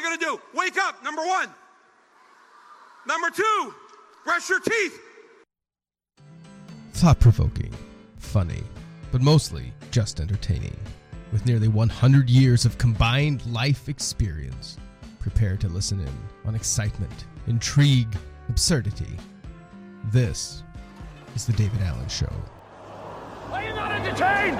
[0.00, 0.58] you going to do?
[0.58, 1.48] Wake up, number one.
[3.06, 3.74] Number two,
[4.24, 5.00] brush your teeth.
[6.92, 7.72] Thought provoking,
[8.18, 8.62] funny,
[9.12, 10.76] but mostly just entertaining.
[11.32, 14.76] With nearly 100 years of combined life experience,
[15.18, 16.12] prepare to listen in
[16.44, 18.16] on excitement, intrigue,
[18.48, 19.16] absurdity.
[20.06, 20.62] This
[21.34, 22.32] is The David Allen Show.
[23.50, 24.58] Are you not entertained?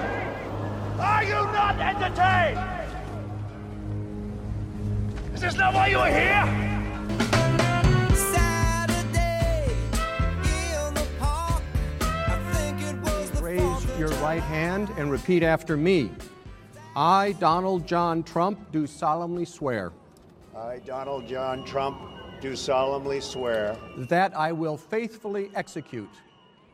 [1.00, 2.79] Are you not entertained?
[5.40, 6.44] Is this not why you are here?
[13.40, 16.10] Raise your right hand and repeat after me.
[16.94, 19.92] I, Donald John Trump, do solemnly swear
[20.54, 21.98] I, Donald John Trump,
[22.42, 26.10] do solemnly swear that I will faithfully execute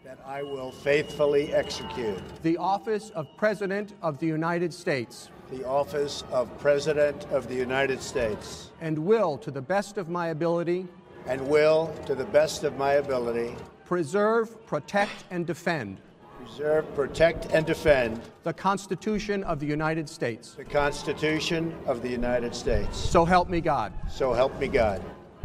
[0.03, 6.25] that I will faithfully execute the office of President of the United States the office
[6.33, 10.87] of President of the United States and will, to the best of my ability,
[11.27, 13.55] and will, to the best of my ability,
[13.85, 15.99] preserve, protect, and defend
[16.47, 20.55] preserve, protect, and defend the Constitution of the United States.
[20.55, 22.97] the Constitution of the United States.
[22.97, 23.93] So help me God.
[24.09, 25.03] So help me God.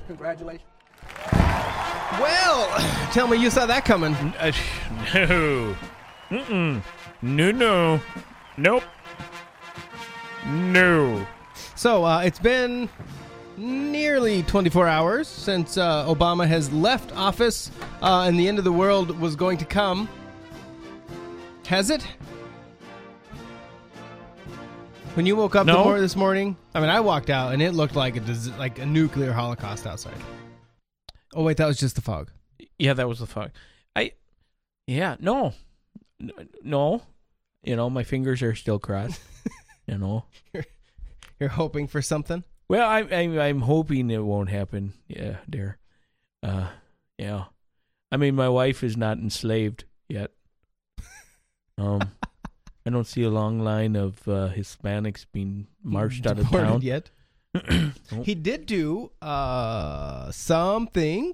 [0.08, 0.68] Congratulations.
[2.20, 2.68] Well,
[3.12, 4.14] tell me you saw that coming.
[4.14, 4.52] Uh,
[5.14, 5.75] no.
[6.30, 6.81] Mm-mm.
[7.22, 8.02] No, no.
[8.58, 8.84] Nope.
[10.47, 11.25] No.
[11.75, 12.89] So uh, it's been
[13.58, 17.70] nearly 24 hours since uh, Obama has left office
[18.02, 20.09] uh, and the end of the world was going to come.
[21.67, 22.06] Has it?
[25.14, 26.00] When you woke up No.
[26.00, 28.86] this morning, I mean, I walked out and it looked like a dis- like a
[28.86, 30.16] nuclear holocaust outside.
[31.34, 32.31] Oh wait, that was just the fog.
[32.80, 33.52] Yeah, that was the fog.
[33.95, 34.14] I.
[34.88, 35.53] Yeah, no.
[36.22, 36.31] N-
[36.64, 37.02] No.
[37.64, 39.19] You know, my fingers are still crossed.
[39.92, 40.25] You know.
[41.39, 42.44] You're hoping for something.
[42.70, 44.94] Well, I, I, I'm hoping it won't happen.
[45.08, 45.78] Yeah, dear.
[46.42, 46.70] Uh,
[47.17, 47.45] yeah.
[48.12, 50.31] I mean, my wife is not enslaved yet.
[51.78, 52.12] Um,
[52.85, 57.09] I don't see a long line of uh, Hispanics being marched out of town yet.
[58.23, 61.34] He did do uh something.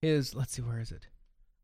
[0.00, 1.06] Is let's see where is it?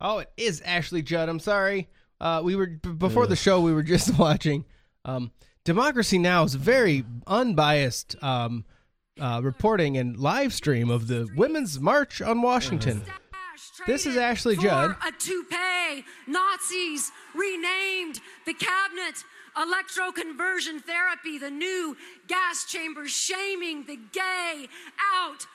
[0.00, 1.30] Oh, it is Ashley Judd.
[1.30, 1.88] I'm sorry.
[2.20, 3.62] Uh, we were b- before the show.
[3.62, 4.66] We were just watching.
[5.06, 5.30] Um,
[5.66, 8.64] Democracy Now is very unbiased um,
[9.20, 13.02] uh, reporting and live stream of the Women's March on Washington.
[13.84, 14.94] This is Ashley Judd.
[15.04, 16.04] A toupee.
[16.28, 19.24] Nazis renamed the cabinet.
[19.56, 21.96] Electroconversion therapy, the new
[22.28, 24.68] gas chamber shaming the gay
[25.16, 25.46] out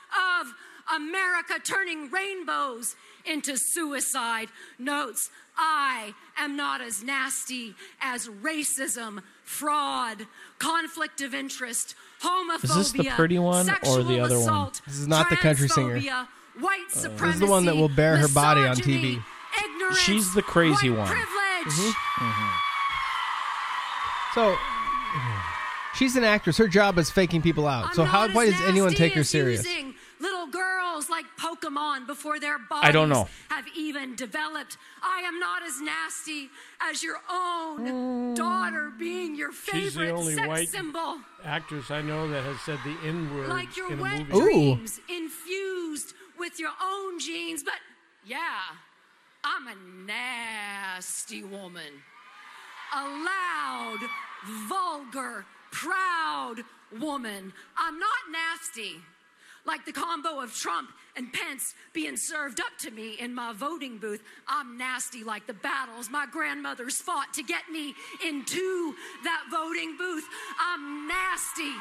[0.41, 0.53] of
[0.93, 2.95] America, turning rainbows
[3.25, 4.49] into suicide
[4.79, 5.29] notes.
[5.55, 10.25] I am not as nasty as racism, fraud,
[10.59, 12.63] conflict of interest, homophobia.
[12.63, 14.43] Is this the pretty one or sexual the other one?
[14.43, 15.99] assault, This is not the country singer.
[15.99, 16.27] transphobia,
[16.59, 17.33] White uh, This supremacy.
[17.35, 19.21] is the one that will bare her body on TV.
[19.63, 21.07] Ignorance, She's the crazy white one.
[21.07, 21.95] Privilege.
[22.17, 22.57] Mm-hmm.
[24.33, 24.55] So
[25.95, 26.57] she's an actress.
[26.57, 27.87] Her job is faking people out.
[27.87, 28.29] I'm so how?
[28.29, 29.65] Why does anyone take her as serious?
[30.51, 33.27] Using little girls like Pokemon before their bodies I don't know.
[33.49, 34.77] have even developed.
[35.01, 36.49] I am not as nasty
[36.81, 41.17] as your own daughter being your favorite She's the only sex white symbol.
[41.43, 44.33] actress I know that has said the N word Like your in a wet movie.
[44.37, 44.41] Ooh.
[44.75, 47.63] dreams infused with your own genes.
[47.63, 47.75] But
[48.25, 48.75] yeah,
[49.43, 49.75] I'm a
[50.05, 52.03] nasty woman.
[52.93, 53.99] A loud,
[54.67, 56.63] vulgar, proud
[56.99, 57.53] woman.
[57.77, 59.01] I'm not nasty.
[59.65, 63.97] Like the combo of Trump and Pence being served up to me in my voting
[63.97, 64.23] booth.
[64.47, 67.93] I'm nasty like the battles my grandmothers fought to get me
[68.25, 70.25] into that voting booth.
[70.59, 71.75] I'm nasty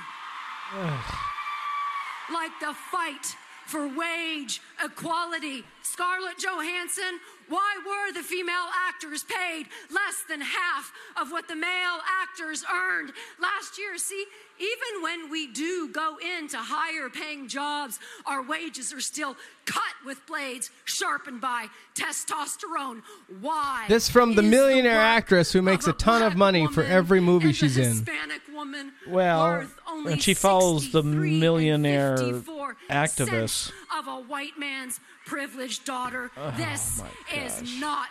[2.32, 3.36] like the fight
[3.66, 5.64] for wage equality.
[5.82, 11.98] Scarlett Johansson, why were the female actors paid less than half of what the male
[12.22, 13.98] actors earned last year?
[13.98, 14.24] See,
[14.58, 19.36] even when we do go into higher paying jobs, our wages are still
[19.66, 23.02] cut with blades sharpened by testosterone.
[23.40, 23.86] Why?
[23.88, 27.20] This from the millionaire work actress who makes of a ton of money for every
[27.20, 28.06] movie she's in.
[28.52, 29.66] Woman Well,
[30.06, 33.72] and she follows the millionaire 54 activist.
[33.98, 35.00] of a white man's
[35.30, 36.28] privileged daughter.
[36.36, 37.00] Oh, this
[37.32, 38.08] is not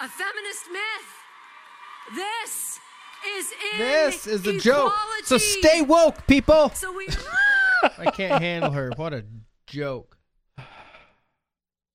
[0.00, 2.14] a feminist myth.
[2.14, 2.78] This
[3.36, 4.94] is This is the joke.
[5.24, 6.70] So stay woke, people.
[6.70, 7.08] So we
[7.98, 8.90] I can't handle her.
[8.96, 9.24] What a
[9.66, 10.16] joke.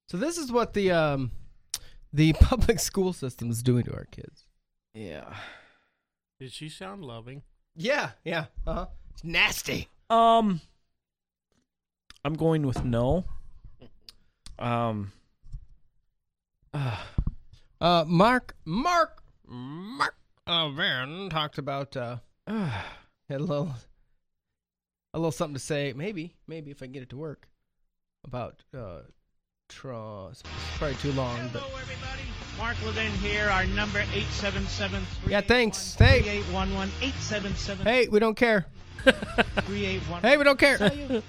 [0.09, 1.31] So this is what the um
[2.13, 4.45] the public school system is doing to our kids.
[4.93, 5.33] Yeah.
[6.39, 7.41] Did she sound loving?
[7.75, 8.45] Yeah, yeah.
[8.67, 8.87] Uh-huh.
[9.11, 9.87] It's nasty.
[10.09, 10.61] Um,
[12.23, 13.25] I'm going with no.
[14.61, 15.11] Um.
[17.81, 20.13] Uh, Mark, Mark, Mark
[20.45, 22.17] uh, Van talked about uh,
[22.47, 22.71] had
[23.29, 23.73] a little,
[25.15, 25.91] a little something to say.
[25.95, 27.49] Maybe, maybe if I can get it to work
[28.23, 28.99] about uh,
[29.67, 30.33] Trump.
[30.33, 30.43] It's
[30.77, 32.21] probably too long, but Hello, everybody.
[32.57, 33.49] Mark Levin here.
[33.49, 35.95] Our number 877 Yeah, thanks.
[35.95, 36.21] Hey.
[36.21, 38.67] 3811 877 hey, we don't care.
[39.03, 40.29] 3811.
[40.29, 41.23] Hey, we don't care.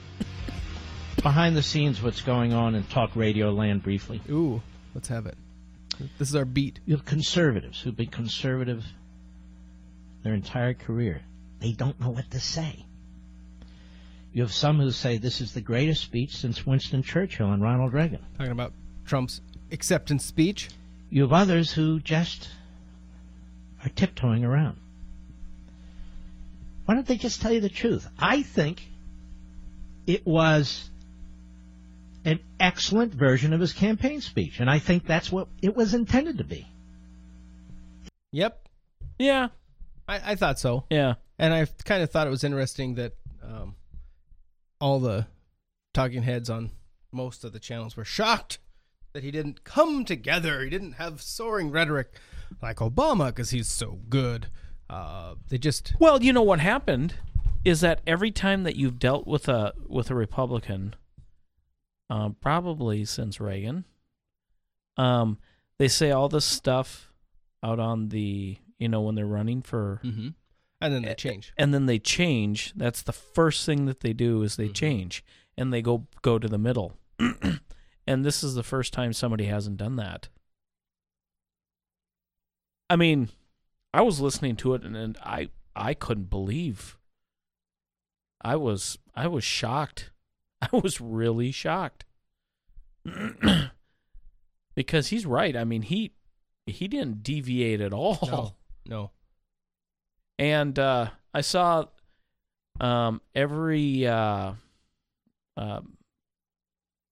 [1.22, 4.20] Behind the scenes, what's going on in talk radio land briefly.
[4.28, 4.60] Ooh,
[4.92, 5.36] let's have it.
[6.18, 6.80] This is our beat.
[6.84, 8.84] You have conservatives who've been conservative
[10.24, 11.22] their entire career.
[11.60, 12.86] They don't know what to say.
[14.32, 17.92] You have some who say this is the greatest speech since Winston Churchill and Ronald
[17.92, 18.24] Reagan.
[18.36, 18.72] Talking about
[19.06, 19.40] Trump's
[19.70, 20.70] acceptance speech.
[21.08, 22.48] You have others who just
[23.84, 24.76] are tiptoeing around.
[26.86, 28.08] Why don't they just tell you the truth?
[28.18, 28.82] I think
[30.06, 30.90] it was
[32.24, 36.38] an excellent version of his campaign speech, and I think that's what it was intended
[36.38, 36.66] to be.
[38.32, 38.68] Yep,
[39.18, 39.48] Yeah.
[40.08, 40.84] I, I thought so.
[40.90, 41.14] Yeah.
[41.38, 43.76] And I kind of thought it was interesting that um,
[44.80, 45.26] all the
[45.94, 46.70] talking heads on
[47.12, 48.58] most of the channels were shocked
[49.12, 50.62] that he didn't come together.
[50.62, 52.14] He didn't have soaring rhetoric
[52.62, 54.48] like Obama because he's so good.
[54.88, 57.14] Uh, they just Well, you know what happened
[57.64, 60.94] is that every time that you've dealt with a with a Republican,
[62.12, 63.86] uh, probably since Reagan,
[64.98, 65.38] um,
[65.78, 67.10] they say all this stuff
[67.62, 70.28] out on the you know when they're running for, mm-hmm.
[70.82, 71.54] and then they change.
[71.56, 72.74] and then they change.
[72.76, 75.24] That's the first thing that they do is they change
[75.56, 76.98] and they go go to the middle.
[78.06, 80.28] and this is the first time somebody hasn't done that.
[82.90, 83.30] I mean,
[83.94, 86.98] I was listening to it and, and I I couldn't believe.
[88.42, 90.10] I was I was shocked.
[90.72, 92.04] I was really shocked.
[94.74, 95.56] because he's right.
[95.56, 96.12] I mean, he
[96.66, 98.18] he didn't deviate at all.
[98.22, 98.54] No,
[98.86, 99.10] no.
[100.38, 101.86] And uh, I saw
[102.80, 104.52] um, every uh,
[105.56, 105.80] uh,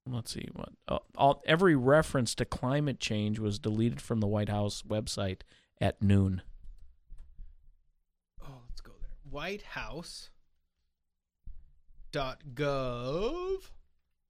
[0.06, 4.49] let's see what uh, all every reference to climate change was deleted from the White
[4.49, 5.41] House website
[5.81, 6.43] at noon.
[8.43, 9.11] Oh, let's go there.
[9.29, 10.31] White House
[12.12, 13.70] gov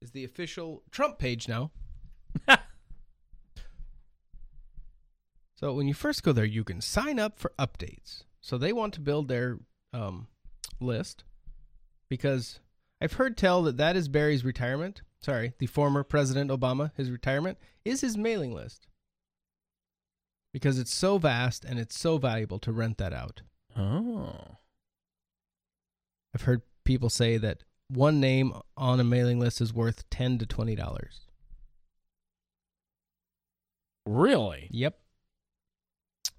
[0.01, 1.71] is the official Trump page now.
[5.55, 8.23] so when you first go there, you can sign up for updates.
[8.41, 9.59] So they want to build their
[9.93, 10.27] um,
[10.79, 11.23] list
[12.09, 12.59] because
[12.99, 15.01] I've heard tell that that is Barry's retirement.
[15.21, 18.87] Sorry, the former President Obama, his retirement is his mailing list
[20.53, 23.41] because it's so vast and it's so valuable to rent that out.
[23.77, 24.57] Oh,
[26.33, 30.45] I've heard people say that one name on a mailing list is worth ten to
[30.45, 31.21] twenty dollars.
[34.05, 34.67] really?
[34.71, 34.97] Yep.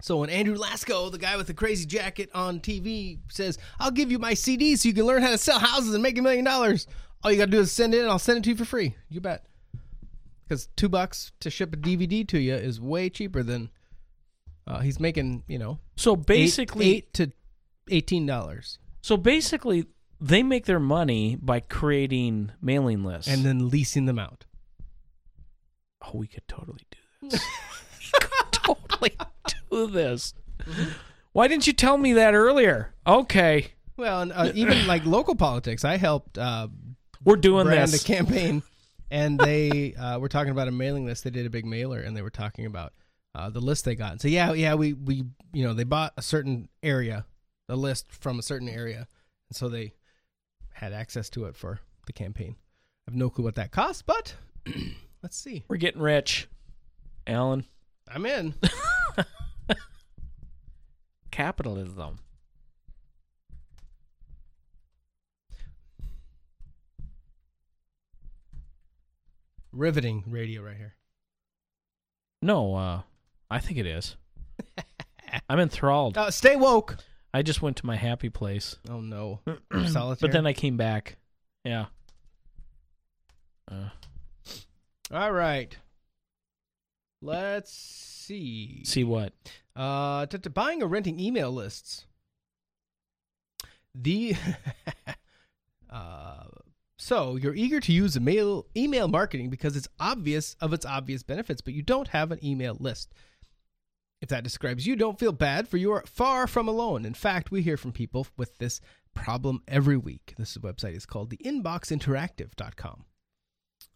[0.01, 4.11] So when Andrew Lasco, the guy with the crazy jacket on TV, says, "I'll give
[4.11, 6.43] you my CD so you can learn how to sell houses and make a million
[6.43, 6.87] dollars,"
[7.23, 8.65] all you got to do is send it, and I'll send it to you for
[8.65, 8.95] free.
[9.09, 9.45] You bet.
[10.43, 13.69] Because two bucks to ship a DVD to you is way cheaper than
[14.67, 15.43] uh, he's making.
[15.47, 17.31] You know, So eight- basically, eight to
[17.89, 19.85] eighteen dollars, so basically,
[20.23, 24.45] they make their money by creating mailing lists, and then leasing them out.
[26.01, 27.41] oh, we could totally do this.
[28.13, 29.17] we could totally
[29.69, 30.33] do this.
[31.33, 32.93] Why didn't you tell me that earlier?
[33.05, 36.69] Okay, Well, and uh, even like local politics, I helped uh,
[37.25, 38.03] we're doing brand this.
[38.03, 38.63] a campaign,
[39.11, 41.25] and they uh, were talking about a mailing list.
[41.25, 42.93] They did a big mailer, and they were talking about
[43.35, 44.13] uh, the list they got.
[44.13, 47.25] And so yeah, yeah, we we you know they bought a certain area,
[47.67, 49.07] a list from a certain area,
[49.49, 49.93] and so they
[50.73, 52.55] had access to it for the campaign.
[53.07, 54.35] I have no clue what that cost, but
[55.23, 55.63] let's see.
[55.67, 56.47] We're getting rich,
[57.27, 57.65] Alan.
[58.07, 58.53] I'm in.
[61.31, 62.19] Capitalism.
[69.71, 70.95] Riveting radio right here.
[72.41, 73.01] No, uh,
[73.49, 74.15] I think it is.
[75.49, 76.17] I'm enthralled.
[76.17, 76.97] Uh, stay woke.
[77.33, 79.39] I just went to my happy place, Oh no,
[79.87, 80.17] solitaire.
[80.21, 81.17] but then I came back.
[81.63, 81.85] Yeah.
[83.71, 83.89] Uh,
[85.11, 85.75] All right.
[87.21, 88.81] Let's see.
[88.83, 89.33] see what?
[89.75, 92.05] Uh, to, to buying or renting email lists.
[93.95, 94.35] The
[95.89, 96.43] uh,
[96.97, 101.61] so you're eager to use email email marketing because it's obvious of its obvious benefits,
[101.61, 103.13] but you don't have an email list.
[104.23, 107.05] If that describes you, don't feel bad, for you are far from alone.
[107.05, 108.79] In fact, we hear from people with this
[109.13, 110.33] problem every week.
[110.37, 113.03] This website is called theinboxinteractive.com.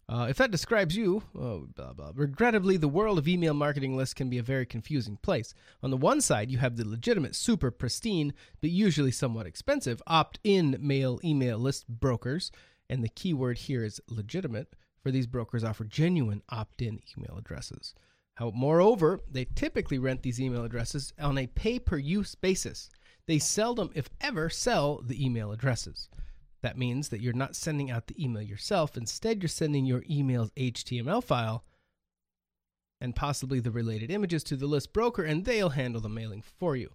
[0.06, 2.12] Uh, if that describes you, oh, blah, blah.
[2.14, 5.54] Regrettably, the world of email marketing lists can be a very confusing place.
[5.82, 10.40] On the one side, you have the legitimate, super pristine, but usually somewhat expensive opt
[10.44, 12.52] in mail email list brokers.
[12.90, 17.38] And the key word here is legitimate, for these brokers offer genuine opt in email
[17.38, 17.94] addresses.
[18.38, 22.88] How, moreover, they typically rent these email addresses on a pay per use basis.
[23.26, 26.08] They seldom, if ever, sell the email addresses.
[26.62, 28.96] That means that you're not sending out the email yourself.
[28.96, 31.64] Instead, you're sending your email's HTML file
[33.00, 36.76] and possibly the related images to the list broker, and they'll handle the mailing for
[36.76, 36.92] you.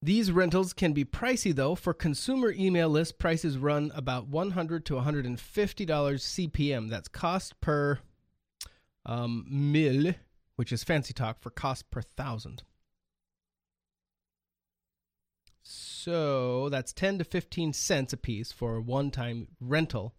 [0.00, 1.74] These rentals can be pricey though.
[1.74, 6.88] For consumer email list, prices run about 100 to 150 dollars CPM.
[6.88, 7.98] That's cost per
[9.06, 10.14] um, mil,
[10.56, 12.62] which is fancy talk for cost per thousand.
[15.62, 20.14] So that's 10 to 15 cents a piece for a one time rental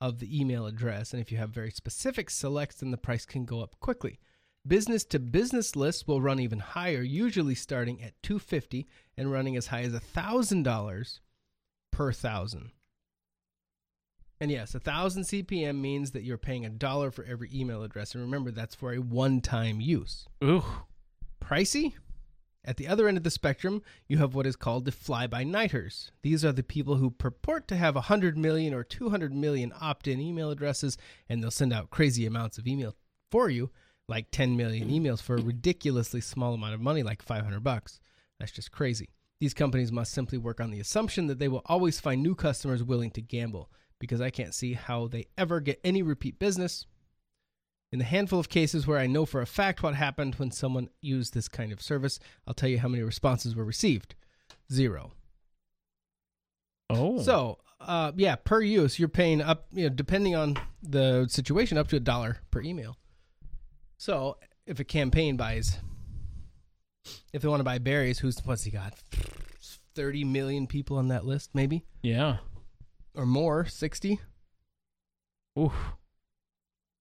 [0.00, 1.12] of the email address.
[1.12, 4.20] And if you have very specific selects, then the price can go up quickly.
[4.66, 8.86] Business to business lists will run even higher, usually starting at 250
[9.16, 11.20] and running as high as $1,000
[11.90, 12.70] per thousand.
[14.44, 18.14] And yes, a thousand CPM means that you're paying a dollar for every email address.
[18.14, 20.28] And remember, that's for a one time use.
[20.44, 20.62] Ooh.
[21.42, 21.94] Pricey?
[22.62, 25.44] At the other end of the spectrum, you have what is called the fly by
[25.44, 26.12] nighters.
[26.20, 30.20] These are the people who purport to have 100 million or 200 million opt in
[30.20, 32.94] email addresses, and they'll send out crazy amounts of email
[33.30, 33.70] for you,
[34.08, 37.98] like 10 million emails for a ridiculously small amount of money, like 500 bucks.
[38.38, 39.08] That's just crazy.
[39.40, 42.84] These companies must simply work on the assumption that they will always find new customers
[42.84, 43.70] willing to gamble,
[44.04, 46.84] because I can't see how they ever get any repeat business.
[47.90, 50.90] In the handful of cases where I know for a fact what happened when someone
[51.00, 54.14] used this kind of service, I'll tell you how many responses were received.
[54.70, 55.12] Zero.
[56.90, 57.22] Oh.
[57.22, 61.88] So, uh, yeah, per use, you're paying up, you know, depending on the situation, up
[61.88, 62.98] to a dollar per email.
[63.96, 65.78] So, if a campaign buys,
[67.32, 68.92] if they want to buy Barry's, who's what's he got?
[69.94, 72.38] Thirty million people on that list, maybe Yeah.
[73.14, 74.20] Or more, sixty.
[75.58, 75.72] Ooh.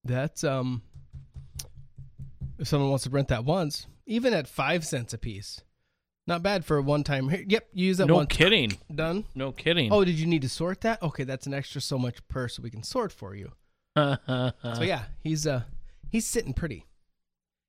[0.03, 0.81] That's um
[2.59, 5.61] if someone wants to rent that once, even at five cents a piece.
[6.25, 8.23] Not bad for a one time yep, you use that one.
[8.23, 8.77] No kidding.
[8.93, 9.25] Done.
[9.35, 9.91] No kidding.
[9.91, 11.01] Oh, did you need to sort that?
[11.01, 13.51] Okay, that's an extra so much per so we can sort for you.
[13.97, 14.17] so
[14.75, 15.63] So yeah, he's uh
[16.09, 16.85] he's sitting pretty.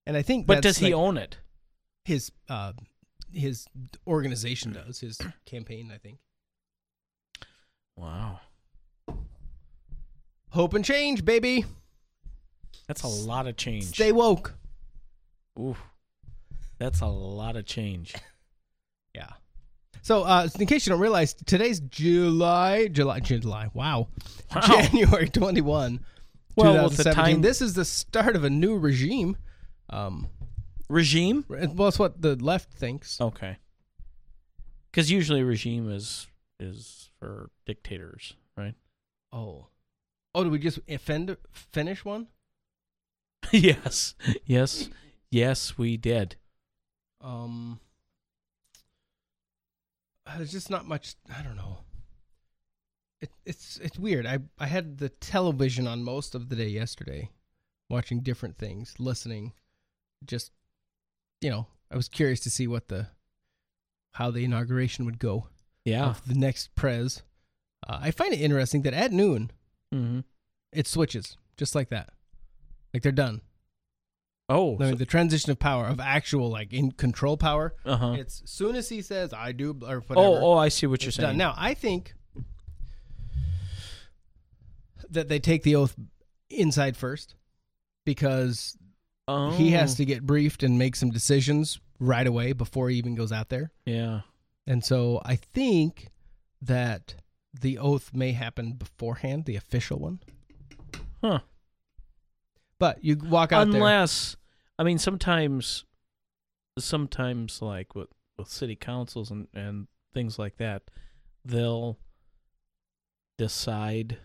[0.07, 1.39] And I think But does he like own it?
[2.05, 2.75] his uh
[3.33, 3.67] his
[4.07, 6.19] organization does, his campaign, I think.
[7.97, 8.41] Wow.
[10.51, 11.65] Hope and change, baby.
[12.87, 13.85] That's a lot of change.
[13.85, 14.55] Stay woke.
[15.59, 15.77] Ooh.
[16.79, 18.15] That's a lot of change.
[19.17, 19.29] Yeah.
[20.03, 23.71] So, uh, in case you don't realize, today's July, July, July.
[23.73, 24.09] Wow,
[24.53, 24.61] Wow.
[24.63, 26.01] January twenty-one.
[26.57, 27.15] Well, with the 2017.
[27.37, 29.37] time- This is the start of a new regime.
[29.89, 30.27] Um,
[30.89, 31.45] Regime?
[31.49, 33.21] well, it's what the left thinks.
[33.21, 33.59] Okay.
[34.91, 36.27] Because usually regime is
[36.59, 38.75] is for dictators, right?
[39.33, 39.69] Oh,
[40.35, 42.26] oh, did we just offend, finish one?
[43.50, 44.14] yes.
[44.45, 44.90] Yes.
[45.31, 46.37] Yes, we did.
[47.23, 47.81] Um,
[50.37, 51.14] there's just not much.
[51.35, 51.78] I don't know.
[53.23, 54.26] It, it's it's weird.
[54.26, 57.31] I I had the television on most of the day yesterday,
[57.88, 59.52] watching different things, listening.
[60.26, 60.52] Just
[61.40, 63.09] you know, I was curious to see what the
[64.12, 65.49] how the inauguration would go
[65.85, 66.07] Yeah.
[66.11, 67.23] of the next prez.
[67.87, 69.50] Uh, I find it interesting that at noon
[69.95, 70.21] Mm-hmm.
[70.73, 72.11] it switches just like that,
[72.93, 73.43] like they're done.
[74.49, 74.76] Oh.
[74.81, 77.75] I mean, the transition of power of actual like in control power.
[77.85, 78.12] uh huh.
[78.19, 80.14] It's soon as he says I do or whatever.
[80.17, 81.29] Oh, oh, I see what you're saying.
[81.31, 81.37] done.
[81.38, 82.14] Now I think
[85.11, 85.95] that they take the oath
[86.50, 87.35] inside first
[88.05, 88.76] because
[89.29, 89.50] oh.
[89.53, 93.33] he has to get briefed and make some decisions right away before he even goes
[93.33, 93.71] out there.
[93.87, 94.21] Yeah.
[94.66, 96.11] And so I think
[96.61, 97.16] that
[97.52, 100.21] the oath may happen beforehand, the official one.
[101.23, 101.40] Huh.
[102.78, 103.76] But you walk out there.
[103.76, 104.37] Unless,
[104.78, 105.85] I mean, sometimes,
[106.78, 110.83] sometimes like with with city councils and and things like that,
[111.44, 111.99] they'll
[113.38, 114.18] decide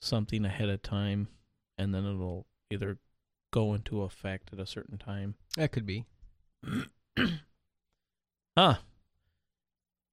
[0.00, 1.28] something ahead of time,
[1.76, 2.98] and then it'll either
[3.50, 5.34] go into effect at a certain time.
[5.56, 6.04] That could be.
[8.58, 8.76] Huh.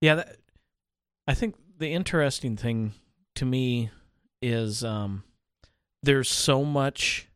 [0.03, 0.35] Yeah, that,
[1.27, 2.91] I think the interesting thing
[3.35, 3.89] to me
[4.41, 5.23] is um,
[6.01, 7.29] there's so much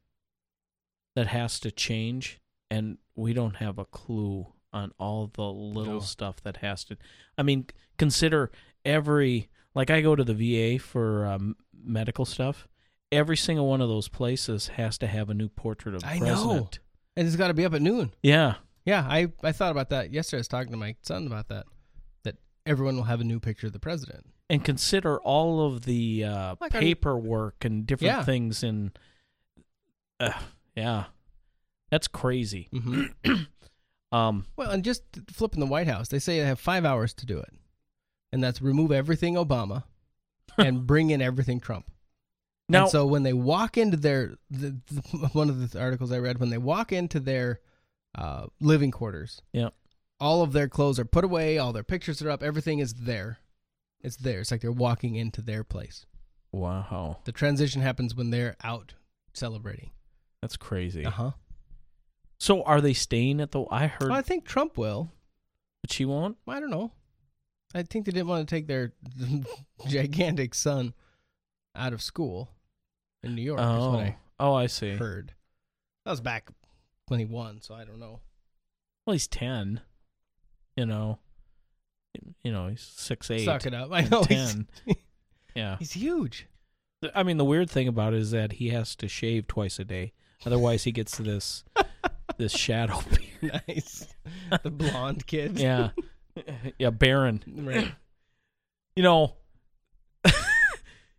[1.15, 5.99] that has to change, and we don't have a clue on all the little No.
[6.01, 6.97] stuff that has to.
[7.37, 8.51] I mean, consider
[8.83, 12.67] every like I go to the VA for um, medical stuff.
[13.13, 16.19] Every single one of those places has to have a new portrait of the I
[16.19, 16.25] know.
[16.35, 16.79] president.
[17.15, 18.11] And it's got to be up at noon.
[18.21, 18.55] Yeah,
[18.85, 20.39] Yeah, I, I thought about that yesterday.
[20.39, 21.65] I was talking to my son about that.
[22.67, 24.25] Everyone will have a new picture of the president.
[24.49, 28.23] and consider all of the uh, Like paperwork and different Yeah.
[28.23, 28.97] things and
[30.19, 30.31] uh,
[30.75, 31.05] yeah,
[31.89, 32.69] that's crazy.
[32.73, 33.33] Mm-hmm.
[34.09, 37.25] Um, well, and just flipping the White House, they say they have five hours to
[37.25, 37.53] do it,
[38.31, 39.83] and that's remove everything Obama
[40.57, 41.91] and bring in everything Trump.
[42.69, 45.01] now, and so when they walk into their the, the,
[45.33, 47.59] one of the articles I read, when they walk into their
[48.15, 49.69] uh, living quarters, yeah,
[50.19, 53.39] all of their clothes are put away, all their pictures are up, everything is there.
[54.01, 54.39] It's there.
[54.41, 56.05] It's like they're walking into their place.
[56.51, 58.93] wow, The transition happens when they're out
[59.33, 59.91] celebrating.
[60.41, 61.05] that's crazy.
[61.05, 61.31] Uh huh.
[62.39, 63.65] So are they staying at the?
[63.71, 65.11] I heard, I think Trump will.
[65.81, 66.37] but she won't.
[66.47, 66.91] I don't know.
[67.75, 68.93] I think they didn't want to take their
[69.87, 70.93] gigantic son
[71.75, 72.49] out of school
[73.23, 73.59] in New York.
[73.59, 74.95] is Oh, what I oh, I see.
[74.95, 75.33] heard.
[76.05, 76.49] That was back
[77.07, 78.21] when he won, so I don't know.
[79.05, 79.81] Well, he's ten.
[80.77, 81.17] You know,
[82.43, 83.43] you know he's six eight.
[83.45, 83.89] Suck it up.
[83.91, 84.67] I know he's, ten.
[85.55, 86.47] Yeah, he's huge.
[87.15, 89.83] I mean the weird thing about it is that he has to shave twice a
[89.83, 90.13] day.
[90.45, 91.63] Otherwise, he gets this
[92.37, 93.01] this shadow
[93.41, 93.61] beard.
[93.67, 94.05] nice.
[94.61, 95.59] The blonde kid.
[95.59, 95.89] Yeah,
[96.77, 97.43] yeah, Barron.
[97.47, 97.91] Right.
[98.95, 99.35] You know,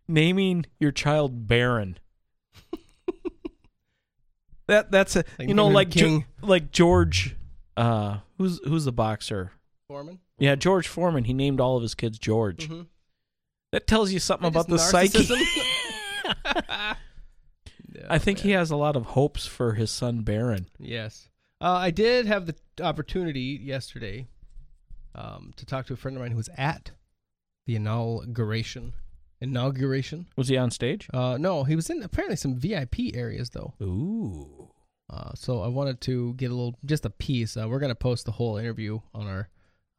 [0.05, 1.97] naming your child Barron.
[4.67, 5.93] that that's a Like you know like
[6.41, 7.37] like George.
[7.79, 9.53] Uh, who's who's the boxer?
[9.87, 10.19] Foreman.
[10.37, 11.23] Yeah, George Foreman.
[11.23, 12.67] He named all of his kids George.
[12.67, 12.87] Mhm.
[13.71, 15.25] That tells you something about the Just psyche.
[17.91, 20.67] Yeah, I think he has a lot of hopes for his son Barron.
[20.77, 21.27] Yes.
[21.59, 24.27] Uh, I did have the opportunity yesterday
[25.15, 26.91] um, to talk to a friend of mine who was at
[27.65, 28.93] the inauguration.
[29.41, 30.27] Inauguration?
[30.35, 31.07] Was he on stage?
[31.13, 33.73] Uh, no, he was in apparently some VIP areas though.
[33.81, 34.68] Ooh.
[35.09, 37.57] Uh, so I wanted to get a little, just a piece.
[37.57, 39.49] Uh, we're gonna post the whole interview on our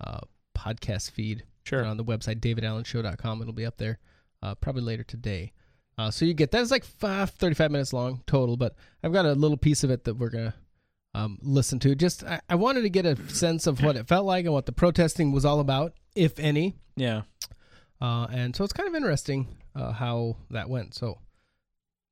[0.04, 0.20] uh,
[0.56, 1.44] podcast feed.
[1.64, 1.84] Sure.
[1.84, 3.42] On the website davidallenshow.com.
[3.42, 3.98] It'll be up there
[4.42, 5.52] uh, probably later today.
[5.98, 6.62] Uh, so you get that.
[6.62, 10.04] It's like five, 35 minutes long total, but I've got a little piece of it
[10.04, 10.54] that we're gonna
[11.14, 11.94] um, listen to.
[11.94, 14.66] Just I, I wanted to get a sense of what it felt like and what
[14.66, 16.76] the protesting was all about, if any.
[16.96, 17.22] Yeah.
[18.00, 20.94] Uh, and so it's kind of interesting uh, how that went.
[20.94, 21.18] So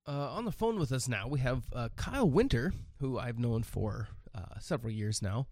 [0.08, 3.62] uh, on the phone with us now, we have uh, Kyle Winter, who I've known
[3.62, 5.46] for uh, several years now,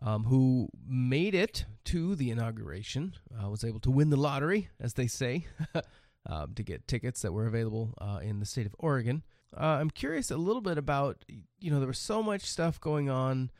[0.00, 4.94] um, who made it to the inauguration, uh, was able to win the lottery, as
[4.94, 5.46] they say,
[6.26, 9.24] um, to get tickets that were available uh, in the state of Oregon.
[9.56, 11.24] Uh, I'm curious a little bit about,
[11.58, 13.50] you know, there was so much stuff going on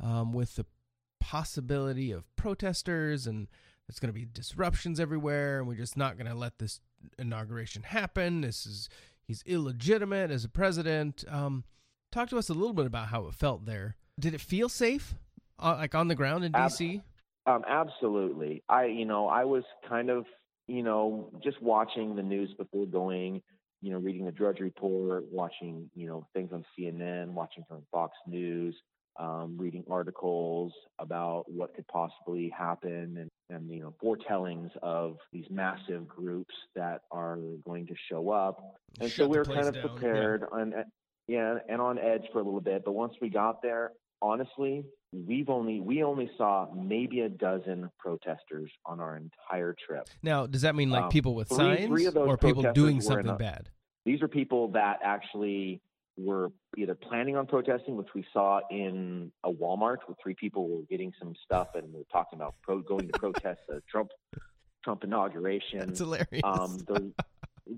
[0.00, 0.66] um, with the
[1.18, 3.48] possibility of protesters and
[3.88, 6.80] there's going to be disruptions everywhere and we're just not going to let this
[7.18, 8.88] inauguration happen this is
[9.26, 11.24] he's illegitimate as a president.
[11.28, 11.64] Um,
[12.10, 13.96] talk to us a little bit about how it felt there.
[14.18, 15.14] Did it feel safe
[15.58, 17.00] uh, like on the ground in Ab- dc
[17.46, 18.62] Um, absolutely.
[18.68, 20.26] I, you know, I was kind of,
[20.66, 23.42] you know, just watching the news before going,
[23.80, 28.16] you know, reading the Drudge Report, watching, you know, things on CNN, watching from Fox
[28.26, 28.76] News,
[29.18, 35.44] um, reading articles about what could possibly happen and, and, you know, foretellings of these
[35.50, 38.58] massive groups that are going to show up.
[39.00, 39.88] And Shut so we were kind of down, yeah.
[39.90, 40.74] prepared on,
[41.28, 42.84] yeah, and on edge for a little bit.
[42.84, 48.70] But once we got there, honestly, we've only we only saw maybe a dozen protesters
[48.86, 50.06] on our entire trip.
[50.22, 53.28] now does that mean like Um, people with three- signs three or people doing something
[53.28, 53.68] a- bad
[54.06, 55.82] These are people that actually
[56.16, 60.82] were either planning on protesting, which we saw in a Walmart where three people were
[60.90, 64.10] getting some stuff and were talking about pro- going to protest the Trump
[64.84, 65.88] Trump inauguration.
[65.88, 67.12] that's hilarious Um, the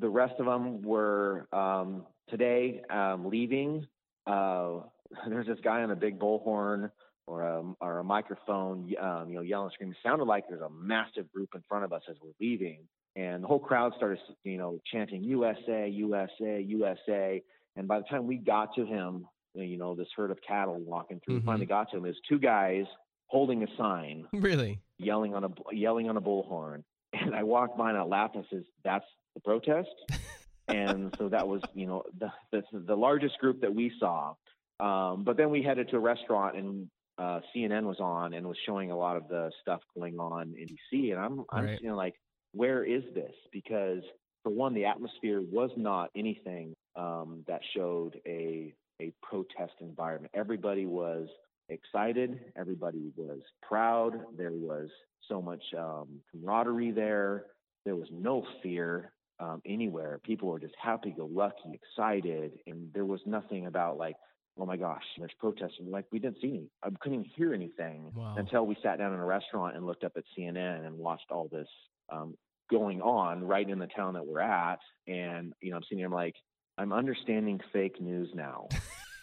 [0.00, 3.86] the rest of them were um, today um, leaving.
[4.26, 4.80] Uh,
[5.28, 6.90] there's this guy on a big bullhorn
[7.26, 9.92] or a or a microphone, um, you know, yelling, screaming.
[9.92, 12.80] It sounded like there's a massive group in front of us as we're leaving,
[13.16, 17.42] and the whole crowd started, you know, chanting USA, USA, USA.
[17.76, 21.20] And by the time we got to him, you know, this herd of cattle walking
[21.24, 21.44] through, Mhm.
[21.44, 22.02] finally got to him.
[22.02, 22.87] There's two guys
[23.26, 26.84] holding a sign really yelling on a yelling on a bullhorn.
[27.14, 29.88] And I walked by and I laughed and says, "That's the protest."
[30.68, 34.34] and so that was, you know, the the, the largest group that we saw.
[34.80, 38.56] Um, but then we headed to a restaurant and uh, CNN was on and was
[38.66, 41.12] showing a lot of the stuff going on in DC.
[41.12, 41.80] And I'm I'm Right.
[41.80, 42.14] you know like,
[42.52, 43.34] where is this?
[43.52, 44.02] Because
[44.44, 50.30] for one, the atmosphere was not anything um, that showed a a protest environment.
[50.37, 51.26] Everybody was
[51.68, 52.38] excited.
[52.57, 54.12] Everybody was proud.
[54.37, 54.88] There was
[55.28, 57.46] so much um, camaraderie there.
[57.85, 60.20] There was no fear um, anywhere.
[60.22, 62.52] People were just happy go lucky, excited.
[62.68, 64.14] And there was nothing about like,
[64.59, 65.74] oh my gosh, there's protests.
[65.80, 66.68] And like, we didn't see any.
[66.85, 68.37] I couldn't even hear anything Wow.
[68.38, 71.48] until we sat down in a restaurant and looked up at CNN and watched all
[71.50, 71.68] this
[72.12, 72.37] um,
[72.70, 74.79] going on right in the town that we're at.
[75.07, 76.35] And, you know, I'm sitting here, I'm like,
[76.79, 78.68] I'm understanding fake news now.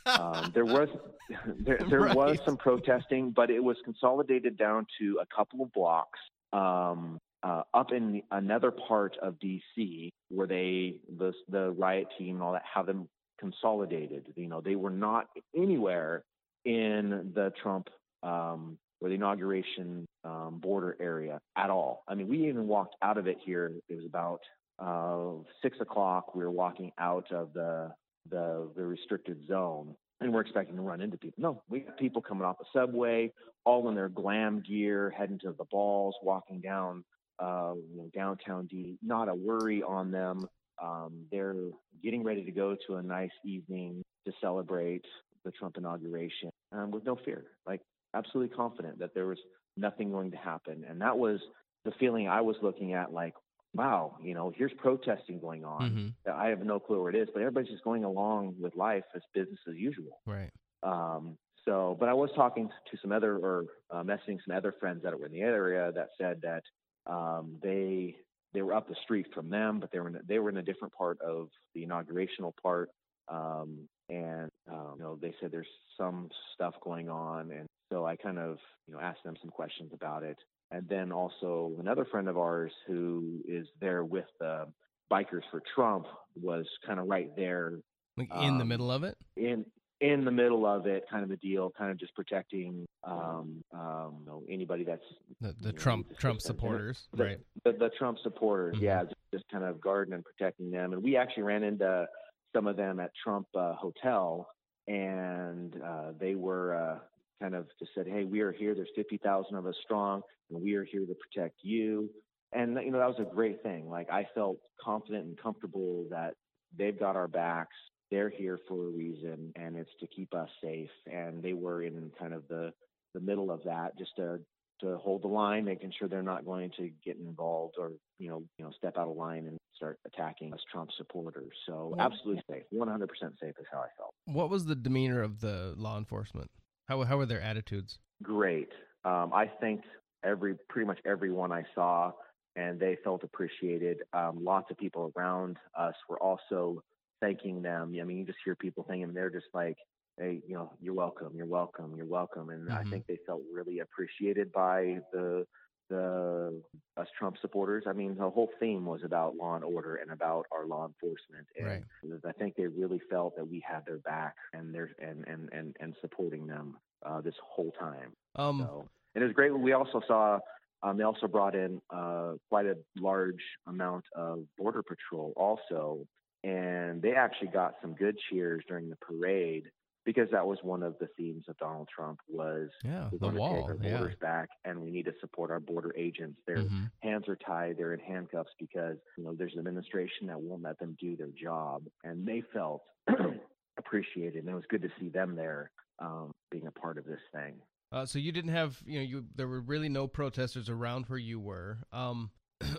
[0.05, 0.89] um, there was
[1.59, 6.19] there, there was some protesting, but it was consolidated down to a couple of blocks
[6.53, 10.11] um, uh, up in another part of D.C.
[10.29, 13.07] where they the the riot team and all that have them
[13.39, 14.27] consolidated.
[14.35, 16.23] You know, they were not anywhere
[16.65, 17.89] in the Trump
[18.23, 22.03] um, or the inauguration um, border area at all.
[22.07, 23.71] I mean, we even walked out of it here.
[23.89, 24.41] It was about
[24.79, 26.35] uh, six o'clock.
[26.35, 27.91] We were walking out of the
[28.29, 31.41] the the restricted zone, and we're expecting to run into people.
[31.41, 33.31] No, we got people coming off the subway,
[33.65, 37.03] all in their glam gear, heading to the balls, walking down
[37.39, 38.97] uh, you know, downtown D.
[39.01, 40.47] Not a worry on them.
[40.81, 41.55] Um, they're
[42.03, 45.05] getting ready to go to a nice evening to celebrate
[45.43, 47.81] the Trump inauguration um, with no fear, like
[48.13, 49.39] absolutely confident that there was
[49.77, 50.85] nothing going to happen.
[50.87, 51.39] And that was
[51.85, 53.33] the feeling I was looking at, like,
[53.73, 56.13] wow, you know, here's protesting going on.
[56.27, 56.33] Mhm.
[56.33, 59.21] I have no clue where it is, but everybody's just going along with life as
[59.33, 60.19] business as usual.
[60.25, 60.49] Right.
[60.83, 65.03] Um, so, but I was talking to some other or uh, messaging some other friends
[65.03, 66.63] that were in the area that said that
[67.05, 68.17] um, they
[68.53, 70.63] they were up the street from them, but they were in, they were in a
[70.63, 72.89] different part of the inaugurational part,
[73.29, 78.15] um, and um, you know they said there's some stuff going on, and so I
[78.15, 80.37] kind of you know asked them some questions about it,
[80.71, 84.65] and then also another friend of ours who is there with the
[85.11, 86.05] bikers for Trump
[86.41, 87.73] was kind of right there
[88.17, 89.15] Like in the Um, middle of it.
[89.35, 89.65] in
[89.99, 94.15] in the middle of it, kind of a deal, kind of just protecting um, um,
[94.19, 95.03] you know, anybody that's
[95.41, 97.07] The, the you know, Trump Trump supporters.
[97.13, 97.37] the, right.
[97.65, 98.81] the, the Trump supporters, Mhm.
[98.81, 100.93] yeah, just, just kind of guarding and protecting them.
[100.93, 102.07] And we actually ran into
[102.55, 104.47] some of them at Trump uh, Hotel,
[104.87, 106.99] and uh, they were uh,
[107.41, 108.75] kind of just said, "Hey, we are here.
[108.75, 112.09] There's 50,000 of us strong, and we are here to protect you."
[112.53, 113.89] And you know that was a great thing.
[113.89, 116.35] Like I felt confident and comfortable that
[116.77, 117.75] they've got our backs.
[118.11, 120.89] They're here for a reason, and it's to keep us safe.
[121.11, 122.73] And they were in kind of the
[123.13, 124.39] the middle of that, just to
[124.81, 128.43] to hold the line, making sure they're not going to get involved or you know
[128.57, 131.53] you know step out of line and start attacking us Trump supporters.
[131.65, 134.13] So Well- absolutely safe, 100% safe is how I felt.
[134.25, 136.51] What was the demeanor of the law enforcement?
[136.91, 137.99] How how were their attitudes?
[138.23, 138.69] Great.
[139.03, 139.87] Um, I thanked
[140.23, 142.11] every pretty much everyone I saw,
[142.55, 144.03] and they felt appreciated.
[144.13, 146.83] Um, lots of people around us were also
[147.19, 147.95] thanking them.
[147.99, 149.15] I mean, you just hear people thanking them.
[149.15, 149.77] They're just like,
[150.17, 152.91] "Hey, you know, you're welcome, you're welcome, you're welcome," and I Mhm.
[152.91, 155.47] think they felt really appreciated by the
[155.91, 156.61] the
[156.97, 157.83] us Trump supporters.
[157.87, 161.47] I mean, the whole theme was about law and order and about our law enforcement,
[161.57, 162.25] and Right.
[162.25, 165.75] I think they really felt that we had their back and their and and and,
[165.79, 168.11] and supporting them uh, this whole time.
[168.35, 169.51] Um, So, and it was great.
[169.53, 170.39] We also saw
[170.83, 176.07] um, they also brought in uh, quite a large amount of border patrol also,
[176.43, 179.65] and they actually got some good cheers during the parade
[180.05, 183.67] because that was one of the themes of Donald Trump was Yeah, the to wall,
[183.67, 184.15] take our yeah.
[184.19, 186.39] back and we need to support our border agents.
[186.47, 186.91] Their Mhm.
[187.01, 190.79] hands are tied, they're in handcuffs because you know there's an administration that won't let
[190.79, 192.83] them do their job, and they felt
[193.77, 197.19] appreciated, and it was good to see them there um, being a part of this
[197.33, 197.55] thing.
[197.91, 201.19] Uh, so you didn't have, you know, you there were really no protesters around where
[201.19, 201.79] you were.
[201.91, 202.31] Um,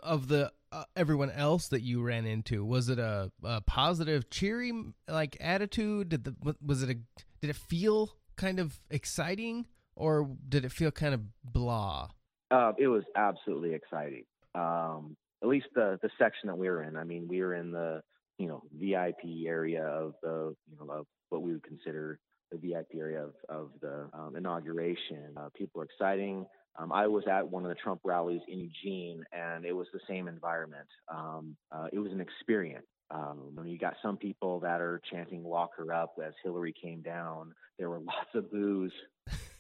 [0.03, 4.73] of the uh, everyone else that you ran into, was it a, a positive, cheery
[5.09, 6.09] like attitude?
[6.09, 6.95] Did the was it a
[7.41, 12.09] did it feel kind of exciting or did it feel kind of blah?
[12.51, 14.25] Uh, it was absolutely exciting.
[14.55, 16.97] Um, at least the the section that we were in.
[16.97, 18.03] I mean, we were in the
[18.39, 22.19] you know VIP area of the you know of what we would consider
[22.51, 25.35] the VIP area of of the um, inauguration.
[25.37, 26.47] Uh, people were exciting.
[26.79, 30.01] Um, I was at one of the Trump rallies in Eugene, and it was the
[30.09, 30.89] same environment.
[31.09, 32.87] Um, uh, it was an experience.
[33.11, 37.03] Um, when you got some people that are chanting "Lock her up" as Hillary came
[37.03, 38.93] down, there were lots of boos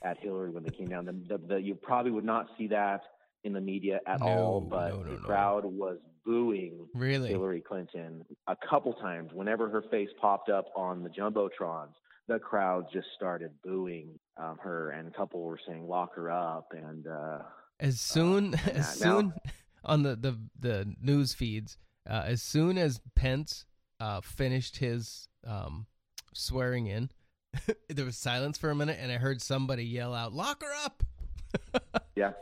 [0.03, 1.05] at Hillary when they came down.
[1.05, 3.03] The, the, the, you probably would not see that
[3.45, 5.19] in the media at all, but no, no, the no.
[5.19, 7.31] crowd was booing Really?
[7.31, 9.31] Hillary Clinton a couple times.
[9.33, 11.93] Whenever her face popped up on the jumbotrons,
[12.29, 16.73] the crowd just started booing um, her, and a couple were saying "Lock her up,"
[16.73, 17.39] and uh,
[17.81, 19.35] As soon yeah, as now- soon
[19.85, 21.77] on the the the news feeds,
[22.09, 23.65] uh, as soon as Pence
[24.01, 25.87] uh, finished his um,
[26.33, 27.11] swearing in,
[27.89, 31.03] there was silence for a minute, and I heard somebody yell out, "Lock her up!"
[32.15, 32.33] Yeah,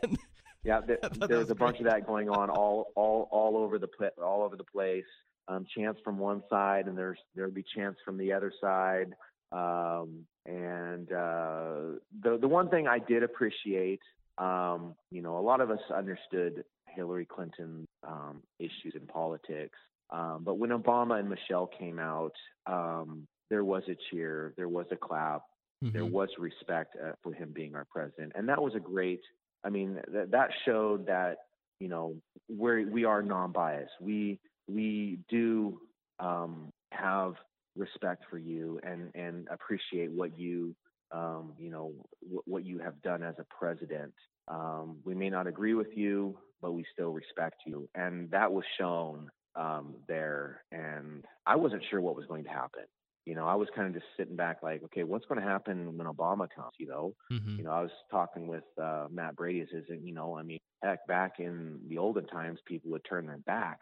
[0.63, 0.81] yeah.
[0.87, 3.89] There, there was was a bunch of that going on all all all over the
[3.89, 5.05] pla- all over the place.
[5.49, 9.15] Um, chants from one side, and there's there would be chants from the other side.
[9.53, 14.01] Um, and uh, the the one thing I did appreciate,
[14.39, 19.79] um, you know, a lot of us understood Hillary Clinton um, issues in politics,
[20.11, 22.33] um, but when Obama and Michelle came out,
[22.67, 25.43] um, there was a cheer, there was a clap,
[25.83, 26.11] there Mhm.
[26.11, 29.21] was respect uh, for him being our president, and that was a great.
[29.65, 31.39] I mean, th- that showed that
[31.81, 32.17] you know
[32.49, 33.93] we we are non-biased.
[34.01, 35.81] We we do
[36.19, 37.35] um, have
[37.77, 40.75] respect for you and and appreciate what you
[41.13, 44.15] um, you know w- what you have done as a president.
[44.49, 48.65] Um, we may not agree with you, but we still respect you, and that was
[48.79, 50.65] shown um, there.
[50.73, 52.85] And I wasn't sure what was going to happen.
[53.27, 55.97] You know, I was kind of just sitting back, like, okay, what's going to happen
[55.97, 56.73] when Obama comes?
[56.79, 57.59] You know, Mhm.
[57.59, 59.67] you know, I was talking with uh, Matt Brady.
[59.73, 63.39] Says, you know, I mean, heck, back in the olden times, people would turn their
[63.39, 63.81] back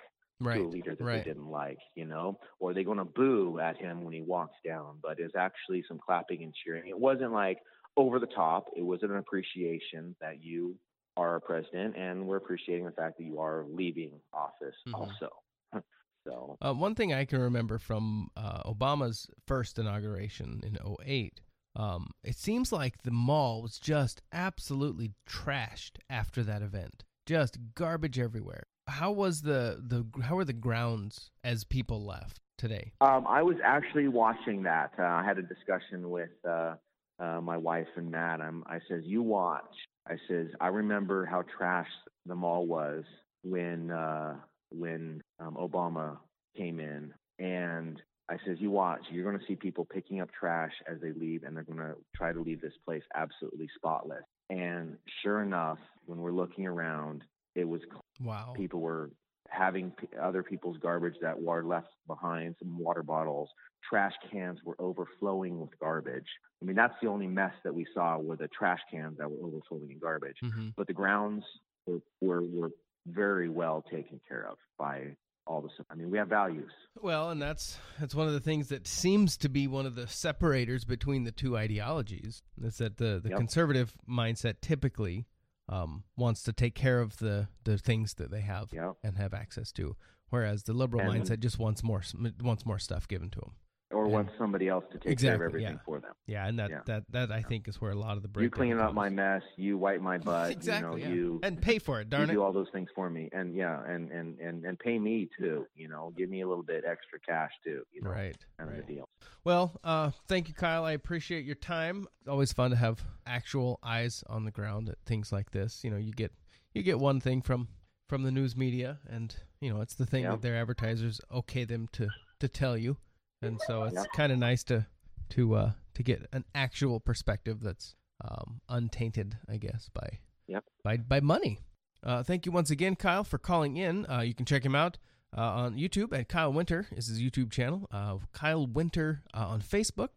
[0.53, 1.25] to Right, a leader that right.
[1.25, 4.57] they didn't like, you know, or they're going to boo at him when he walks
[4.65, 4.99] down.
[5.03, 6.89] But it's actually some clapping and cheering.
[6.89, 7.59] It wasn't like
[7.97, 8.67] over the top.
[8.77, 10.79] It was an appreciation that you
[11.17, 14.95] are a president, and we're appreciating the fact that you are leaving office Mhm.
[14.95, 15.31] also.
[16.25, 21.41] so Uh, one thing I can remember from uh, Obama's first inauguration in 08,
[21.77, 27.05] um, it seems like the mall was just absolutely trashed after that event.
[27.27, 28.65] Just garbage everywhere.
[28.89, 32.93] How was the, the how were the grounds as people left today?
[33.01, 34.93] Um, I was actually watching that.
[34.99, 36.75] Uh, I had a discussion with uh,
[37.21, 38.41] uh, my wife and Matt.
[38.41, 39.75] I'm, I says, "You watch."
[40.07, 41.89] I says, "I remember how trash
[42.27, 43.05] the mall was
[43.43, 44.37] when uh,
[44.71, 46.17] when um, Obama
[46.57, 49.03] came in, and I says, "You watch.
[49.11, 51.95] You're going to see people picking up trash as they leave, and they're going to
[52.17, 57.23] try to leave this place absolutely spotless." And sure enough, when we're looking around,
[57.55, 57.81] it was
[58.21, 58.53] Wow.
[58.57, 59.11] people were
[59.51, 63.49] having p- other people's garbage that were left behind, some water bottles,
[63.89, 66.27] trash cans were overflowing with garbage.
[66.61, 69.47] I mean, that's the only mess that we saw were the trash cans that were
[69.47, 70.37] overflowing in garbage.
[70.43, 70.75] Mhm.
[70.77, 71.45] But the grounds
[71.87, 72.71] were, were were
[73.07, 75.71] very well taken care of by all the.
[75.89, 76.71] I mean, we have values.
[77.01, 80.07] Well, and that's that's one of the things that seems to be one of the
[80.09, 82.43] separators between the two ideologies.
[82.63, 83.39] Is that the the Yep.
[83.39, 85.27] conservative mindset typically
[85.69, 88.73] um, wants to take care of the the things that they have
[89.05, 89.97] and have access to,
[90.31, 92.03] whereas the liberal And- mindset just wants more
[92.43, 93.53] wants more stuff given to them.
[93.91, 94.13] Or Yeah.
[94.13, 95.85] want somebody else to take exactly, care of everything yeah.
[95.87, 96.13] for them.
[96.27, 96.83] Yeah, and that Yeah.
[96.85, 99.43] that that I think is where a lot of the You clean up my mess.
[99.57, 100.51] You wipe my butt.
[100.51, 102.11] exactly, You know, you and pay for it.
[102.11, 102.35] Darn you it.
[102.35, 105.67] do all those things for me, and yeah, and and and and pay me too.
[105.75, 107.83] You know, give me a little bit extra cash too.
[107.91, 108.87] You know, Right, kind of right.
[108.87, 109.08] the deal.
[109.49, 110.85] Well, uh, thank you, Kyle.
[110.85, 112.07] I appreciate your time.
[112.21, 115.83] It's always fun to have actual eyes on the ground at things like this.
[115.83, 116.33] You know, you get
[116.75, 117.67] you get one thing from
[118.11, 120.33] from the news media, and you know it's the thing Yeah.
[120.33, 122.99] that their advertisers okay them to to tell you,
[123.41, 124.05] and so it's Yeah.
[124.13, 124.87] kind of nice to
[125.31, 130.65] to uh, to get an actual perspective that's um, untainted, I guess, by Yep.
[130.85, 131.61] by by money.
[132.03, 134.05] Uh, thank you once again, Kyle, for calling in.
[134.11, 134.99] Uh, you can check him out
[135.37, 137.87] uh, on YouTube at Kyle Winter is his YouTube channel.
[137.91, 140.09] Uh, Kyle Winter uh, on Facebook.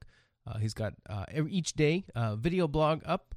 [0.48, 3.36] Uh, he's got uh, every, each day video blog up.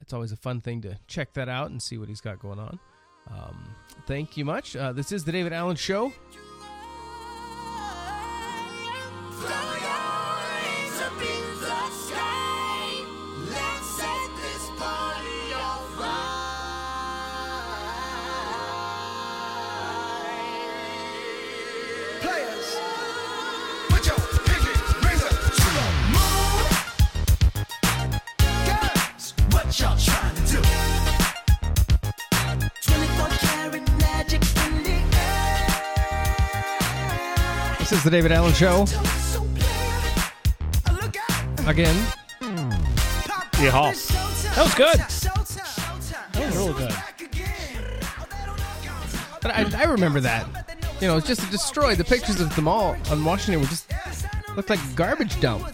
[0.00, 2.58] It's always a fun thing to check that out and see what he's got going
[2.58, 2.78] on.
[3.30, 3.74] Um,
[4.06, 4.72] thank you much.
[4.72, 6.12] This is the David Allen Show.
[38.02, 38.82] Is the David Allen Show.
[41.68, 41.94] Again.
[43.60, 43.92] Yeah.
[43.92, 44.98] That was good.
[44.98, 46.92] That was really good.
[49.40, 50.46] But I, I remember that.
[51.00, 53.88] You know, it's just to destroy the pictures of the mall on Washington were just
[54.56, 55.72] looked like a garbage dump.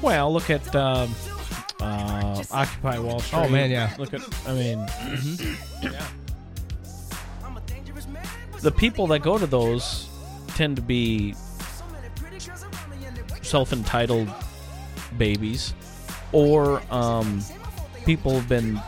[0.00, 1.12] Well, look at um,
[1.80, 3.38] uh, Occupy Wall Street.
[3.40, 3.94] Oh, man, yeah.
[3.98, 4.86] Look at, I mean,
[8.60, 10.08] the people that go to those
[10.54, 11.34] tend to be
[13.42, 14.28] self-entitled
[15.18, 15.74] babies,
[16.32, 17.42] or um,
[18.04, 18.80] people have been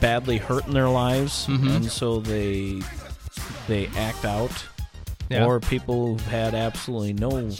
[0.00, 1.76] badly hurt in their lives, Mhm.
[1.76, 2.80] and so they
[3.66, 4.50] they act out.
[5.28, 5.44] Yeah.
[5.44, 7.50] Or people who've had absolutely no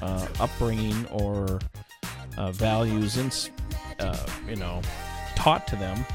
[0.00, 1.60] uh, upbringing or
[2.38, 3.50] uh, values and
[3.98, 4.16] uh,
[4.48, 4.80] you know
[5.36, 6.06] taught to them.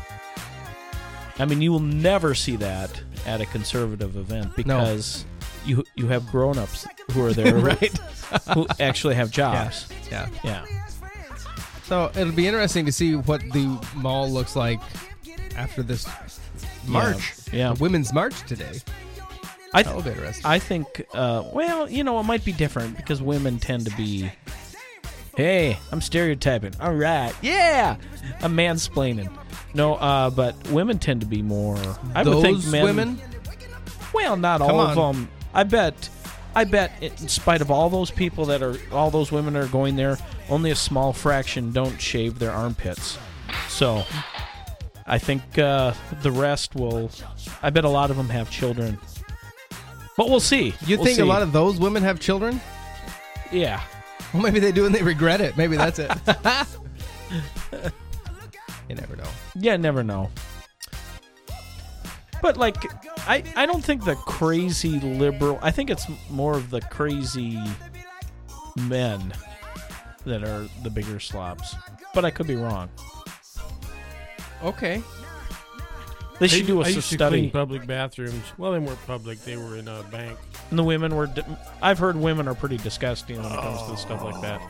[1.38, 2.90] I mean, you will never see that
[3.28, 5.26] at a conservative event because
[5.66, 7.98] you you have grown-ups who are there Right.
[8.54, 9.88] who actually have jobs.
[10.12, 10.30] Yeah.
[10.44, 10.66] Yeah.
[11.84, 14.80] So it'll be interesting to see what the mall looks like
[15.56, 16.08] after this
[16.88, 17.34] march.
[17.52, 17.74] Yeah.
[17.74, 18.80] The women's march today.
[19.74, 20.46] I That'll be interesting.
[20.46, 24.32] I think, uh, well, you know, it might be different because women tend to be,
[25.36, 26.74] hey, I'm stereotyping.
[26.80, 27.98] All right, yeah,
[28.42, 29.30] I'm mansplaining.
[29.74, 31.78] No, uh, but women tend to be more.
[32.14, 33.22] I would think men, women?
[34.14, 35.28] Well, not Come all of them.
[35.56, 36.10] I bet.
[36.58, 39.68] I bet, in spite of all those people that are, all those women that are
[39.68, 40.18] going there,
[40.50, 43.18] only a small fraction don't shave their armpits.
[43.68, 44.04] So,
[45.06, 47.12] I think uh, the rest will.
[47.62, 48.98] I bet a lot of them have children.
[50.18, 50.74] But we'll see.
[50.86, 51.22] You We'll think see.
[51.22, 52.62] a lot of those women have children?
[53.52, 53.82] Yeah.
[54.34, 55.58] Well, maybe they do and they regret it.
[55.58, 56.10] Maybe that's it.
[58.90, 59.28] you never know.
[59.56, 60.32] Yeah, never know.
[62.42, 62.76] But like,
[63.28, 65.60] I I don't think the crazy liberal.
[65.62, 67.60] I think it's more of the crazy
[68.78, 69.34] men
[70.26, 71.76] that are the bigger slobs.
[72.14, 72.90] But I could be wrong.
[74.64, 75.02] Okay.
[76.40, 77.40] They should do a I used to study.
[77.42, 78.44] clean public bathrooms.
[78.58, 80.38] Well, they weren't public; they were in a bank.
[80.70, 81.28] And the women were.
[81.28, 81.46] Di-
[81.82, 84.62] I've heard women are pretty disgusting when it comes to stuff like that.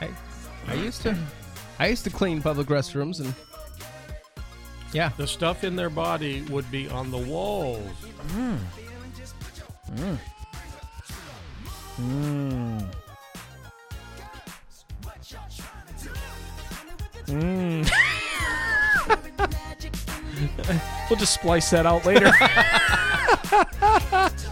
[0.00, 0.08] I,
[0.68, 1.16] I used to,
[1.78, 3.34] I used to clean public restrooms and
[4.94, 7.90] yeah, The stuff in their body would be on the walls.
[8.28, 8.58] Mm.
[9.96, 10.18] Mm.
[17.26, 17.90] Mm.
[21.10, 22.30] we'll just splice that out later.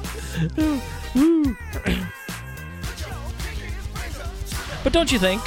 [4.82, 5.40] But don't you think?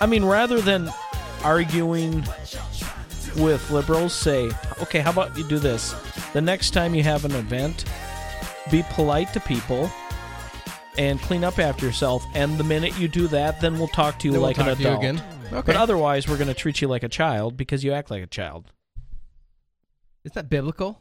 [0.00, 0.90] I mean, rather than
[1.42, 2.24] arguing
[3.36, 5.92] with liberals, say, okay, how about you do this?
[6.32, 7.84] The next time you have an event,
[8.70, 9.90] be polite to people
[10.98, 12.24] and clean up after yourself.
[12.34, 14.66] And the minute you do that, then we'll talk to you Then we'll like an
[14.66, 15.02] talk to you adult.
[15.02, 15.22] again.
[15.52, 15.62] Okay.
[15.66, 18.26] But otherwise, we're going to treat you like a child because you act like a
[18.26, 18.72] child.
[20.24, 21.00] is that biblical?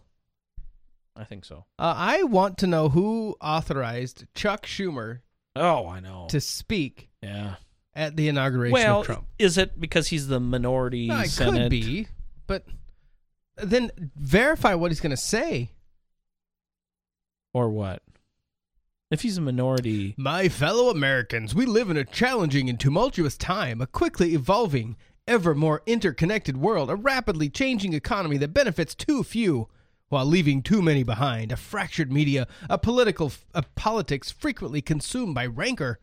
[1.15, 1.65] I think so.
[1.77, 5.19] Uh, I want to know who authorized Chuck Schumer
[5.55, 6.27] Oh, I know.
[6.29, 7.55] to speak yeah.
[7.93, 9.25] at the inauguration Well, of Trump.
[9.37, 11.63] is it because he's the minority No, it Senate?
[11.63, 12.07] could be,
[12.47, 12.65] but
[13.55, 15.71] then verify what he's going to say.
[17.53, 18.01] Or what?
[19.09, 23.81] If he's a minority, My fellow Americans, we live in a challenging and tumultuous time,
[23.81, 24.95] a quickly evolving,
[25.27, 29.67] ever more interconnected world, a rapidly changing economy that benefits too few
[30.07, 35.45] while leaving too many behind, a fractured media, a political a politics frequently consumed by
[35.45, 35.99] rancor.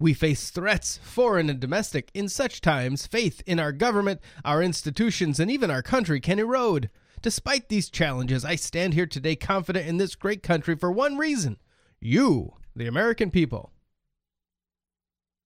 [0.00, 2.10] We face threats, foreign and domestic.
[2.14, 6.88] In such times, faith in our government, our institutions, and even our country can erode.
[7.20, 11.58] Despite these challenges, I stand here today confident in this great country for one reason
[12.00, 13.72] you, the American people.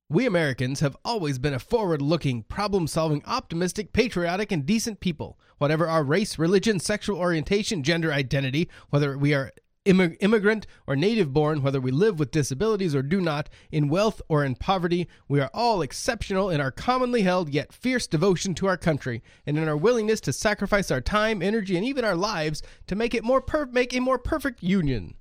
[0.08, 5.36] We Americans have always been a forward looking, problem solving, optimistic, patriotic, and decent people.
[5.58, 9.50] Whatever our race, religion, sexual orientation, gender identity, whether we are
[9.84, 14.20] immig- immigrant or native born, whether we live with disabilities or do not, in wealth
[14.28, 18.66] or in poverty, we are all exceptional in our commonly held yet fierce devotion to
[18.66, 22.62] our country and in our willingness to sacrifice our time, energy, and even our lives
[22.86, 25.14] to make it more per- make a more perfect union.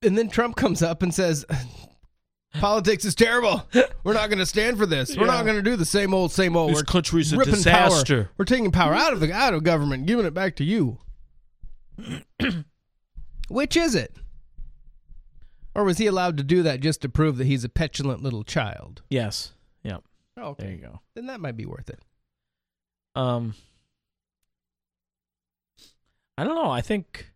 [0.00, 1.44] And then Trump comes up and says,
[2.54, 3.68] "Politics is terrible.
[4.04, 5.16] We're not going to stand for this.
[5.16, 6.70] We're not going to do the same old, same old.
[6.70, 8.32] This We're country's a ripping disaster." Power.
[8.38, 10.98] We're taking power out of the out of government, giving it back to you.
[13.48, 14.16] Which is it?
[15.74, 18.44] Or was he allowed to do that just to prove that he's a petulant little
[18.44, 19.02] child?
[19.10, 19.52] yes.
[19.84, 20.02] Yep.
[20.36, 21.00] Oh, There you go.
[21.14, 22.00] Then that might be worth it.
[23.14, 23.54] Um,
[26.36, 26.70] I don't know.
[26.70, 27.30] I think.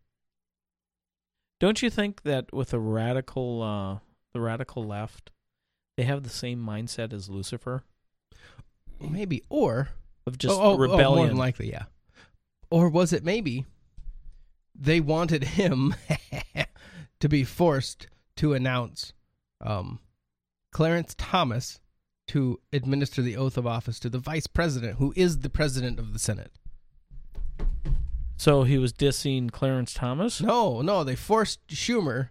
[1.61, 3.99] Don't you think that with a radical, uh,
[4.33, 5.31] the radical left,
[5.97, 7.85] they have the same mindset as Lucifer
[9.11, 9.43] Maybe.
[9.49, 9.89] Or
[10.27, 11.17] of just oh, oh, oh, rebellion?
[11.17, 11.85] more than likely, yeah.
[12.71, 13.67] Or was it maybe
[14.75, 15.95] they wanted him
[17.21, 18.07] to be forced
[18.37, 19.13] to announce
[19.61, 19.99] um,
[20.71, 21.81] Clarence Thomas
[22.29, 26.13] to administer the oath of office to the vice president, who is the president of
[26.13, 26.53] the Senate?
[28.37, 30.41] so he was dissing Clarence Thomas.
[30.41, 32.31] No, no, they forced Schumer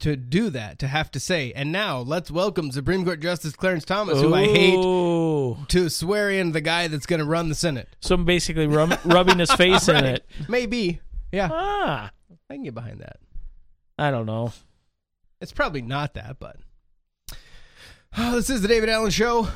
[0.00, 3.84] to do that, to have to say, and now let's welcome Supreme Court Justice Clarence
[3.84, 7.88] Thomas, who I hate to swear in the guy that's going to run the Senate.
[8.00, 10.24] So I'm basically rub- rubbing his face in it.
[10.48, 11.00] Maybe.
[11.32, 11.48] Yeah.
[11.52, 12.10] Ah,
[12.50, 13.18] I can get behind that.
[13.98, 14.52] I don't know.
[15.40, 16.56] It's probably not that, but.
[18.16, 19.48] Oh, this is the David Allen Show.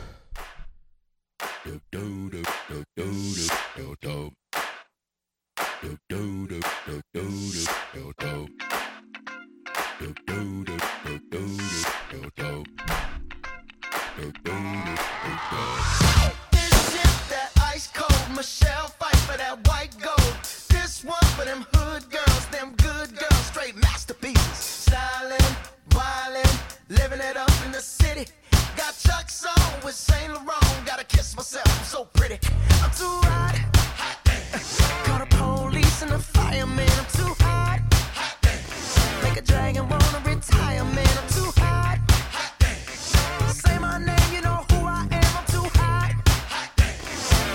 [36.52, 36.88] Fireman.
[36.88, 37.91] I'm too hot.
[39.34, 41.06] A dragon wanna retire, man.
[41.06, 41.98] I'm too hot.
[43.48, 45.36] Say my name, you know who I am.
[45.38, 46.12] I'm too hot.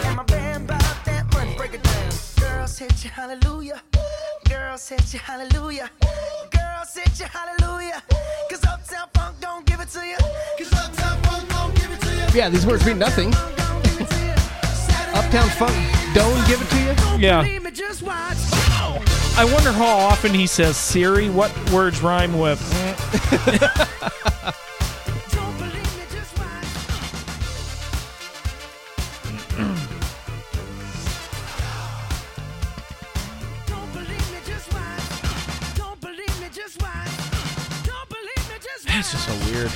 [0.06, 2.12] And my band bought that money, break it down.
[2.40, 3.82] Girls hit you, hallelujah.
[4.50, 5.92] Girls hit you, hallelujah.
[6.50, 8.02] Girls hit you, hallelujah.
[8.50, 10.18] Cause Uptown Funk don't give it to you.
[10.58, 12.40] Cause Uptown Funk don't give it to you.
[12.40, 13.34] Yeah, these words mean nothing.
[15.14, 15.76] Uptown Funk,
[16.16, 17.22] don't give it to you?
[17.22, 17.60] Yeah.
[19.40, 21.30] I wonder how often he says Siri.
[21.30, 22.60] What words rhyme with?
[38.88, 39.72] That's just so weird.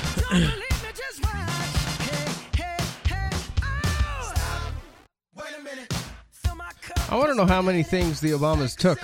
[7.08, 8.98] I want to know how many things the Obamas took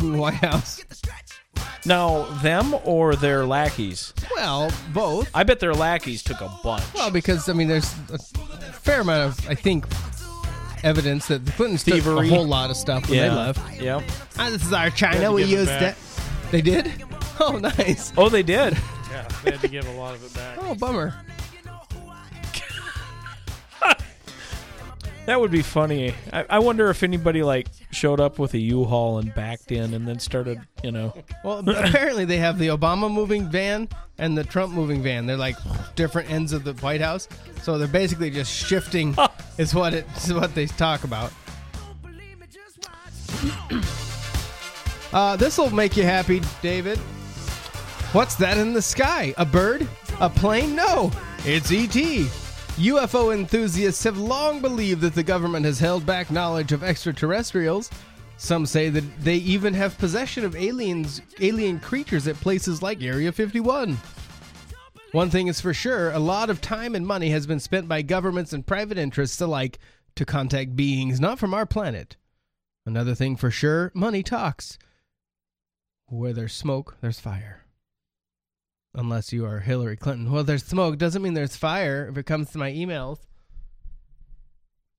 [0.00, 0.84] from the White House.
[1.86, 4.12] Now, them or their lackeys?
[4.36, 5.30] Well, both.
[5.34, 6.84] I bet their lackeys took a bunch.
[6.94, 9.86] Well, because, I mean, there's a fair amount of, I think,
[10.82, 12.24] evidence that the Clintons Thievery.
[12.28, 13.34] took a whole lot of stuff when they Yeah.
[13.34, 13.80] left.
[13.80, 14.02] Yep.
[14.38, 15.32] Ah, this is our China.
[15.32, 15.82] We give it used back.
[15.96, 16.50] it.
[16.50, 16.92] They did?
[17.42, 18.12] Oh, nice.
[18.18, 18.76] Oh, they did.
[19.10, 20.58] Yeah, they had to give a lot of it back.
[20.60, 21.14] Oh, bummer.
[25.26, 26.14] That would be funny.
[26.32, 30.08] I, I wonder if anybody like showed up with a U-Haul and backed in and
[30.08, 31.14] then started, you know.
[31.44, 35.26] Well, apparently they have the Obama moving van and the Trump moving van.
[35.26, 35.56] They're like
[35.94, 37.28] different ends of the White House,
[37.62, 39.16] so they're basically just shifting.
[39.58, 41.32] is what it is what they talk about.
[45.12, 46.98] uh, this will make you happy, David.
[48.12, 49.34] What's that in the sky?
[49.38, 49.86] A bird?
[50.20, 50.74] A plane?
[50.74, 51.12] No,
[51.44, 51.94] it's ET.
[52.80, 57.90] UFO enthusiasts have long believed that the government has held back knowledge of extraterrestrials.
[58.38, 63.32] Some say that they even have possession of aliens, alien creatures at places like Area
[63.32, 63.98] 51.
[65.12, 68.00] One thing is for sure, a lot of time and money has been spent by
[68.00, 69.78] governments and private interests alike
[70.16, 72.16] to contact beings not from our planet.
[72.86, 74.78] Another thing for sure, money talks.
[76.06, 77.66] Where there's smoke, there's fire.
[78.94, 80.30] Unless you are Hillary Clinton.
[80.32, 83.18] Well, there's smoke doesn't mean there's fire if it comes to my emails.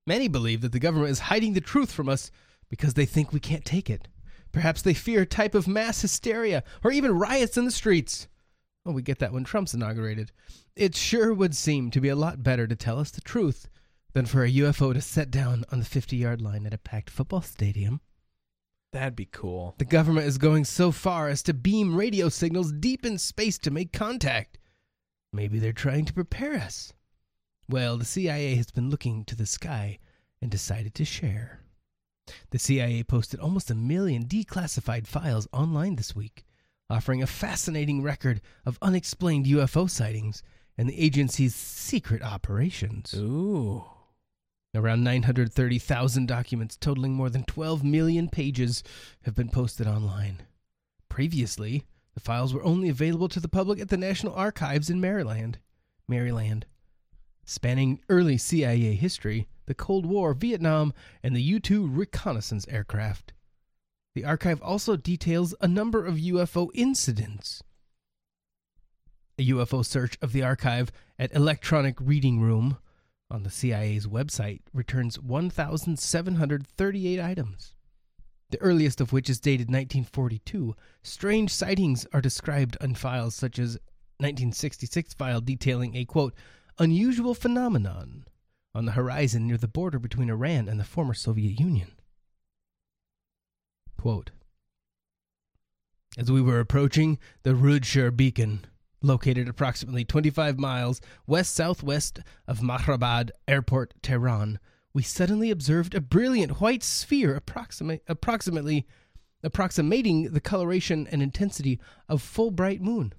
[0.06, 2.30] Many believe that the government is hiding the truth from us
[2.70, 4.08] because they think we can't take it.
[4.50, 8.28] Perhaps they fear a type of mass hysteria or even riots in the streets.
[8.84, 10.32] Well, we get that when Trump's inaugurated.
[10.74, 13.68] It sure would seem to be a lot better to tell us the truth
[14.14, 17.10] than for a UFO to set down on the 50 yard line at a packed
[17.10, 18.00] football stadium.
[18.92, 19.74] That'd be cool.
[19.78, 23.70] The government is going so far as to beam radio signals deep in space to
[23.70, 24.58] make contact.
[25.32, 26.92] Maybe they're trying to prepare us.
[27.68, 29.98] Well, the CIA has been looking to the sky
[30.42, 31.60] and decided to share.
[32.50, 36.44] The CIA posted almost a million declassified files online this week,
[36.90, 40.42] offering a fascinating record of unexplained UFO sightings
[40.76, 43.14] and the agency's secret operations.
[43.14, 43.84] Ooh.
[44.74, 48.82] Around 930,000 documents totaling more than 12 million pages
[49.24, 50.42] have been posted online.
[51.10, 55.58] Previously, the files were only available to the public at the National Archives in Maryland.
[56.08, 56.64] Maryland.
[57.44, 63.34] Spanning early CIA history, the Cold War, Vietnam, and the U 2 reconnaissance aircraft.
[64.14, 67.62] The archive also details a number of UFO incidents.
[69.38, 72.78] A UFO search of the archive at Electronic Reading Room
[73.32, 77.74] on the CIA's website returns 1,738 items,
[78.50, 80.76] the earliest of which is dated 1942.
[81.02, 83.78] Strange sightings are described in files such as
[84.18, 86.34] 1966 file detailing a quote
[86.78, 88.24] unusual phenomenon
[88.74, 91.92] on the horizon near the border between Iran and the former Soviet Union.
[93.98, 94.30] Quote
[96.16, 98.66] As we were approaching the Rudshire beacon,
[99.02, 104.58] located approximately 25 miles west southwest of Mehrabad Airport, Tehran,
[104.94, 108.86] we suddenly observed a brilliant white sphere approximate, approximately
[109.42, 113.12] approximating the coloration and intensity of full bright moon.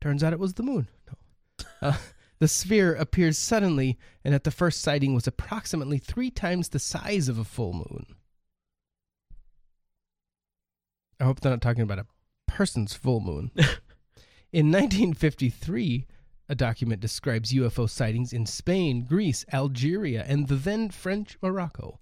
[0.00, 0.88] Turns out it was the moon.
[1.06, 1.88] No.
[1.88, 1.96] Uh,
[2.38, 7.28] the sphere appeared suddenly, and at the first sighting was approximately three times the size
[7.28, 8.06] of a full moon.
[11.20, 12.06] I hope they're not talking about a
[12.46, 13.50] person's full moon.
[14.54, 16.06] in 1953,
[16.48, 21.98] a document describes UFO sightings in Spain, Greece, Algeria, and the then French Morocco,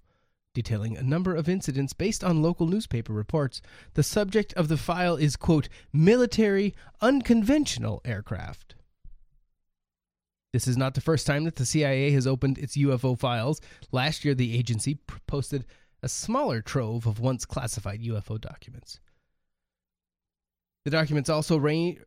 [0.53, 3.59] detailing a number of incidents based on local newspaper reports.
[3.95, 8.75] The subject of the file is, quote, military unconventional aircraft.
[10.51, 13.61] This is not the first time that the CIA has opened its UFO files.
[13.91, 15.65] Last year, the agency posted
[16.03, 18.99] a smaller trove of once classified UFO documents.
[20.85, 21.55] The documents also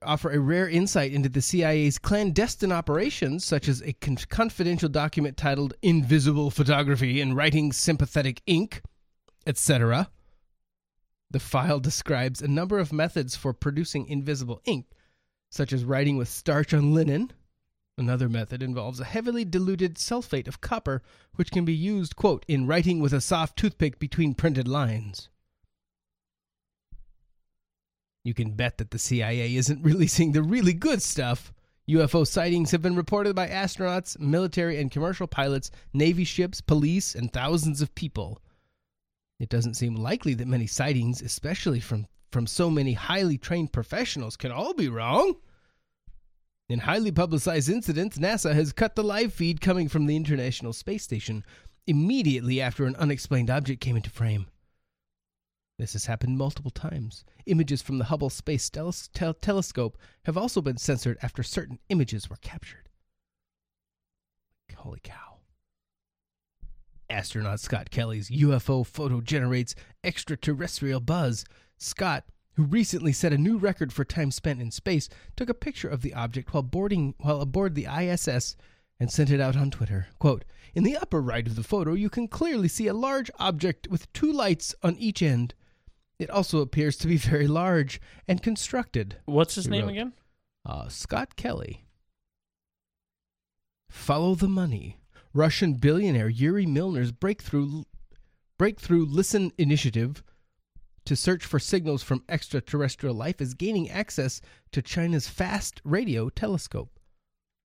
[0.03, 5.39] offer a rare insight into the CIA's clandestine operations, such as a con- confidential document
[5.39, 8.83] titled Invisible Photography in Writing Sympathetic Ink,
[9.47, 10.11] etc.
[11.31, 14.85] The file describes a number of methods for producing invisible ink,
[15.51, 17.33] such as writing with starch on linen.
[17.97, 21.03] Another method involves a heavily diluted sulfate of copper,
[21.37, 25.31] which can be used, quote, in writing with a soft toothpick between printed lines.
[28.27, 31.53] You can bet that the CIA isn't releasing the really good stuff.
[31.89, 37.33] UFO sightings have been reported by astronauts, military and commercial pilots, Navy ships, police, and
[37.33, 38.43] thousands of people.
[39.39, 44.37] It doesn't seem likely that many sightings, especially from, from so many highly trained professionals,
[44.37, 45.37] can all be wrong.
[46.69, 51.05] In highly publicized incidents, NASA has cut the live feed coming from the International Space
[51.05, 51.45] Station
[51.87, 54.49] immediately after an unexplained object came into frame.
[55.79, 57.25] This has happened multiple times.
[57.45, 62.37] Images from the Hubble Space tel- Telescope have also been censored after certain images were
[62.37, 62.89] captured.
[64.75, 65.39] Holy cow.
[67.11, 71.45] Astronaut Scott Kelly's UFO photo generates extraterrestrial buzz.
[71.77, 72.25] Scott,
[72.55, 76.03] who recently set a new record for time spent in space, took a picture of
[76.03, 78.57] the object while boarding while aboard the ISS
[78.99, 80.09] and sent it out on Twitter.
[80.19, 83.89] Quote, In the upper right of the photo, you can clearly see a large object
[83.89, 85.55] with two lights on each end.
[86.19, 89.17] It also appears to be very large and constructed.
[89.27, 89.91] What's his he name wrote.
[89.91, 90.13] again?
[90.65, 91.85] Uh, Scott Kelly.
[93.89, 94.99] Follow the money.
[95.33, 97.83] Russian billionaire Yuri Milner's breakthrough
[98.59, 100.23] breakthrough listen initiative
[101.05, 104.41] to search for signals from extraterrestrial life is gaining access
[104.73, 106.99] to China's fast radio telescope.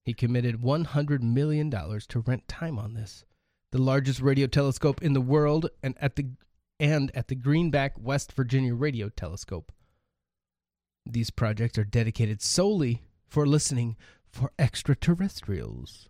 [0.04, 3.24] He committed $100 million to rent time on this.
[3.70, 6.26] The largest radio telescope in the world and at the
[6.82, 9.70] and at the Green Bank West Virginia Radio Telescope.
[11.06, 16.08] These projects are dedicated solely for listening for extraterrestrials.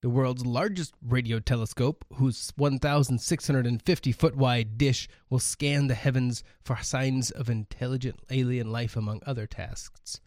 [0.00, 6.78] The world's largest radio telescope, whose 1,650 foot wide dish will scan the heavens for
[6.82, 10.20] signs of intelligent alien life, among other tasks.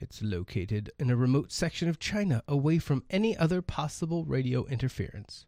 [0.00, 5.46] It's located in a remote section of China away from any other possible radio interference.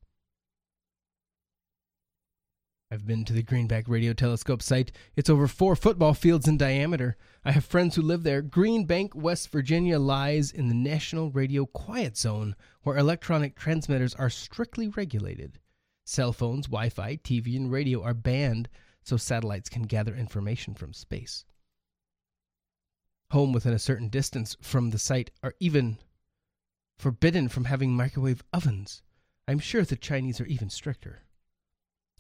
[2.93, 4.93] I've been to the Green Bank Radio Telescope site.
[5.17, 7.17] It's over four football fields in diameter.
[7.43, 8.43] I have friends who live there.
[8.43, 14.89] Greenbank, West Virginia lies in the National Radio Quiet Zone, where electronic transmitters are strictly
[14.89, 15.59] regulated.
[16.05, 18.69] Cell phones, Wi Fi, TV, and radio are banned
[19.03, 21.47] so satellites can gather information from space.
[23.31, 25.97] Home within a certain distance from the site are even
[26.99, 29.01] forbidden from having microwave ovens.
[29.49, 31.23] I'm sure the Chinese are even stricter.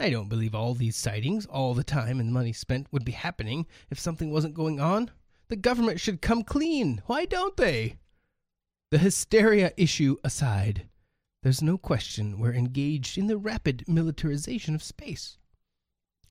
[0.03, 3.69] I don't believe all these sightings, all the time and money spent would be happening
[3.89, 5.13] if something wasn't going on.
[5.47, 7.03] The government should come clean.
[7.07, 7.99] Why don't they?
[8.91, 10.89] The hysteria issue aside,
[11.45, 15.39] there's no question we're engaged in the rapid militarization of space.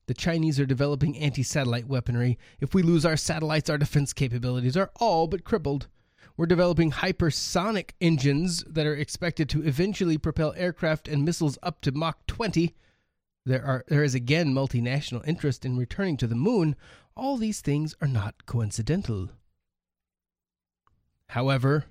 [0.05, 2.37] The Chinese are developing anti satellite weaponry.
[2.59, 5.87] If we lose our satellites, our defense capabilities are all but crippled.
[6.35, 11.93] We're developing hypersonic engines that are expected to eventually propel aircraft and missiles up to
[11.93, 12.75] Mach 20.
[13.45, 16.75] There are there is again multinational interest in returning to the moon.
[17.15, 19.29] All these things are not coincidental.
[21.29, 21.85] However,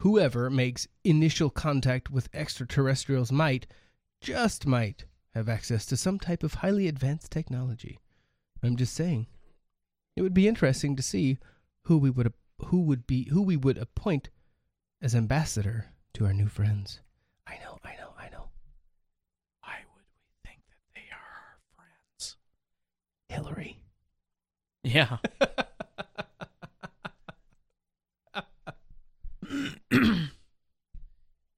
[0.00, 3.66] whoever makes initial contact with extraterrestrials might,
[4.20, 8.00] just might, have access to some type of highly advanced technology.
[8.62, 9.26] I'm just saying.
[10.16, 11.38] It would be interesting to see
[11.82, 12.32] who we would
[12.66, 14.30] who would be who we would appoint
[15.02, 17.00] as ambassador to our new friends.
[17.46, 18.48] I know, I know.
[19.60, 22.36] Why would we think that they are our friends?
[23.34, 23.78] Hillary.
[24.82, 25.18] Yeah.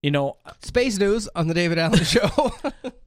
[0.02, 2.52] you know, Space news on the David Allen Show.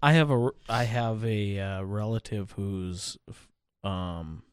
[0.02, 3.18] I have a I have a uh, relative who's
[3.84, 4.44] um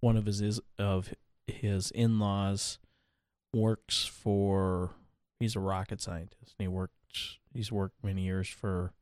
[0.00, 1.12] one of his is of
[1.46, 2.78] his in-laws
[3.52, 4.90] works for
[5.38, 6.94] he's a rocket scientist and he worked
[7.52, 8.92] he's worked many years for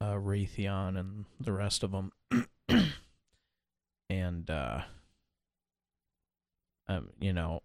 [0.00, 2.12] uh, Raytheon and the rest of them
[4.12, 4.82] and uh
[6.88, 7.62] um you know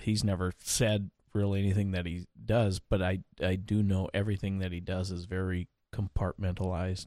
[0.00, 4.72] he's never said really anything that he does, but I I do know everything that
[4.72, 7.06] he does is very compartmentalized.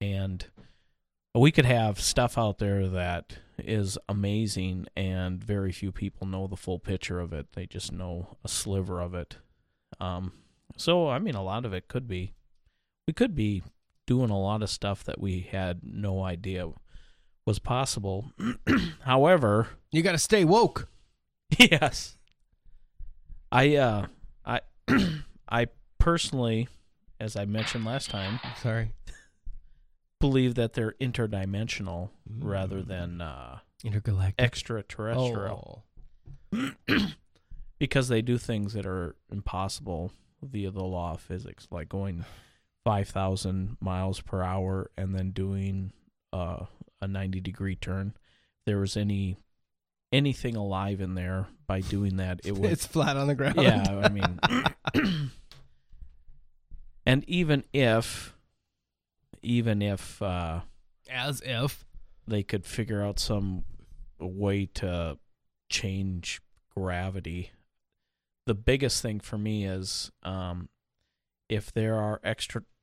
[0.00, 0.46] And
[1.34, 6.56] we could have stuff out there that is amazing and very few people know the
[6.56, 7.52] full picture of it.
[7.52, 9.36] They just know a sliver of it.
[10.00, 10.32] Um
[10.76, 12.32] so I mean a lot of it could be
[13.06, 13.62] we could be
[14.06, 16.68] doing a lot of stuff that we had no idea
[17.44, 18.32] was possible.
[19.00, 20.88] However, you got to stay woke.
[21.58, 22.16] Yes.
[23.52, 24.06] I uh
[24.44, 24.60] I
[25.48, 26.68] I personally
[27.20, 28.90] as I mentioned last time, sorry,
[30.20, 34.34] believe that they're interdimensional rather than uh Intergalactic.
[34.44, 35.84] extraterrestrial.
[37.78, 40.10] because they do things that are impossible
[40.42, 42.24] via the law of physics, like going
[42.86, 45.90] 5,000 miles per hour and then doing
[46.32, 46.66] uh,
[47.00, 48.12] a 90 degree turn.
[48.14, 49.38] If there was any
[50.12, 52.70] anything alive in there by doing that, it would.
[52.70, 53.56] It's flat on the ground.
[53.60, 54.08] Yeah, I
[54.94, 55.30] mean,
[57.04, 58.36] and even if,
[59.42, 60.60] even if, uh,
[61.10, 61.84] as if
[62.28, 63.64] they could figure out some
[64.20, 65.18] way to
[65.68, 66.40] change
[66.72, 67.50] gravity,
[68.46, 70.68] the biggest thing for me is um,
[71.48, 72.20] if there are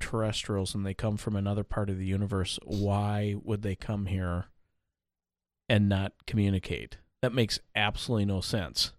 [0.04, 4.46] extraterrestrials and they come from another part of the universe, why would they come here
[5.70, 6.98] and not communicate?
[7.22, 8.92] That makes absolutely no sense.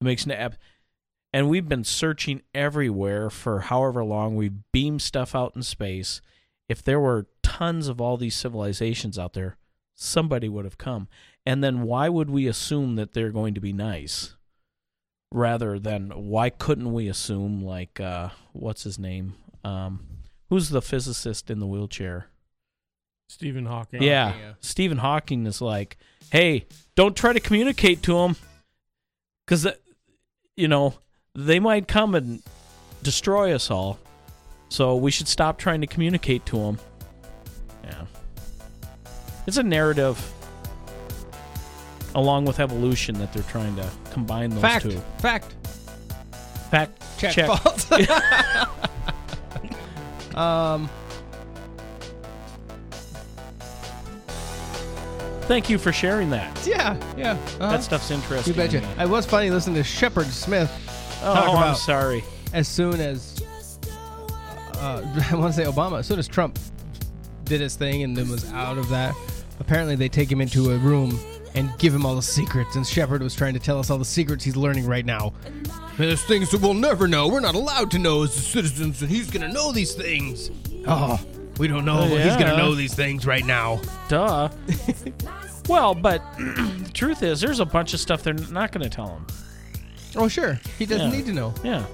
[0.00, 0.34] It makes no.
[0.34, 0.58] ab-
[1.32, 4.36] And we've been searching everywhere for however long.
[4.36, 6.20] We've beamed stuff out in space.
[6.68, 9.56] If there were tons of all these civilizations out there,
[9.94, 11.08] somebody would have come.
[11.46, 14.34] And then why would we assume that they're going to be nice?
[15.32, 19.34] Rather than why couldn't we assume like uh what's his name?
[19.64, 20.00] Um
[20.50, 22.28] who's the physicist in the wheelchair?
[23.28, 24.02] Stephen Hawking.
[24.02, 24.34] Yeah.
[24.60, 25.96] Stephen Hawking is like,
[26.30, 28.36] hey, don't try to communicate to them
[29.46, 29.66] because,
[30.56, 30.94] you know,
[31.34, 32.42] they might come and
[33.02, 33.98] destroy us all.
[34.68, 36.78] So we should stop trying to communicate to them.
[37.82, 38.04] Yeah.
[39.46, 40.32] It's a narrative
[42.14, 44.84] along with evolution that they're trying to combine those Fact.
[44.84, 45.02] two.
[45.18, 45.52] Fact.
[46.70, 47.02] Fact.
[47.18, 47.34] Check.
[47.34, 47.46] check.
[47.46, 47.90] False.
[50.36, 50.88] um.
[55.42, 56.66] Thank you for sharing that.
[56.66, 56.96] Yeah.
[57.18, 57.32] Yeah.
[57.32, 57.70] uh-huh.
[57.70, 58.54] That stuff's interesting.
[58.54, 58.82] You betcha.
[58.98, 60.72] It was funny listening to Shepard Smith.
[61.22, 62.24] Oh, talk I'm about sorry.
[62.54, 63.42] As soon as
[64.76, 66.58] uh, I want to say Obama, as soon as Trump
[67.44, 69.14] did his thing and then was out of that,
[69.60, 71.18] apparently they take him into a room
[71.54, 72.76] and give him all the secrets.
[72.76, 75.32] And Shepard was trying to tell us all the secrets he's learning right now.
[75.96, 77.28] There's things that we'll never know.
[77.28, 80.50] We're not allowed to know as citizens, and he's gonna know these things.
[80.86, 81.20] Oh,
[81.58, 83.80] we don't know, but he's gonna know these things right now.
[84.08, 84.48] Duh.
[85.68, 89.08] well, but the truth is, there's a bunch of stuff they're not going to tell
[89.08, 89.26] him.
[90.16, 90.60] Oh, sure.
[90.78, 91.16] He doesn't Yeah.
[91.16, 91.54] need to know.
[91.64, 91.84] Yeah.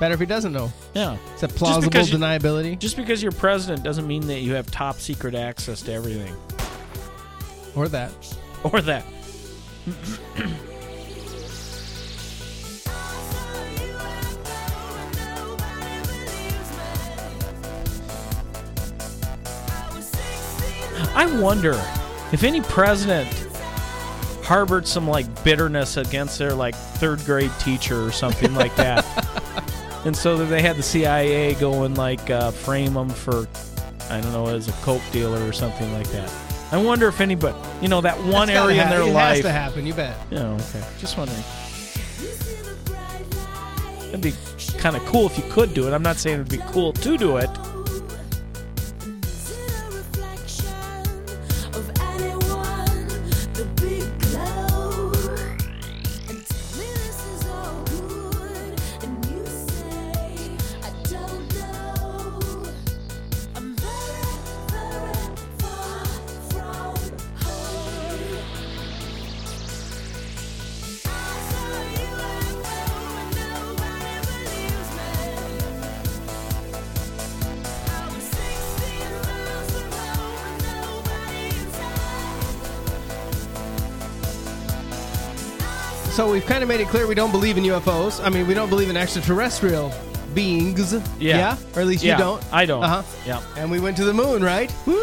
[0.00, 0.72] Better if he doesn't know.
[0.94, 1.16] Yeah.
[1.34, 2.78] It's a Just plausible you- deniability.
[2.78, 6.34] Just because you're president doesn't mean that you have top secret access to everything.
[7.76, 8.10] Or that.
[8.72, 9.04] Or that.
[21.14, 21.72] I wonder
[22.32, 23.28] if any president
[24.42, 29.04] harbored some like bitterness against their like third grade teacher or something like that.
[30.04, 33.46] and so that they had the CIA go and like uh, frame them for,
[34.08, 36.49] I don't know, as a coke dealer or something like that.
[36.72, 39.36] I wonder if anybody, you know, that one That's area in their it life.
[39.36, 39.86] has to happen.
[39.86, 40.16] You bet.
[40.30, 40.84] Yeah, okay.
[40.98, 41.42] Just wondering.
[44.08, 44.32] It'd be
[44.78, 45.92] kind of cool if you could do it.
[45.92, 47.50] I'm not saying it'd be cool to do it.
[86.50, 88.20] Kind of made it clear we don't believe in UFOs.
[88.24, 89.92] I mean, we don't believe in extraterrestrial
[90.34, 90.92] beings.
[91.20, 91.56] Yeah.
[91.76, 92.52] Or at least Yeah, you don't.
[92.52, 92.82] I don't.
[92.82, 93.02] Uh huh.
[93.24, 93.40] Yeah.
[93.56, 94.68] And we went to the moon, right?
[94.84, 94.96] Woo!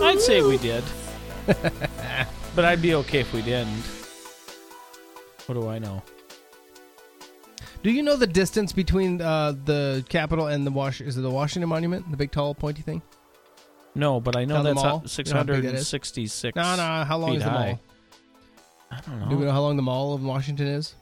[0.00, 0.84] I'd say we did.
[2.54, 3.82] but I'd be okay if we didn't.
[5.46, 6.04] What do I know?
[7.82, 11.00] Do you know the distance between uh, the Capitol and the Wash?
[11.00, 13.02] Is it the Washington Monument, the big tall pointy thing?
[13.96, 15.02] No, but I know Down the that's mall?
[15.16, 15.88] You know how big that is?
[15.88, 16.54] 666.
[16.54, 17.04] No, no.
[17.04, 17.66] How long feet is the high.
[17.72, 17.80] mall?
[18.90, 19.28] I don't know.
[19.28, 20.94] Do we know how long the mall of Washington is?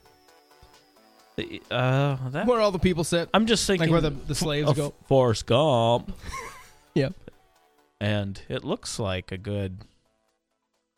[1.71, 3.29] Uh, that, Where all the people sit?
[3.35, 4.95] I'm just thinking Like where the, the slaves go?
[5.07, 6.13] Forrest Gump.
[6.95, 7.13] Yep.
[8.01, 9.85] And it looks like a good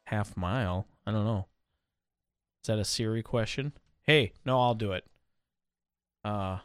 [0.07, 0.87] half mile.
[1.05, 1.47] I don't know.
[2.63, 3.73] Is that a Siri question?
[4.03, 5.05] Hey, no, I'll do it.
[6.25, 6.59] Uh,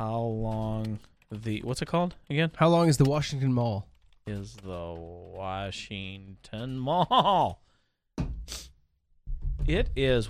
[0.00, 0.98] how long
[1.30, 2.52] the what's it called again?
[2.56, 3.86] How long is the Washington Mall?
[4.26, 7.60] Is the Washington Mall?
[9.66, 10.28] It is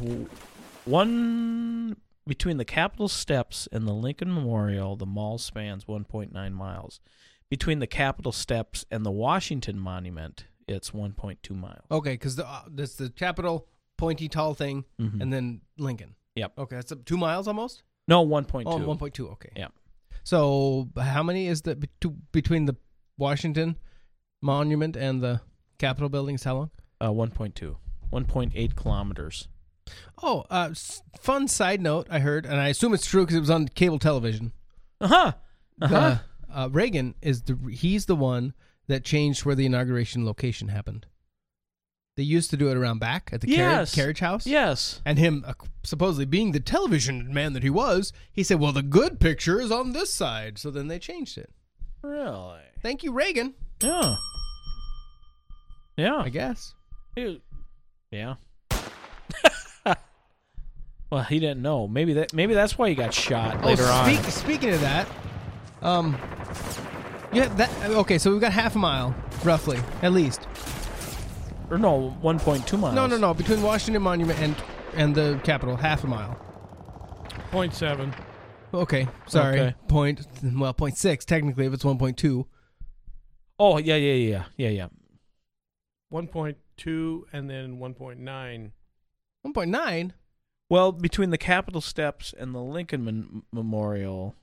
[0.85, 1.97] one
[2.27, 4.97] between the Capitol steps and the Lincoln Memorial.
[4.97, 7.01] The mall spans 1.9 miles.
[7.51, 11.85] Between the Capitol steps and the Washington Monument, it's 1.2 miles.
[11.91, 15.21] Okay, because the uh, that's the Capitol pointy tall thing, Mhm.
[15.21, 16.15] and then Lincoln.
[16.37, 16.59] Yep.
[16.59, 17.83] Okay, that's uh, two miles almost.
[18.09, 18.65] No, 1.2.
[18.67, 19.31] Oh, 1.2.
[19.33, 19.51] Okay.
[19.57, 19.69] Yeah.
[20.25, 21.77] So how many is the
[22.33, 22.77] between the
[23.19, 23.77] Washington
[24.43, 25.41] Monument and the
[25.79, 26.43] Capitol buildings?
[26.45, 26.71] How long?
[27.01, 27.77] Uh, 1.2.
[28.15, 29.49] 1.8 kilometers.
[30.23, 30.71] Oh, uh,
[31.21, 33.99] fun side note I heard, and I assume it's true because it was on cable
[33.99, 34.53] television.
[35.01, 35.33] Uh-huh.
[35.83, 35.95] Uh-huh.
[35.97, 36.19] Uh,
[36.53, 38.55] uh, Reagan is the he's the one
[38.87, 41.07] that changed where the inauguration location happened.
[42.17, 43.59] They used to do it around back at the carriage,
[43.89, 43.95] Yes.
[43.95, 44.47] carriage house.
[44.47, 45.03] Yes.
[45.05, 48.83] And him uh, supposedly being the television man that he was, he said, "Well, the
[48.85, 51.51] good picture is on this side." So then they changed it.
[52.03, 52.61] Really?
[52.83, 53.55] Thank you, Reagan.
[53.83, 54.15] Yeah.
[55.97, 56.17] Yeah.
[56.19, 56.75] I guess.
[58.15, 58.35] Yeah.
[61.11, 61.89] well, he didn't know.
[61.89, 62.33] Maybe that.
[62.33, 64.15] Maybe that's why he got shot later oh, on.
[64.15, 65.09] speak, Speaking of that,
[65.83, 66.17] um,
[67.33, 68.19] yeah, that okay.
[68.19, 70.47] So we've got half a mile, roughly, at least.
[71.71, 72.95] Or no, 1.2 miles.
[72.95, 73.35] No, no, no.
[73.35, 74.55] Between Washington Monument and
[74.95, 76.39] and the Capitol, half a mile.
[77.51, 78.15] Point seven.
[78.73, 79.61] Okay, sorry.
[79.61, 79.75] Okay.
[79.89, 82.47] Point well, point six technically if it's one point two.
[83.59, 84.89] Oh yeah, yeah, yeah, yeah, yeah.
[86.09, 88.73] One point two and then one point nine.
[89.43, 90.15] One point nine.
[90.71, 94.35] Well, between the Capitol steps and the Lincoln Mon- Memorial,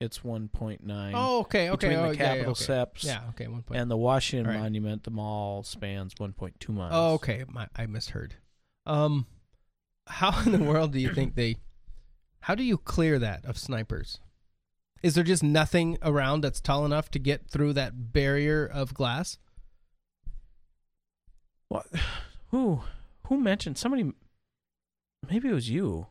[0.00, 1.12] it's 1.9.
[1.14, 1.88] Oh, okay, okay.
[1.88, 2.62] Between oh, the yeah, yeah, Capitol okay.
[2.62, 3.80] steps Yeah, okay, one point.
[3.80, 4.62] and the Washington All right.
[4.62, 6.92] Monument, the mall spans 1.2 miles.
[6.94, 7.44] Oh, okay.
[7.48, 8.34] My, I misheard.
[8.86, 9.26] Um,
[10.06, 11.56] how in the world do you think they?
[12.40, 14.20] How do you clear that of snipers?
[15.02, 19.38] Is there just nothing around that's tall enough to get through that barrier of glass?
[21.70, 21.86] What?
[22.50, 22.82] Who?
[23.28, 24.12] Who mentioned somebody?
[25.30, 26.08] Maybe it was you.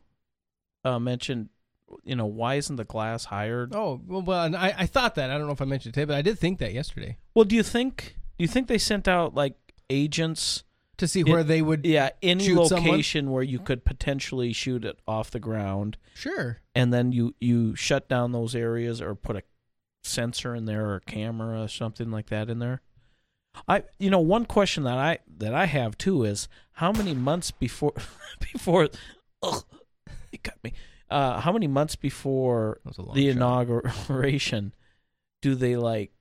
[0.86, 1.50] Uh, mentioned,
[2.04, 3.68] you know, why isn't the glass higher?
[3.74, 5.30] Oh, well, well and I, I thought that.
[5.30, 7.44] I don't know if I mentioned it today, but I did think that yesterday Well,
[7.46, 8.16] do you think?
[8.38, 9.56] Do you think they sent out like
[9.90, 10.64] agents
[10.98, 11.86] to see where they would.
[11.86, 12.90] Yeah, any shoot someone?
[12.92, 16.60] location where you could potentially shoot it off the ground, Sure.
[16.74, 19.44] and then you you shut down those areas or put a
[20.04, 22.82] sensor in there or a camera or something like that in there.
[23.68, 27.52] I you know one question that I that I have too is how many months
[27.52, 27.94] before
[28.54, 28.90] before
[29.44, 29.64] ugh,
[30.32, 30.74] it got me.
[31.10, 33.36] Uh, how many months before That was a long the shot.
[33.36, 34.74] inauguration
[35.42, 36.12] do they like?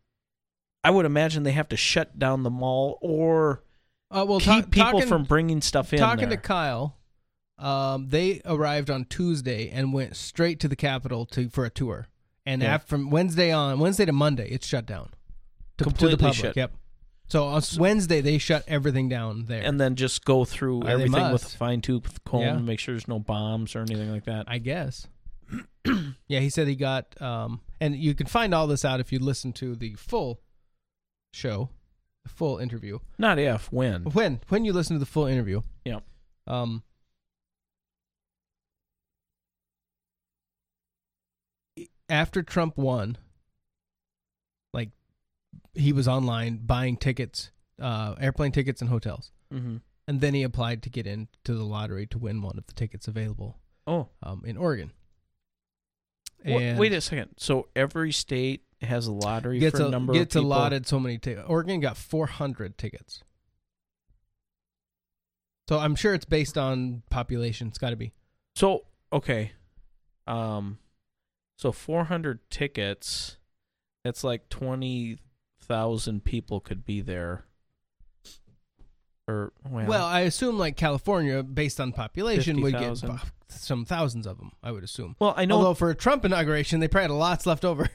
[0.85, 3.63] I would imagine they have to shut down the mall or
[4.11, 5.99] Uh, well, keep ta- people talking- from bringing stuff in.
[5.99, 6.39] Talking there.
[6.39, 6.97] to Kyle,
[7.59, 12.07] um, they arrived on Tuesday and went straight to the Capitol to for a tour.
[12.47, 12.77] And Yeah.
[12.77, 15.13] af- from Wednesday on, Wednesday to Monday, it's shut down to,
[15.79, 16.37] to Completely the public.
[16.37, 16.57] shut.
[16.57, 16.73] Yep.
[17.29, 19.63] So on Wednesday they shut everything down there.
[19.63, 21.57] and then just go through they everything with a must.
[21.57, 22.57] fine tooth comb Yeah.
[22.59, 24.47] make sure there's no bombs or anything like that.
[24.49, 25.07] I guess.
[26.27, 29.19] yeah, he said he got, um, and you can find all this out if you
[29.19, 30.41] listen to the full
[31.33, 31.71] show,
[32.25, 32.99] the full interview.
[33.19, 34.05] Not if, when.
[34.05, 36.01] When when you listen to the full interview, Yeah.
[36.47, 36.83] um,
[42.09, 43.19] after Trump won,
[45.79, 47.51] he was online buying tickets,
[47.81, 49.77] uh, airplane tickets and hotels, Mm-hmm.
[50.07, 53.09] and then he applied to get into the lottery to win one of the tickets
[53.09, 54.93] available Oh, um, in Oregon.
[56.45, 57.31] And wait a second.
[57.39, 60.53] So every state has a lottery gets for a a, number gets of people.
[60.53, 61.47] allotted so many tickets.
[61.49, 63.23] Oregon got 400 tickets.
[65.69, 67.69] So I'm sure it's based on population.
[67.69, 68.13] It's got to be.
[68.55, 69.53] So okay,
[70.27, 70.79] um,
[71.57, 73.37] so 400 tickets.
[74.05, 74.49] That's like
[75.69, 77.45] 20,000 people could be there.
[79.27, 83.21] Or well, Well, I assume like California, based on population, would get 50,000.
[83.49, 84.53] some thousands of them.
[84.63, 85.17] I would assume.
[85.19, 87.89] Well, I know- Although for a Trump inauguration, they probably had lots left over.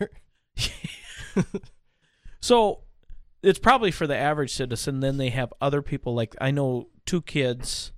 [2.41, 2.82] So
[3.41, 4.99] it's probably for the average citizen.
[4.99, 7.93] Then they have other people like I know two kids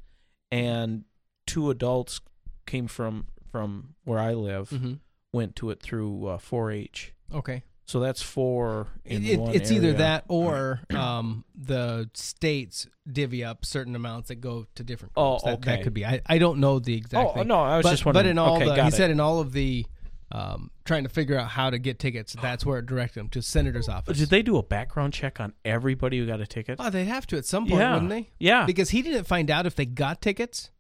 [0.52, 1.04] and
[1.48, 2.22] two adults
[2.68, 4.70] came from from where I live.
[4.70, 5.00] Mhm.
[5.34, 7.14] Went to it through uh, 4-H.
[7.34, 7.64] okay.
[7.88, 13.64] So that's four in It- one it's either that or um, the states divvy up
[13.64, 15.44] certain amounts that go to different Oh, groups.
[15.44, 16.04] that, that could be.
[16.04, 17.48] I, I don't know the exact Oh, thing.
[17.48, 19.40] no, I was but, just But in all Okay, the, he got said in all
[19.40, 19.86] of the
[20.32, 23.42] um, trying to figure out how to get tickets, that's where it directed them to
[23.44, 24.18] senator's office.
[24.18, 26.78] Did they do a background check on everybody who got a ticket?
[26.80, 27.94] Oh, they'd have to at some point, Yeah.
[27.94, 28.32] wouldn't they?
[28.40, 28.66] Yeah.
[28.66, 30.72] Because he didn't find out if they got tickets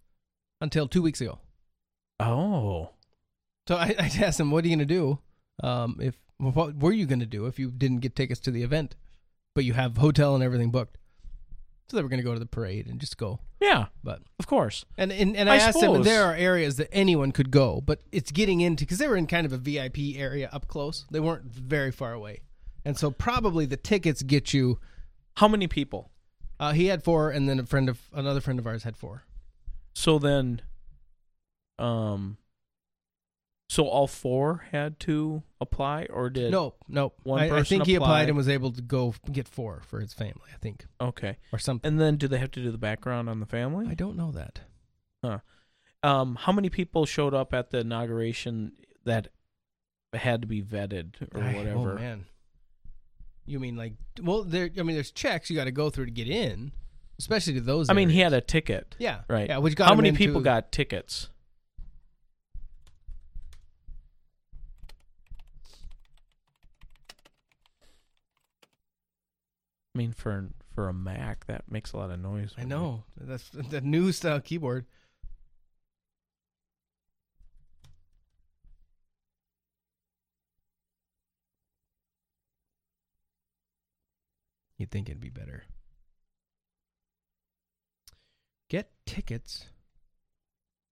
[0.59, 1.37] until two weeks ago.
[2.19, 2.89] Oh.
[3.67, 5.19] So I, I asked him, "What are you going to do?
[5.63, 8.63] Um, if what were you going to do if you didn't get tickets to the
[8.63, 8.95] event,
[9.53, 10.97] but you have hotel and everything booked?"
[11.87, 13.39] So they were going to go to the parade and just go.
[13.61, 13.85] Yeah.
[14.03, 14.85] But Of course.
[14.97, 16.03] and and, and I, I asked suppose.
[16.03, 19.27] there are areas that anyone could go, but it's getting into because they were in
[19.27, 21.05] kind of a VIP area up close.
[21.11, 22.41] They weren't very far away,
[22.83, 24.79] and so probably the tickets get you.
[25.37, 26.11] How many people?
[26.59, 29.25] Uh, he had four, and then a friend of another friend of ours had four.
[29.93, 30.61] So then,
[31.77, 32.37] um,
[33.67, 37.15] so all four had to apply, or did Nope, nope.
[37.23, 38.07] one I, I person think he apply?
[38.07, 40.49] applied and was able to go get four for his family.
[40.53, 41.37] I think okay?
[41.51, 41.87] or something.
[41.87, 43.87] And then, do they have to do the background on the family?
[43.89, 44.61] I don't know that.
[45.23, 45.39] Huh.
[46.03, 48.73] Um, how many people showed up at the inauguration
[49.05, 49.29] that
[50.13, 51.93] had to be vetted or I- whatever?
[51.93, 52.25] Oh man.
[53.47, 56.11] You mean like well there I mean there's checks you got to go through to
[56.11, 56.71] get in,
[57.19, 58.95] especially to those I mean, he had a ticket.
[58.99, 59.49] Yeah, Right.
[59.49, 61.29] yeah, which got how many into- people got tickets?
[69.95, 72.53] I mean, for for a Mac, that makes a lot of noise.
[72.57, 73.05] I know.
[73.15, 74.85] That's the new style keyboard.
[84.77, 85.63] You'd think it'd be better.
[88.69, 89.67] Get tickets.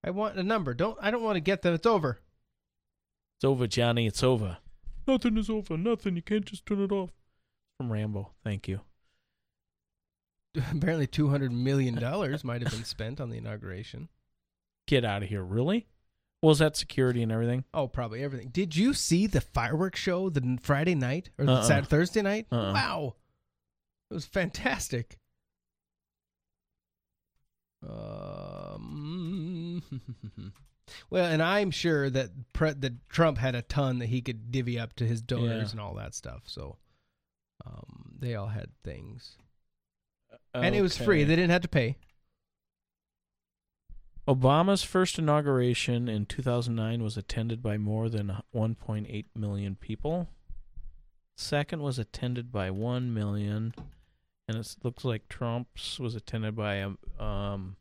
[0.02, 0.74] I want a number.
[0.74, 1.74] Don't I don't want to get them.
[1.74, 2.20] It's over.
[3.38, 4.08] It's over, Johnny.
[4.08, 4.60] It's over.
[5.06, 5.76] Nothing is over.
[5.76, 6.16] Nothing.
[6.16, 7.10] You can't just turn it off.
[7.78, 8.32] From Rambo.
[8.46, 8.80] Thank you.
[10.72, 14.10] Apparently, two hundred million dollars might have been spent on the inauguration.
[14.88, 15.44] Get out of here.
[15.44, 15.88] Really?
[16.42, 17.64] Was that security and everything?
[17.74, 18.50] Oh, probably everything.
[18.50, 21.62] Did you see the fireworks show the Friday night or the Uh-uh.
[21.64, 22.48] Saturday, Thursday night?
[22.52, 22.74] Uh-uh.
[22.74, 23.16] Wow,
[24.12, 25.18] it was fantastic.
[28.54, 29.82] Um,
[31.10, 34.78] well, and I'm sure that pre- that Trump had a ton that he could divvy
[34.80, 35.72] up to his donors Yeah.
[35.72, 36.44] and all that stuff.
[36.46, 36.78] So,
[37.66, 39.38] um, they all had things,
[40.54, 41.24] and it was free.
[41.24, 41.98] They didn't have to pay.
[44.28, 50.30] Obama's first inauguration in 2009 was attended by more than 1.8 million people.
[51.36, 53.74] Second was attended by 1 million,
[54.48, 57.76] and it looks like Trump's was attended by um, um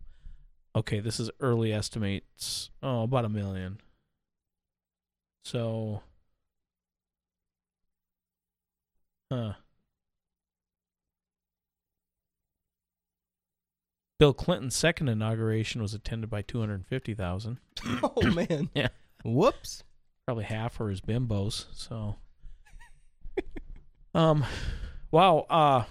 [0.74, 2.70] okay, this is early estimates.
[2.82, 3.78] Oh, about a million.
[5.44, 6.02] So
[9.32, 9.54] Huh.
[14.22, 17.58] Bill Clinton's second inauguration was attended by 250,000.
[18.04, 18.86] Oh man, Yeah.
[19.24, 19.82] whoops.
[20.28, 22.14] Probably half were his bimbos, so
[24.14, 24.44] Um
[25.10, 25.86] wow, uh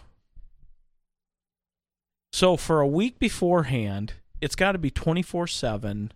[2.32, 6.12] so for a week beforehand, it's got to be 24/7.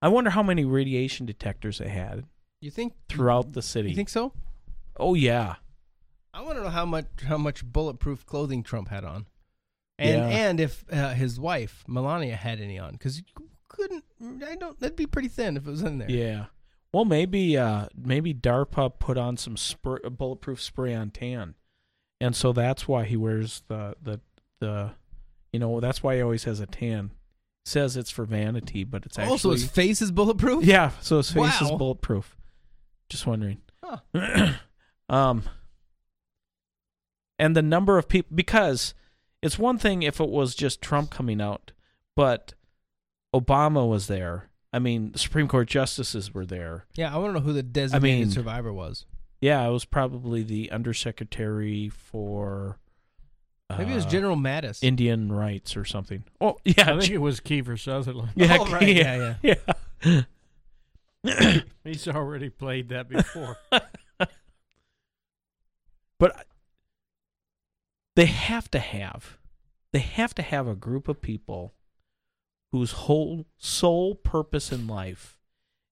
[0.00, 2.24] I wonder how many radiation detectors they had
[2.62, 3.90] You think throughout the city.
[3.90, 4.32] You think so?
[4.98, 5.56] Oh yeah.
[6.32, 9.26] I want to know how much how much bulletproof clothing Trump had on,
[9.98, 10.48] and Yeah.
[10.48, 13.24] and if uh, his wife Melania had any on, because you
[13.68, 14.04] couldn't.
[14.46, 14.78] I don't.
[14.80, 16.10] That'd be pretty thin if it was in there.
[16.10, 16.46] Yeah.
[16.92, 21.54] Well, maybe uh maybe DARPA put on some spray, bulletproof spray on tan,
[22.20, 24.20] and so that's why he wears the the
[24.60, 24.92] the,
[25.52, 27.10] you know, that's why he always has a tan.
[27.66, 30.64] Says it's for vanity, but it's actually Also, his face is bulletproof.
[30.64, 30.90] yeah.
[31.00, 32.36] So his face is bulletproof.
[33.08, 33.58] Just wondering.
[33.82, 34.52] Huh.
[35.08, 35.42] um.
[37.38, 38.94] And the number of people because
[39.44, 41.72] it's one thing if it was just Trump coming out,
[42.16, 42.54] but
[43.34, 44.48] Obama was there.
[44.72, 46.86] I mean, the Supreme Court justices were there.
[46.94, 49.06] Yeah, I want to know who the designated mean- survivor was.
[49.40, 52.78] Yeah, it was probably the undersecretary for
[53.78, 54.82] Maybe it was uh, General Mattis.
[54.82, 56.24] Indian rights or something.
[56.40, 58.30] Oh, yeah, I think it was Kiefer Sutherland.
[58.36, 59.54] yeah, Oh, right, yeah, yeah,
[61.24, 61.60] yeah.
[61.84, 63.56] He's already played that before.
[66.18, 66.46] but
[68.16, 69.38] they have to have
[69.92, 71.74] they have to have a group of people
[72.72, 75.38] whose whole sole purpose in life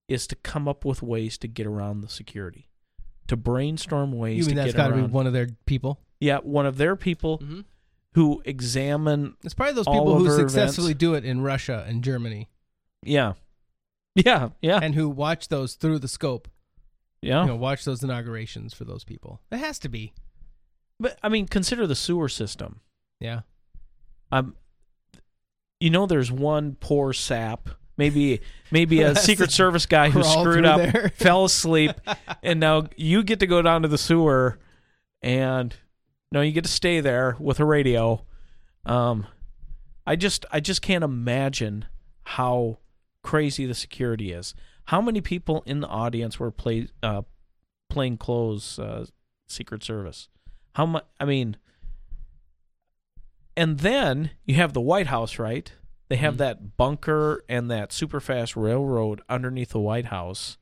[0.09, 2.69] is to come up with ways to get around the security,
[3.29, 4.37] to brainstorm ways to get around it.
[4.37, 6.01] You to mean that's get got to be one of their people?
[6.21, 7.65] yeah, one of their people Mhm.
[8.15, 9.37] who examine.
[9.45, 10.99] It's probably those people who successfully events.
[11.01, 12.49] do it in Russia and Germany
[13.05, 13.35] Yeah,
[14.17, 16.49] yeah, yeah, and who watch those through the scope.
[17.21, 17.43] yeah.
[17.43, 19.41] You know, watch those inaugurations for those people.
[19.53, 20.13] It has to be.
[20.99, 22.81] But I mean, consider the sewer system.
[23.21, 23.41] Yeah.
[24.31, 24.57] Um,
[25.81, 28.41] you know, there's one poor sap, maybe
[28.71, 31.09] maybe a Secret Service guy who crawl screwed through up, there.
[31.17, 31.93] fell asleep,
[32.43, 34.59] and now you get to go down to the sewer,
[35.23, 35.75] and
[36.31, 38.25] no, you get to stay there with a radio.
[38.87, 39.27] Um,
[40.07, 41.87] I just I just can't imagine
[42.25, 42.79] how
[43.23, 44.55] crazy the security is.
[44.87, 47.23] How many people in the audience were play uh,
[47.89, 49.07] plain clothes uh,
[49.49, 50.29] Secret Service?
[50.75, 51.05] How much?
[51.21, 51.57] I mean,
[53.57, 55.73] and then you have the White House, right?
[56.09, 56.39] They have Mhm.
[56.39, 60.59] that bunker and that super fast railroad underneath the White House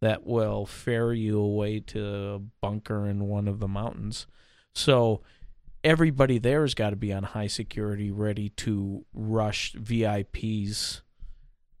[0.00, 4.26] that will ferry you away to a bunker in one of the mountains.
[4.74, 5.22] So
[5.82, 11.02] everybody there has got to be on high security, ready to rush VIPs.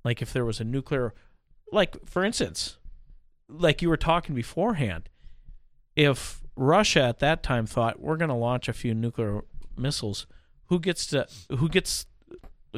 [0.04, 1.14] Like if there was a nuclear,
[1.72, 2.78] like for instance,
[3.48, 5.08] like you were talking beforehand,
[5.96, 9.42] if Russia at that time thought we're going to launch a few nuclear
[9.76, 10.26] missiles,
[10.66, 11.26] who gets to
[11.58, 12.06] who gets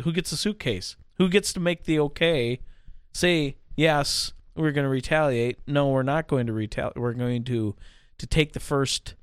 [0.02, 0.96] who gets the suitcase?
[1.14, 2.60] Who gets to make the okay?
[3.12, 5.58] Say yes, we're going to retaliate.
[5.66, 6.96] No, we're not going to retaliate.
[6.96, 7.74] We're going to
[8.18, 9.14] to take the first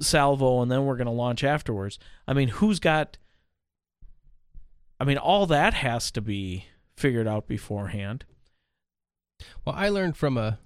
[0.00, 1.98] salvo and then we're going to launch afterwards.
[2.26, 3.18] I mean, who's got
[4.98, 6.66] I mean, all that has to be
[6.96, 8.24] figured out beforehand.
[9.64, 10.58] Well, I learned from a,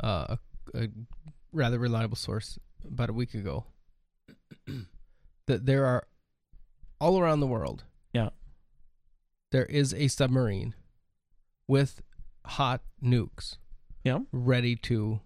[0.00, 0.36] uh,
[0.74, 0.88] a,
[1.52, 3.64] rather reliable source about a week ago
[5.46, 6.06] that there are
[7.00, 7.84] all around the world.
[8.12, 8.30] Yeah.
[9.50, 10.74] There is a submarine
[11.68, 12.02] with
[12.46, 13.56] hot nukes.
[14.04, 14.20] Yeah.
[14.32, 15.20] Ready to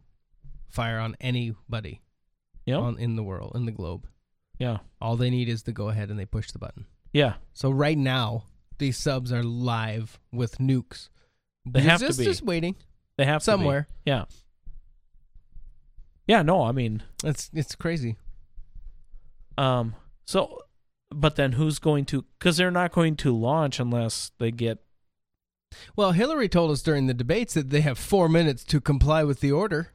[0.69, 2.03] fire on anybody.
[2.65, 2.77] Yeah.
[2.77, 4.07] On in the world, in the globe.
[4.59, 4.79] Yeah.
[5.01, 6.87] All they need is to go ahead and they push the button.
[7.13, 7.35] Yeah.
[7.55, 8.45] So right now,
[8.79, 11.09] these subs are live with nukes.
[11.65, 12.25] They have to be.
[12.25, 12.77] just waiting.
[13.17, 13.89] They have to somewhere.
[14.05, 14.25] Yeah.
[16.27, 18.17] Yeah, no, I mean, It's it's crazy.
[19.59, 19.95] um
[20.27, 20.63] so
[21.11, 24.79] but then who's going to cuz they're not going to launch unless they get
[25.95, 29.41] Well, Hillary told us during the debates that they have four minutes to comply with
[29.41, 29.93] the order,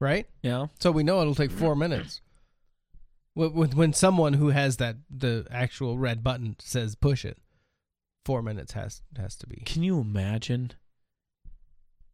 [0.00, 0.26] right?
[0.42, 0.66] Yeah.
[0.80, 2.20] So we know it'll take four minutes.
[3.34, 7.38] When, when, when someone who has that the actual red button says push it,
[8.24, 9.62] four minutes has has to be.
[9.66, 10.72] Can you imagine?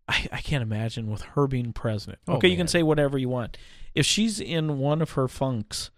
[0.09, 2.19] I, I can't imagine with her being president.
[2.29, 3.57] Oh, okay, you can say whatever you want.
[3.95, 5.91] If she's in one of her funks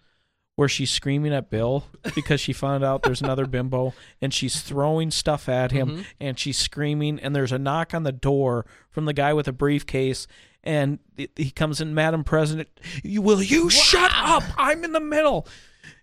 [0.54, 1.84] where she's screaming at Bill
[2.14, 3.92] because she found out there's another bimbo
[4.22, 6.04] and she's throwing stuff at him Mhm.
[6.20, 9.52] and she's screaming and there's a knock on the door from the guy with a
[9.52, 10.26] briefcase
[10.64, 10.98] and
[11.36, 12.68] he comes in, Madam President,
[13.04, 14.42] you, will you shut up?
[14.56, 15.46] I'm in the middle.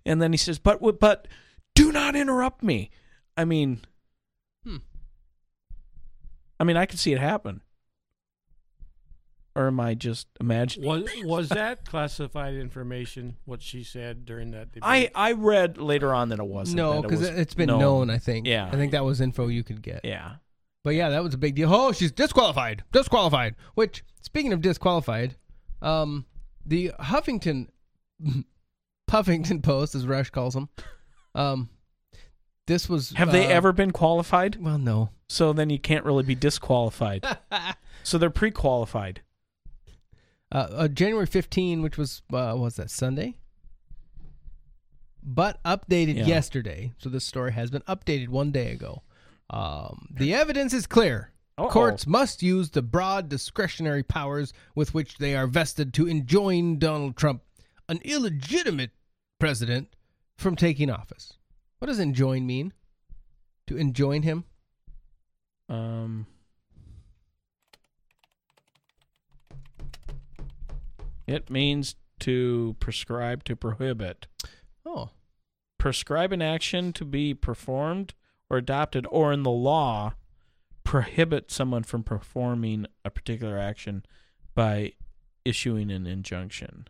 [0.06, 1.28] And then he says, but but
[1.76, 2.90] do not interrupt me.
[3.36, 3.80] I mean,
[4.66, 4.78] Hmm.
[6.60, 7.62] I mean, I could see it happen.
[9.56, 10.90] Or am I just imagining?
[10.90, 13.38] Was was that classified information?
[13.46, 14.82] What she said during that debate?
[14.84, 16.78] I I read later on that it wasn't.
[16.78, 18.10] No, that it because was it's been known.
[18.10, 18.48] I think.
[18.48, 18.68] Yeah.
[18.68, 20.02] I think that was info you could get.
[20.04, 20.36] Yeah.
[20.84, 21.74] But yeah, that was a big deal.
[21.74, 22.84] Oh, she's disqualified.
[22.92, 23.56] Disqualified.
[23.76, 25.36] Which, speaking of disqualified,
[25.82, 26.26] um,
[26.66, 27.68] the Huffington,
[29.08, 30.68] Puffington Post, as Rush calls them,
[31.36, 31.70] um,
[32.68, 33.12] this was.
[33.12, 34.62] Have they uh, ever been qualified?
[34.62, 35.12] Well, no.
[35.30, 37.26] So then you can't really be disqualified.
[38.04, 39.22] so they're pre-qualified.
[40.54, 43.36] Uh, uh, January 15, which was uh, was that Sunday?
[45.26, 46.26] But updated Yeah.
[46.26, 49.04] yesterday, so this story has been updated one day ago.
[49.50, 51.32] Um, the evidence is clear.
[51.58, 51.70] Uh-oh.
[51.70, 57.16] Courts must use the broad discretionary powers with which they are vested to enjoin Donald
[57.16, 57.44] Trump,
[57.88, 58.92] an illegitimate
[59.40, 59.96] president,
[60.38, 61.34] from taking office.
[61.80, 62.74] What does enjoin mean?
[63.68, 64.46] To enjoin him?
[65.70, 66.26] Um.
[71.28, 74.28] It means to prescribe to prohibit.
[74.86, 75.10] Oh,
[75.78, 78.14] prescribe an action to be performed
[78.50, 80.14] or adopted, or in the law,
[80.84, 84.06] prohibit someone from performing a particular action
[84.54, 84.94] by
[85.46, 86.88] issuing an injunction.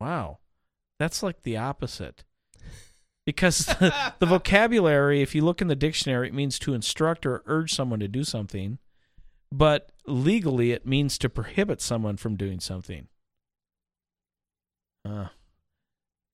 [0.00, 0.38] Wow.
[0.98, 2.24] That's like the opposite.
[3.26, 7.42] Because the, the vocabulary, if you look in the dictionary, it means to instruct or
[7.46, 8.78] urge someone to do something.
[9.56, 13.06] But legally, it means to prohibit someone from doing something.
[15.08, 15.28] Uh,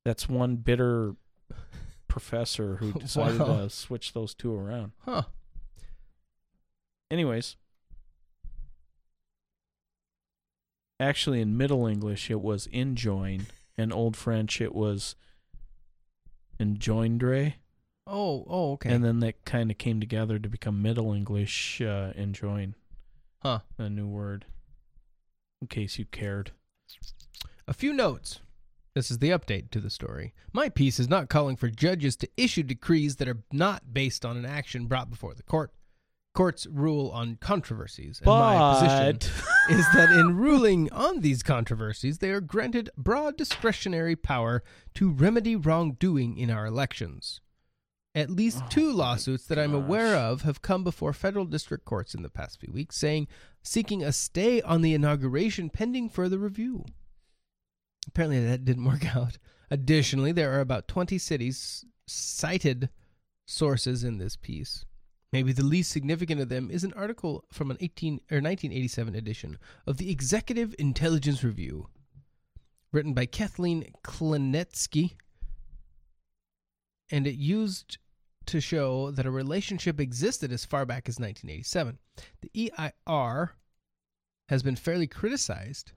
[0.07, 1.17] that's one bitter
[2.09, 3.59] professor who decided Wow.
[3.65, 4.93] to switch those two around.
[5.01, 5.25] Huh.
[7.11, 7.57] Anyways,
[10.99, 13.47] actually, in Middle English, it was enjoin,
[13.77, 15.15] and Old French, it was
[16.59, 17.55] enjoindre.
[18.07, 18.95] Oh, oh, okay.
[18.95, 22.77] And then that kind of came together to become Middle English uh, enjoin.
[23.43, 23.61] Huh.
[23.79, 24.45] A new word.
[25.63, 26.53] In case you cared.
[27.67, 28.41] A few notes.
[28.95, 30.35] This is the update to the story.
[30.53, 34.37] My piece is not calling for judges to issue decrees that are not based on
[34.37, 35.73] an action brought before the court.
[36.35, 39.33] Courts rule on controversies, and my position
[39.71, 44.63] is that in ruling on these controversies, they are granted broad discretionary power
[44.95, 47.41] to remedy wrongdoing in our elections.
[48.15, 52.15] At least oh two lawsuits that I'm aware of have come before federal district courts
[52.15, 53.29] in the past few weeks, saying
[53.63, 56.85] seeking a stay on the inauguration pending further review.
[58.09, 59.39] Apparently, that didn't work out.
[59.71, 62.89] Additionally, there are about 20 cities cited
[63.47, 64.85] sources in this piece.
[65.33, 69.59] Maybe the least significant of them is an article from an 18 or 1987 edition
[69.87, 71.89] of the Executive Intelligence Review,
[72.93, 75.13] written by Kathleen Klenetsky,
[77.11, 77.99] and it used
[78.47, 81.99] to show that a relationship existed as far back as 1987.
[82.41, 82.71] The
[83.07, 83.51] EIR
[84.49, 85.93] has been fairly criticized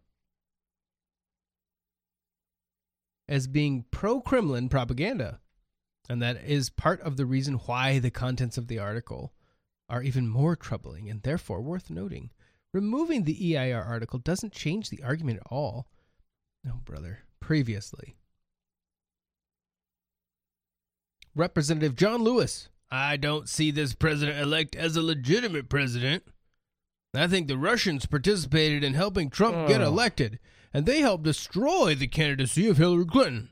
[3.28, 5.40] as being pro Kremlin propaganda.
[6.10, 9.34] And that is part of the reason why the contents of the article
[9.90, 12.32] are even more troubling and therefore worth noting.
[12.74, 15.88] Removing the EIR article doesn't change the argument at all.
[16.64, 17.20] No, brother.
[17.40, 18.16] Previously.
[21.36, 22.70] Representative John Lewis.
[22.92, 26.24] I don't see this president elect as a legitimate president.
[27.16, 29.88] I think the Russians participated in helping Trump get Oh.
[29.88, 30.40] elected,
[30.74, 33.50] and they helped destroy the candidacy of Hillary Clinton.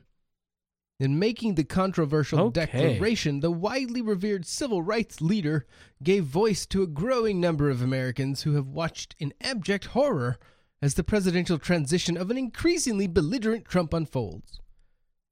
[1.00, 2.66] In making the controversial Okay.
[2.66, 5.66] declaration, the widely revered civil rights leader
[6.02, 10.38] gave voice to a growing number of Americans who have watched in abject horror
[10.80, 14.60] as the presidential transition of an increasingly belligerent Trump unfolds.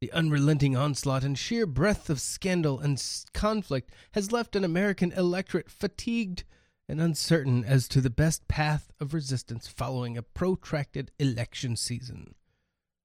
[0.01, 3.03] The unrelenting onslaught and sheer breadth of scandal and
[3.35, 6.45] conflict has left an American electorate fatigued
[6.89, 12.35] and uncertain as to the best path of resistance following a protracted election season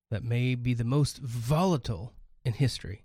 [0.09, 2.13] that may be the most volatile
[2.45, 3.03] in history.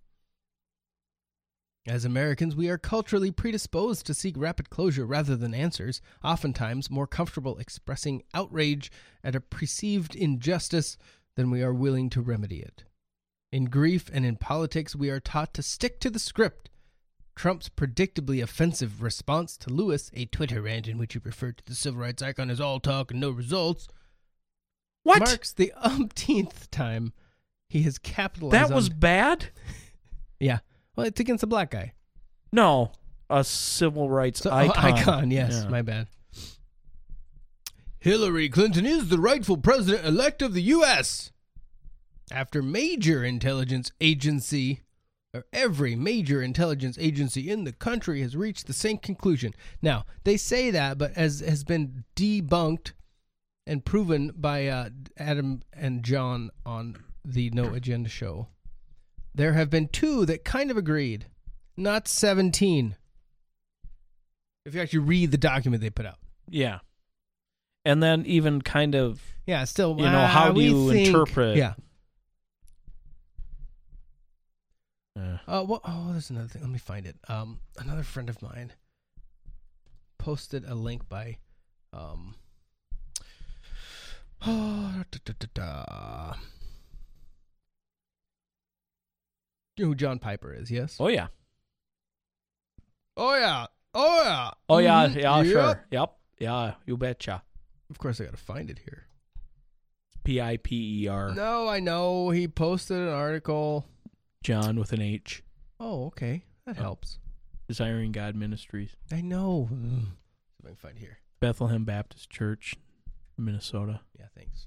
[1.85, 7.09] As Americans, we are culturally predisposed to seek rapid closure rather than answers, oftentimes more
[7.09, 8.93] comfortable expressing outrage
[9.25, 10.97] at a perceived injustice
[11.35, 12.85] than we are willing to remedy it.
[13.53, 16.71] In grief and in politics, we are taught to stick to the script.
[17.35, 21.75] Trump's predictably offensive response to Lewis, a Twitter rant in which he referred to the
[21.75, 23.89] civil rights icon as all talk and no results,
[25.03, 25.21] What?
[25.21, 27.13] marks the umpteenth time
[27.69, 29.47] he has capitalized That was on- bad?
[30.41, 30.59] yeah.
[30.97, 31.95] Well, it's against a black guy.
[32.53, 32.93] No.
[33.31, 34.85] A civil rights So- oh, icon.
[34.93, 35.71] icon, yes, Yeah.
[35.71, 36.09] my bad.
[37.99, 41.33] Hillary Clinton is the rightful president elect of the U.S.
[42.31, 44.83] After major intelligence agency,
[45.35, 49.55] or every major intelligence agency in the country has reached the same conclusion.
[49.83, 52.93] Now, they say that, but as has been debunked
[53.67, 58.49] and proven by uh, Adam and John on the No Agenda show,
[59.35, 61.27] there have been two that kind of agreed,
[61.77, 62.97] not 17.
[64.67, 66.19] If you actually read the document they put out.
[66.49, 66.81] Yeah.
[67.85, 71.57] And then even kind of Yeah, still, you know, uh, how do you think- interpret
[71.57, 71.75] Yeah.
[75.19, 76.63] Uh, Uh, well, oh, there's another thing.
[76.63, 77.17] Let me find it.
[77.29, 78.73] Um, another friend of mine
[80.19, 81.39] posted a link by,
[81.93, 82.35] um,
[84.47, 86.35] oh, da, da, da.
[89.77, 90.71] You know who John Piper is?
[90.71, 90.97] Yes.
[91.01, 91.29] Oh yeah.
[93.17, 93.67] Oh yeah.
[93.95, 94.51] Oh yeah.
[94.69, 95.15] Oh yeah, Mhm.
[95.17, 95.47] yeah, Yep.
[95.53, 95.87] sure.
[95.91, 96.17] Yep.
[96.39, 97.43] Yeah, you betcha.
[97.91, 99.07] Of course, I got to find it here.
[100.23, 101.35] P I P E R.
[101.35, 103.87] No, I know he posted an article.
[104.43, 105.43] John with an H.
[105.79, 106.83] Oh, okay, that Oh.
[106.83, 107.19] helps.
[107.69, 108.97] Desiring God Ministries.
[109.13, 109.69] I know.
[109.71, 109.77] Ugh.
[109.77, 111.19] See if I can find here.
[111.41, 112.77] Bethlehem Baptist Church,
[113.39, 114.01] Minnesota.
[114.19, 114.67] Yeah, thanks.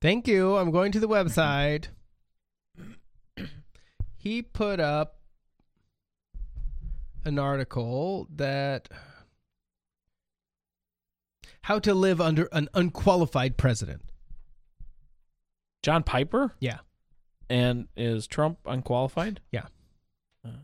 [0.00, 0.56] Thank you.
[0.56, 1.88] I'm going to the website.
[4.16, 5.18] he put up
[7.24, 8.88] an article that
[11.62, 14.02] how to live under an unqualified president.
[15.82, 16.54] John Piper?
[16.60, 16.78] Yeah.
[17.52, 19.42] And is Trump unqualified?
[19.50, 19.66] Yeah.
[20.42, 20.62] Uh.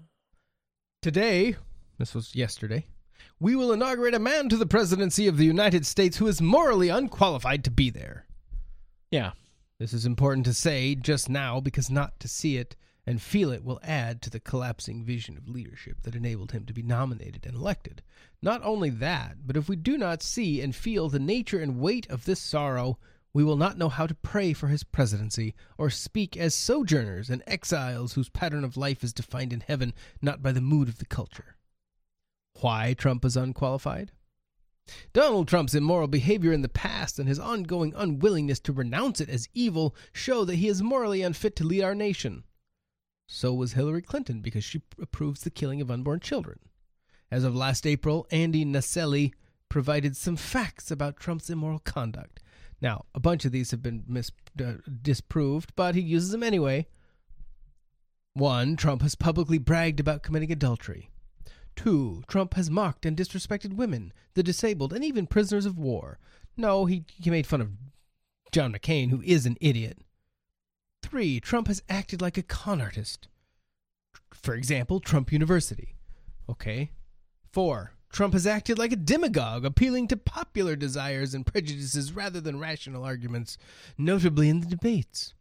[1.02, 1.56] Today,
[1.98, 2.86] this was yesterday,
[3.39, 6.89] we will inaugurate a man to the presidency of the United States who is morally
[6.89, 8.24] unqualified to be there.
[9.10, 9.32] Yeah.
[9.78, 12.74] This is important to say just now because not to see it
[13.06, 16.73] and feel it will add to the collapsing vision of leadership that enabled him to
[16.73, 18.01] be nominated and elected.
[18.40, 22.09] Not only that, but if we do not see and feel the nature and weight
[22.09, 22.98] of this sorrow,
[23.32, 27.42] we will not know how to pray for his presidency or speak as sojourners and
[27.46, 29.92] exiles whose pattern of life is defined in heaven
[30.22, 31.56] not by the mood of the culture.
[32.60, 34.12] Why Trump is unqualified?
[35.12, 39.48] Donald Trump's immoral behavior in the past and his ongoing unwillingness to renounce it as
[39.52, 42.44] evil show that he is morally unfit to lead our nation.
[43.26, 46.60] So was Hillary Clinton because she approves the killing of unborn children.
[47.30, 49.32] As of last April, Andy Naselli
[49.68, 52.40] provided some facts about Trump's immoral conduct.
[52.80, 54.30] Now, a bunch of these have been mis-
[54.62, 56.86] uh, disproved, but he uses them anyway.
[58.34, 61.10] One, Trump has publicly bragged about committing adultery.
[61.74, 66.18] Two, Trump has mocked and disrespected women, the disabled, and even prisoners of war.
[66.56, 67.70] No, he, he made fun of
[68.52, 69.98] John McCain, who is an idiot.
[71.02, 73.28] Three, Trump has acted like a con artist.
[74.32, 75.94] For example, Trump University.
[76.48, 76.90] Okay.
[77.52, 82.59] Four, Trump has acted like a demagogue, appealing to popular desires and prejudices rather than
[82.59, 83.59] rational arguments,
[83.97, 85.35] notably in the debates.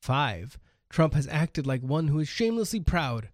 [0.00, 0.58] Five,
[0.88, 3.28] Trump has acted like one who is shamelessly proud.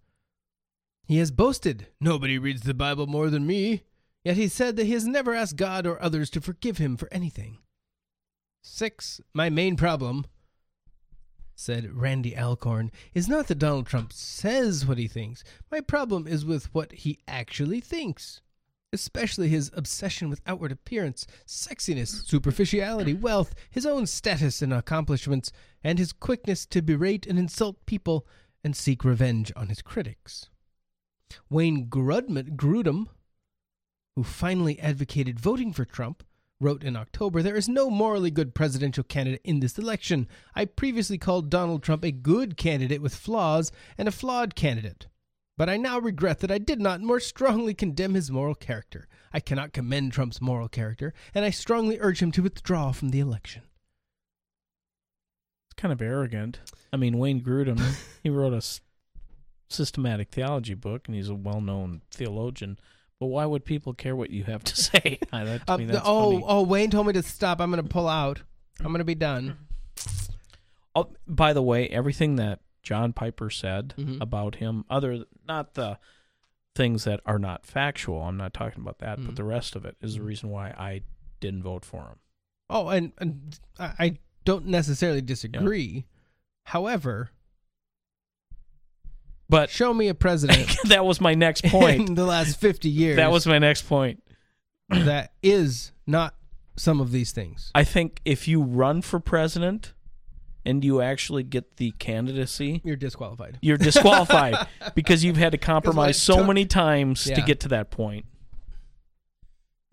[1.07, 3.85] He has boasted, Nobody reads the Bible more than me,
[4.25, 7.09] yet he said that he has never asked God or others to forgive him for
[7.13, 7.59] anything.
[8.63, 10.27] Six, my main problem,
[11.55, 15.45] said Randy Alcorn, is not that Donald Trump says what he thinks.
[15.71, 18.41] My problem is with what he actually thinks
[18.93, 25.53] especially his obsession with outward appearance, sexiness, superficiality, wealth, his own status and accomplishments,
[25.83, 28.27] and his quickness to berate and insult people
[28.63, 30.49] and seek revenge on his critics.
[31.51, 33.07] Wayne Grudem,
[34.15, 36.23] who finally advocated voting for Trump,
[36.61, 40.27] wrote in October There is no morally good presidential candidate in this election.
[40.55, 45.07] I previously called Donald Trump a good candidate with flaws and a flawed candidate.
[45.59, 49.09] But I now regret that I did not more strongly condemn his moral character.
[49.33, 53.21] I cannot commend Trump's moral character, and I strongly urge him to withdraw from the
[53.21, 53.63] election.
[55.69, 56.61] It's kind of arrogant.
[56.93, 57.81] I mean, Wayne Grudem,
[58.23, 58.63] he wrote a
[59.69, 62.79] systematic theology book, and he's a well-known theologian.
[63.19, 65.19] But why would people care what you have to say?
[65.33, 66.45] I, that, to Uh, me, the- oh, funny.
[66.47, 67.61] oh, Wayne told me to stop.
[67.63, 68.43] I'm going to pull out.
[68.81, 69.57] I'm going to be done.
[70.95, 74.21] Oh, by the way, everything that John Piper said Mhm.
[74.21, 75.99] about him, other not the
[76.77, 79.27] things that are not factual, I'm not talking about that, Mhm.
[79.27, 81.03] but the rest of it is the reason why I
[81.41, 82.19] didn't vote for him.
[82.71, 86.07] Oh, and, and I I don't necessarily disagree.
[86.67, 87.31] However,
[89.49, 92.09] But show me a president that was my next point.
[92.09, 94.23] in the last 50 years that was my next point.
[94.89, 96.37] that is not
[96.77, 97.73] some of these things.
[97.75, 99.93] I think if you run for president
[100.67, 103.59] and you actually get the candidacy, You're disqualified.
[103.63, 107.41] you're disqualified because you've had to compromise so took- many times to Yeah.
[107.47, 108.27] get to that point.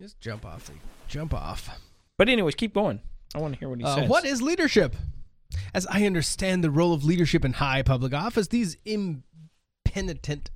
[0.00, 0.66] Just jump off.
[0.66, 0.72] The,
[1.08, 1.70] jump off.
[2.18, 3.00] But anyways, keep going.
[3.34, 4.08] I want to hear what he Uh, says.
[4.08, 4.96] what is leadership?
[5.72, 10.50] As I understand the role of leadership in high public office, these impenitent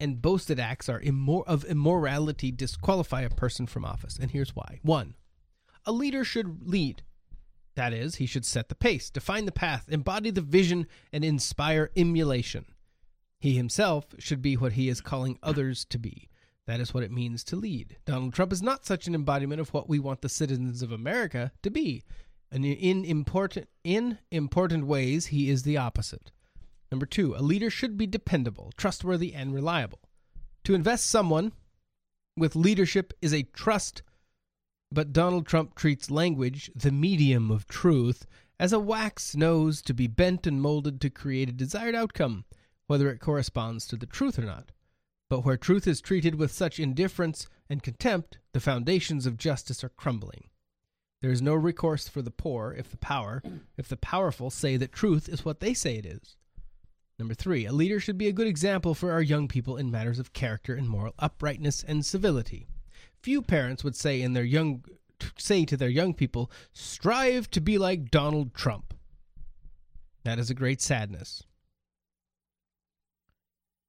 [0.00, 4.18] and boasted acts are immor- of immorality disqualify a person from office.
[4.18, 4.80] And here's why.
[4.82, 5.14] One,
[5.84, 7.02] a leader should lead.
[7.76, 11.90] That is, he should set the pace, define the path, embody the vision, and inspire
[11.96, 12.66] emulation.
[13.38, 16.28] He himself should be what he is calling others to be.
[16.66, 17.96] That is what it means to lead.
[18.04, 21.52] Donald Trump is not such an embodiment of what we want the citizens of America
[21.62, 22.04] to be.
[22.52, 26.32] And in important in important ways, he is the opposite.
[26.90, 30.00] Number two, a leader should be dependable, trustworthy, and reliable.
[30.64, 31.52] To invest someone
[32.36, 34.02] with leadership is a trust,
[34.92, 38.26] but Donald Trump treats language, the medium of truth,
[38.58, 42.44] as a wax nose to be bent and molded to create a desired outcome,
[42.86, 44.72] whether it corresponds to the truth or not.
[45.28, 49.90] But where truth is treated with such indifference and contempt, the foundations of justice are
[49.90, 50.48] crumbling.
[51.22, 53.42] There is no recourse for the poor if the power,
[53.76, 56.36] if the powerful say that truth is what they say it is.
[57.18, 60.18] Number three, a leader should be a good example for our young people in matters
[60.18, 62.66] of character and moral uprightness and civility.
[63.22, 64.84] Few parents would say in their young
[65.36, 68.94] say to their young people, "Strive to be like Donald Trump."
[70.24, 71.42] That is a great sadness.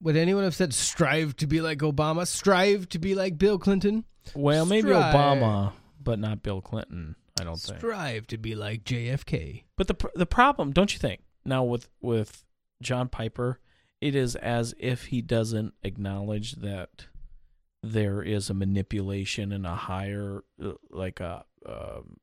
[0.01, 2.25] Would anyone have said, "Strive to be like Obama"?
[2.27, 4.05] Strive to be like Bill Clinton?
[4.35, 7.15] Well, maybe Strive- Obama, but not Bill Clinton.
[7.39, 7.77] I don't think.
[7.79, 9.63] Strive to be like JFK.
[9.77, 11.21] But the the problem, don't you think?
[11.45, 12.43] Now with with
[12.81, 13.59] John Piper,
[13.99, 17.05] it is as if he doesn't acknowledge that
[17.83, 22.17] there is a manipulation and a higher, uh, like a um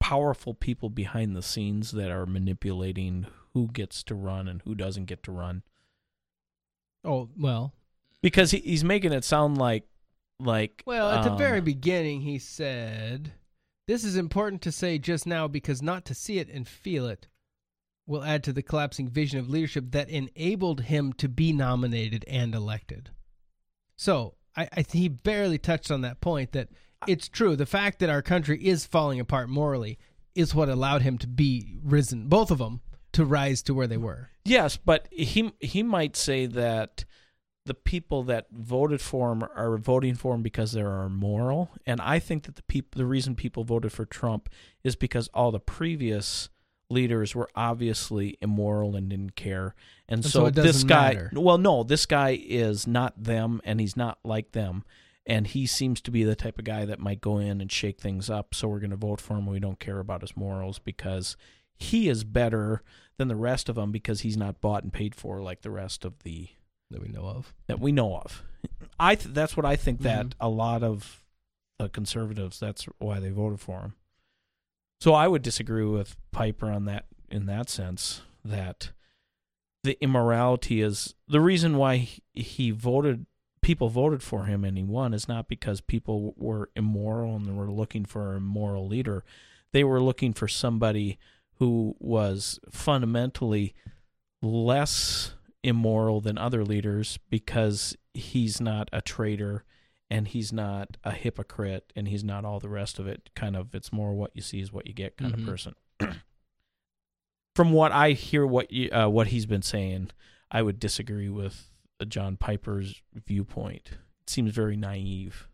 [0.00, 5.06] powerful people behind the scenes that are manipulating who gets to run and who doesn't
[5.06, 5.62] get to run.
[7.04, 7.74] Oh well,
[8.22, 9.84] Because he, he's making it sound like
[10.38, 13.32] like Well, at the um, very beginning, he said,
[13.86, 17.28] This is important to say just now because not to see it and feel it
[18.06, 22.54] will add to the collapsing vision of leadership that enabled him to be nominated and
[22.54, 23.10] elected.
[23.96, 26.68] So I, I he barely touched on that point that
[27.06, 27.56] it's true.
[27.56, 29.98] The fact that our country is falling apart morally
[30.34, 32.80] is what allowed him to be risen, both of them,
[33.12, 34.30] to rise to where they were.
[34.44, 37.04] Yes, but he he might say that
[37.64, 42.00] the people that voted for him are voting for him because they are immoral, and
[42.00, 44.48] I think that the people the reason people voted for Trump
[44.84, 46.48] is because all the previous
[46.90, 49.74] leaders were obviously immoral and didn't care,
[50.08, 51.30] and, And so, so this guy matter.
[51.34, 54.84] well no this guy is not them and he's not like them.
[55.28, 58.00] And he seems to be the type of guy that might go in and shake
[58.00, 58.54] things up.
[58.54, 59.44] So we're going to vote for him.
[59.46, 61.36] We don't care about his morals because
[61.74, 62.84] he is better
[63.18, 66.04] than the rest of them because he's not bought and paid for like the rest
[66.04, 66.50] of the
[66.92, 67.52] that we know of.
[67.66, 68.44] That we know of.
[69.00, 70.32] I th- that's what I think that Mhm.
[70.38, 71.24] a lot of
[71.80, 73.94] the conservatives that's why they voted for him.
[75.00, 78.90] So I would disagree with Piper on that in that sense that
[79.82, 83.26] the immorality is the reason why he, he voted
[83.62, 87.70] people voted for him and he won is not because people were immoral and were
[87.70, 89.24] looking for a moral leader.
[89.72, 91.18] They were looking for somebody
[91.58, 93.74] who was fundamentally
[94.40, 99.64] less immoral than other leaders because he's not a traitor
[100.10, 103.30] and he's not a hypocrite and he's not all the rest of it.
[103.34, 105.38] Kind of, it's more what you see is what you get kind Mhm.
[105.40, 105.74] of person.
[107.54, 110.10] From what I hear, what you, uh, what he's been saying,
[110.50, 111.70] I would disagree with
[112.00, 113.92] uh, John Piper's viewpoint.
[114.22, 115.48] It seems very naive.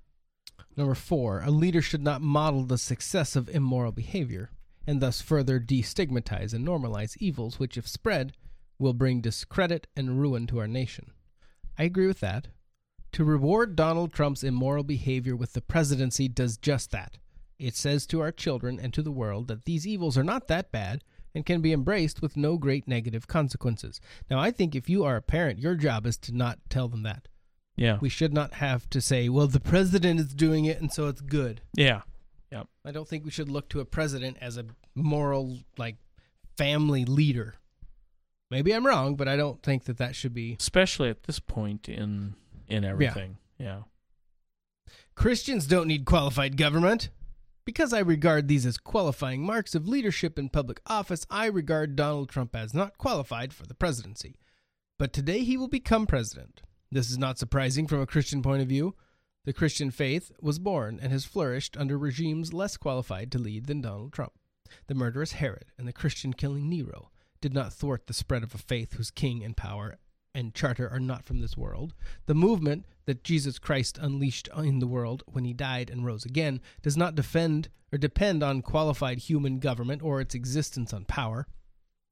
[0.76, 4.50] Number four, a leader should not model the success of immoral behavior
[4.86, 8.32] and thus further destigmatize and normalize evils which, if spread,
[8.78, 11.12] will bring discredit and ruin to our nation.
[11.78, 12.48] I agree with that.
[13.12, 17.18] To reward Donald Trump's immoral behavior with the presidency does just that.
[17.58, 20.72] It says to our children and to the world that these evils are not that
[20.72, 24.00] bad and can be embraced with no great negative consequences.
[24.30, 27.02] Now, I think if you are a parent, your job is to not tell them
[27.02, 27.28] that.
[27.76, 27.98] Yeah.
[28.00, 31.20] We should not have to say, well, the president is doing it and so it's
[31.20, 31.60] good.
[31.76, 32.02] Yeah.
[32.50, 32.66] Yep.
[32.84, 34.64] I don't think we should look to a president as a
[34.94, 35.96] moral, like,
[36.56, 37.56] family leader.
[38.50, 40.56] Maybe I'm wrong, but I don't think that that should be.
[40.58, 42.34] Especially at this point in
[42.68, 43.38] in everything.
[43.58, 43.82] yeah.
[45.14, 47.10] Christians don't need qualified government.
[47.64, 52.28] Because I regard these as qualifying marks of leadership in public office, I regard Donald
[52.28, 54.36] Trump as not qualified for the presidency.
[54.98, 56.62] But today he will become president.
[56.90, 58.96] This is not surprising from a Christian point of view.
[59.44, 63.80] The Christian faith was born and has flourished under regimes less qualified to lead than
[63.80, 64.32] Donald Trump.
[64.88, 67.10] The murderous Herod and the Christian killing Nero
[67.40, 69.98] did not thwart the spread of a faith whose king and power
[70.34, 71.94] and charter are not from this world.
[72.26, 76.60] The movement that Jesus Christ unleashed in the world when he died and rose again
[76.82, 81.46] does not defend or depend on qualified human government or its existence on power.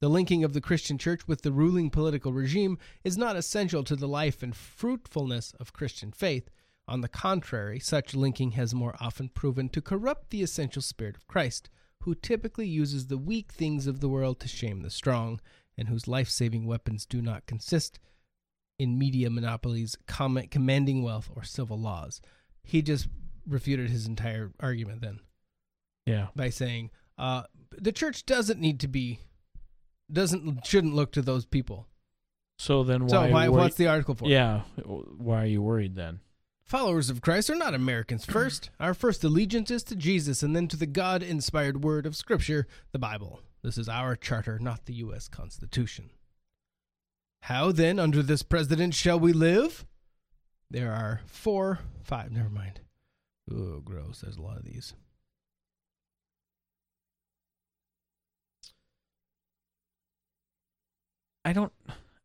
[0.00, 3.96] The linking of the Christian church with the ruling political regime is not essential to
[3.96, 6.50] the life and fruitfulness of Christian faith.
[6.88, 11.28] On the contrary, such linking has more often proven to corrupt the essential spirit of
[11.28, 11.68] Christ,
[12.00, 15.40] who typically uses the weak things of the world to shame the strong,
[15.76, 17.98] and whose life saving weapons do not consist
[18.80, 22.20] in media monopolies, com- commanding wealth, or civil laws.
[22.62, 23.08] He just
[23.46, 25.20] refuted his entire argument then
[26.06, 26.28] Yeah.
[26.34, 27.42] by saying uh,
[27.76, 29.18] the church doesn't need to be
[30.10, 31.86] doesn't shouldn't look to those people.
[32.58, 33.08] So then why?
[33.08, 34.26] So why- worry- what's the article for?
[34.28, 34.62] Yeah.
[34.84, 36.20] Why are you worried then?
[36.64, 38.70] Followers of Christ are not Americans first.
[38.80, 42.66] Our first allegiance is to Jesus and then to the God inspired word of Scripture,
[42.92, 43.40] the Bible.
[43.62, 45.28] This is our charter, not the U.S.
[45.28, 46.10] Constitution.
[47.42, 49.84] How then, under this president, shall we live?
[50.70, 52.80] There are four, five, never mind.
[53.52, 54.20] Oh, gross.
[54.20, 54.94] There's a lot of these.
[61.44, 61.72] I don't.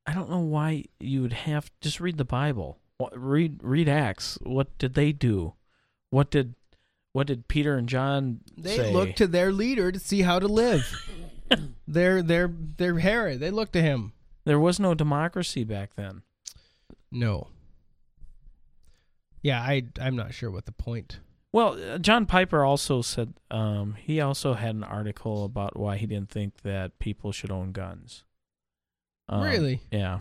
[0.06, 2.78] I don't know why you would have just read the Bible.
[3.14, 4.38] Read read Acts.
[4.44, 5.54] What did they do?
[6.12, 6.54] What did
[7.16, 8.94] what did Peter and John They say?
[8.94, 10.86] look to their leader to see how to live.
[11.88, 13.40] they're, they're, they're Herod.
[13.40, 14.12] They look to him.
[14.46, 16.22] There was no democracy back then.
[17.12, 17.48] No.
[19.42, 21.20] Yeah, I, I'm not sure what the point.
[21.52, 26.06] Well, uh, John Piper also said um, he also had an article about why he
[26.06, 28.24] didn't think that people should own guns.
[29.30, 29.82] Um, Really?
[29.92, 30.20] Yeah.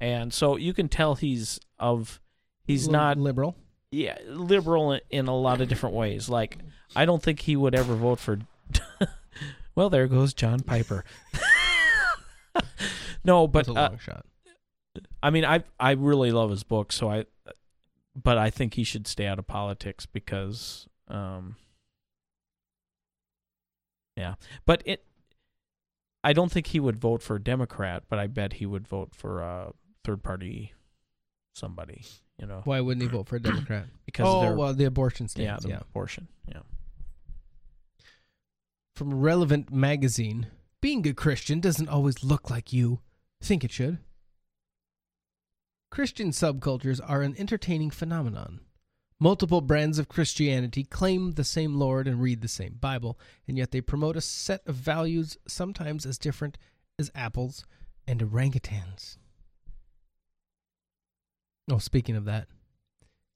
[0.00, 2.20] And so you can tell he's of
[2.64, 3.56] he's Li- not liberal.
[3.90, 6.28] Yeah, liberal in, in a lot of different ways.
[6.28, 6.58] Like
[6.96, 8.38] I don't think he would ever vote for.
[9.74, 11.04] well, there goes John Piper.
[13.24, 14.26] No, but That's a uh, long shot.
[15.22, 17.26] I mean, I I really love his book, so I,
[18.14, 21.56] but I think he should stay out of politics because, um,
[24.16, 24.34] yeah.
[24.66, 25.04] But it,
[26.24, 29.14] I don't think he would vote for a Democrat, but I bet he would vote
[29.14, 29.72] for a
[30.04, 30.72] third party,
[31.54, 32.04] somebody.
[32.38, 33.84] You know, Why wouldn't he vote for a Democrat?
[34.06, 35.62] Because oh, well, the abortion yeah, stance.
[35.62, 36.62] the Yeah, abortion, yeah.
[38.96, 40.48] From Relevant Magazine,
[40.80, 43.00] being a Christian doesn't always look like you
[43.42, 43.98] think it should.
[45.90, 48.60] Christian subcultures are an entertaining phenomenon.
[49.18, 53.70] Multiple brands of Christianity claim the same Lord and read the same Bible, and yet
[53.70, 56.56] they promote a set of values sometimes as different
[56.98, 57.66] as apples
[58.06, 59.18] and orangutans.
[61.70, 62.48] Oh, speaking of that,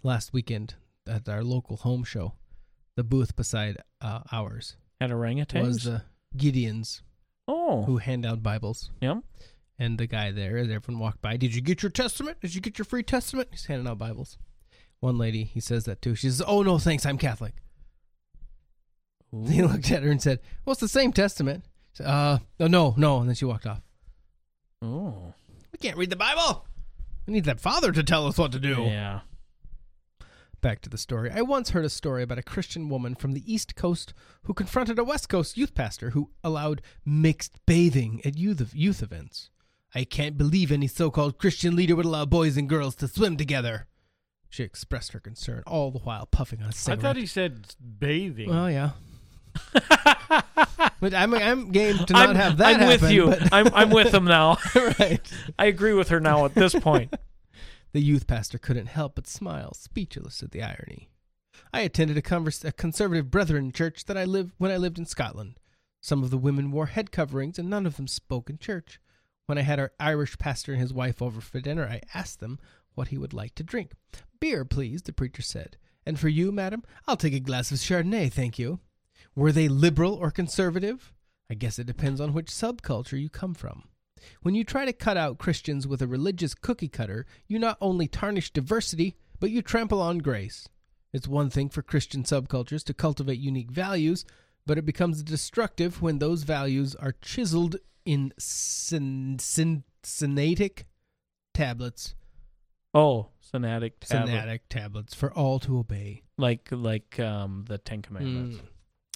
[0.02, 0.74] last weekend
[1.06, 2.32] at our local home show,
[2.96, 5.66] the booth beside uh, ours At orangutans?
[5.66, 6.02] was the
[6.36, 7.02] Gideons
[7.46, 8.90] oh, who hand out Bibles.
[9.00, 9.18] Yep.
[9.78, 12.40] And the guy there, as everyone walked by, did you get your testament?
[12.40, 13.48] Did you get your free testament?
[13.50, 14.38] He's handing out Bibles.
[15.00, 16.14] One lady, he says that too.
[16.14, 17.54] She says, "Oh no, thanks, I'm Catholic."
[19.48, 21.64] He looked at her and said, "Well, it's the same testament."
[21.94, 23.82] Said, uh, no, no, no, and then she walked off.
[24.82, 25.34] Oh,
[25.72, 26.66] We can't read the Bible.
[27.26, 28.82] We need that father to tell us what to do.
[28.82, 29.20] yeah.
[30.60, 31.30] Back to the story.
[31.30, 34.14] I once heard a story about a Christian woman from the East Coast
[34.44, 39.50] who confronted a West Coast youth pastor who allowed mixed bathing at youth youth events.
[39.94, 43.86] I can't believe any so-called Christian leader would allow boys and girls to swim together.
[44.48, 46.98] She expressed her concern, all the while puffing on a I cigarette.
[46.98, 48.50] I thought he said bathing.
[48.50, 48.90] Well, yeah.
[51.00, 53.26] but I'm I'm game to not I'm, have that I'm with you.
[53.26, 54.58] but- I'm I'm with him now.
[54.98, 55.20] right.
[55.58, 57.14] I agree with her now at this point.
[57.92, 61.10] The youth pastor couldn't help but smile, speechless at the irony.
[61.72, 65.06] I attended a, convers- a conservative brethren church that I lived when I lived in
[65.06, 65.60] Scotland.
[66.00, 68.98] Some of the women wore head coverings, and none of them spoke in church.
[69.46, 72.58] When I had our Irish pastor and his wife over for dinner, I asked them
[72.94, 73.92] what he would like to drink.
[74.40, 75.76] Beer, please, the preacher said.
[76.06, 78.80] And for you, madam, I'll take a glass of Chardonnay, thank you.
[79.34, 81.12] Were they liberal or conservative?
[81.50, 83.84] I guess it depends on which subculture you come from.
[84.42, 88.06] When you try to cut out Christians with a religious cookie cutter, you not only
[88.06, 90.68] tarnish diversity, but you trample on grace.
[91.12, 94.24] It's one thing for Christian subcultures to cultivate unique values,
[94.66, 100.86] but it becomes destructive when those values are chiseled in syn- syn- synatic
[101.52, 102.14] tablets,
[102.92, 104.28] Oh, Sonatic tablet.
[104.30, 106.22] synatic tablets for all to obey.
[106.38, 108.56] like like um the Ten Commandments.
[108.58, 108.66] Mm.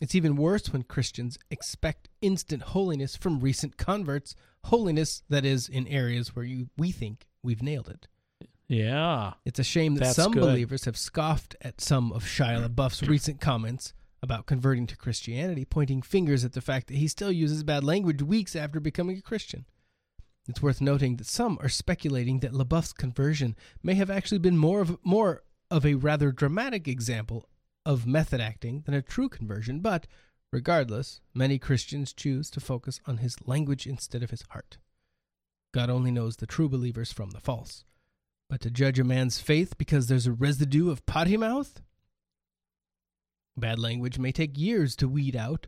[0.00, 4.34] It's even worse when Christians expect instant holiness from recent converts,
[4.64, 8.06] holiness that is in areas where you we think we've nailed it.
[8.68, 9.34] Yeah.
[9.44, 10.40] It's a shame that That's some good.
[10.42, 13.92] believers have scoffed at some of Shia LaBeouf's recent comments
[14.22, 18.22] about converting to Christianity, pointing fingers at the fact that he still uses bad language
[18.22, 19.66] weeks after becoming a Christian.
[20.48, 24.80] It's worth noting that some are speculating that LaBeouf's conversion may have actually been more
[24.80, 27.48] of more of a rather dramatic example
[27.84, 30.06] of method acting than a true conversion, but
[30.50, 34.78] regardless, many Christians choose to focus on his language instead of his heart.
[35.74, 37.84] God only knows the true believers from the false.
[38.48, 41.82] But to judge a man's faith because there's a residue of potty mouth?
[43.58, 45.66] Bad language may take years to weed out.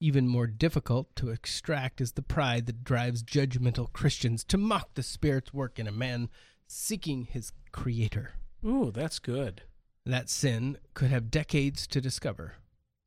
[0.00, 5.02] Even more difficult to extract is the pride that drives judgmental Christians to mock the
[5.02, 6.28] Spirit's work in a man
[6.66, 8.34] seeking his Creator.
[8.64, 9.62] Ooh, that's good.
[10.04, 12.56] That sin could have decades to discover.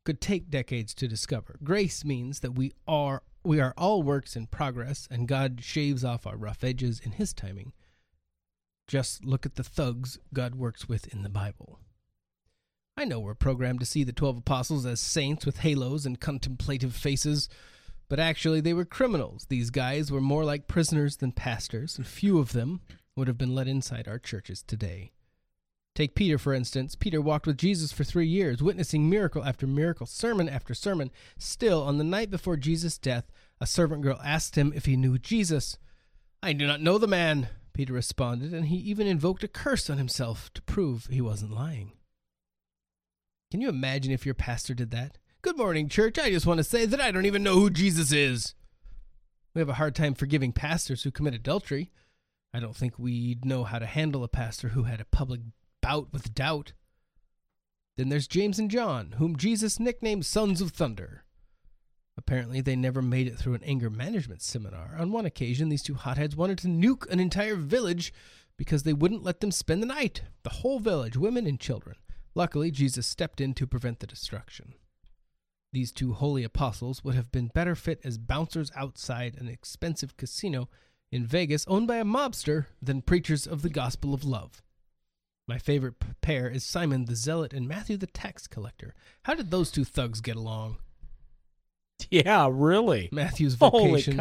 [0.06, 1.58] Could take decades to discover.
[1.64, 6.26] Grace means that we are we are all works in progress and God shaves off
[6.26, 7.74] our rough edges in his timing.
[8.88, 11.80] Just look at the thugs God works with in the Bible.
[13.00, 16.96] I know we're programmed to see the 12 apostles as saints with halos and contemplative
[16.96, 17.48] faces,
[18.10, 19.46] but actually they were criminals.
[19.50, 22.82] These guys were more like prisoners than pastors, and few of them
[23.16, 25.12] would have been let inside our churches today.
[25.94, 26.96] Take Peter, for instance.
[26.96, 31.12] Peter walked with Jesus for three years, witnessing miracle after miracle, sermon after sermon.
[31.38, 35.20] Still, on the night before Jesus' death, a servant girl asked him if he knew
[35.20, 35.78] Jesus.
[36.42, 40.00] I do not know the man, Peter responded, and he even invoked a curse on
[40.00, 41.92] himself to prove he wasn't lying.
[43.50, 45.20] Can you imagine if your pastor did that?
[45.42, 46.20] Good morning, church.
[46.20, 48.56] I just want to say that I don't even know who Jesus is.
[49.54, 51.90] We have a hard time forgiving pastors who commit adultery.
[52.54, 55.40] I don't think we'd know how to handle a pastor who had a public
[55.82, 56.74] bout with doubt.
[57.96, 61.24] Then there's James and John, whom Jesus nicknamed Sons of Thunder.
[62.18, 64.98] Apparently, they never made it through an anger management seminar.
[65.00, 68.12] On one occasion, these two hotheads wanted to nuke an entire village
[68.58, 70.24] because they wouldn't let them spend the night.
[70.44, 71.96] The whole village, women and children.
[72.38, 74.76] Luckily, Jesus stepped in to prevent the destruction.
[75.74, 80.70] These two holy apostles would have been better fit as bouncers outside an expensive casino
[81.12, 84.62] in Vegas owned by a mobster than preachers of the gospel of love.
[85.48, 88.94] My favorite pair is Simon the Zealot and Matthew the Tax Collector.
[89.24, 90.78] How did those two thugs get along?
[92.12, 93.10] Yeah, really.
[93.12, 94.18] Matthew's vocation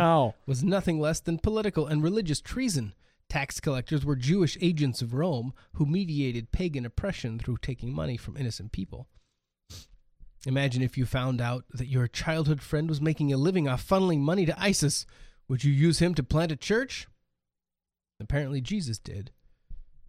[0.46, 2.94] was nothing less than political and religious treason.
[3.28, 8.36] Tax collectors were Jewish agents of Rome who mediated pagan oppression through taking money from
[8.36, 9.08] innocent people.
[10.46, 14.20] Imagine if you found out that your childhood friend was making a living off funneling
[14.20, 15.04] money to ISIS.
[15.48, 17.08] Would you use him to plant a church?
[18.20, 19.32] Apparently, Jesus did.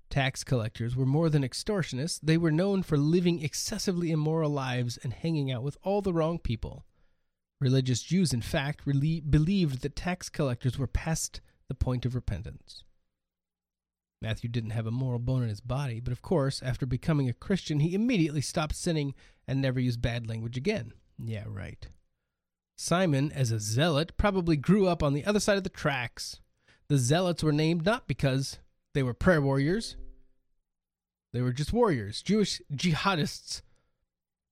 [0.09, 5.11] Tax collectors were more than extortionists, they were known for living excessively immoral lives and
[5.11, 6.85] hanging out with all the wrong people.
[7.59, 12.83] Religious Jews, in fact, believed that tax collectors were past the point of repentance.
[14.21, 17.33] Matthew didn't have a moral bone in his body, but of course, after becoming a
[17.33, 19.13] Christian, he immediately stopped sinning
[19.47, 20.93] and never used bad language again.
[21.19, 21.87] Yeah, right.
[22.75, 26.39] Simon, as a zealot, probably grew up on the other side of the tracks.
[26.87, 28.59] The zealots were named not because
[28.93, 29.97] they were prayer warriors,
[31.33, 33.61] they were just warriors, Jewish jihadists.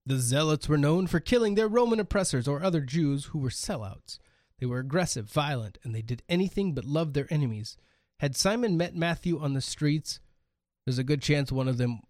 [0.06, 4.20] The zealots were known for killing their Roman oppressors or other Jews who were sellouts.
[4.60, 7.78] They were aggressive, violent, and they did anything but love their enemies.
[8.20, 10.20] Had Simon met Matthew on the streets,
[10.86, 12.02] there's a good chance one of them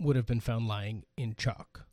[0.00, 1.86] would have been found lying in chalk.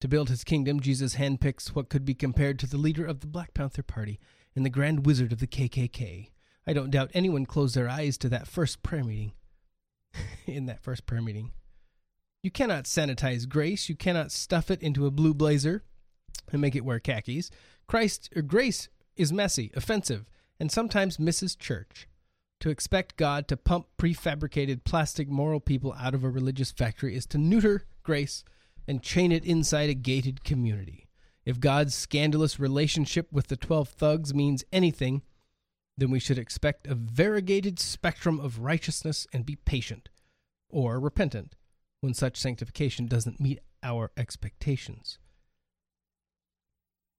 [0.00, 3.28] To build his kingdom, Jesus handpicks what could be compared to the leader of the
[3.28, 4.18] Black Panther Party
[4.56, 6.30] and the Grand Wizard of the KKK.
[6.66, 9.32] I don't doubt anyone closed their eyes to that first prayer meeting.
[10.46, 11.52] in that first prayer meeting.
[12.42, 13.88] You cannot sanitize grace.
[13.88, 15.84] You cannot stuff it into a blue blazer
[16.50, 17.50] and make it wear khakis.
[17.86, 20.28] Christ or grace is messy, offensive,
[20.62, 22.06] and sometimes misses church.
[22.60, 27.26] To expect God to pump prefabricated plastic moral people out of a religious factory is
[27.26, 28.44] to neuter grace
[28.86, 31.08] and chain it inside a gated community.
[31.44, 35.22] If God's scandalous relationship with the 12 thugs means anything,
[35.98, 40.10] then we should expect a variegated spectrum of righteousness and be patient
[40.68, 41.56] or repentant
[42.02, 45.18] when such sanctification doesn't meet our expectations.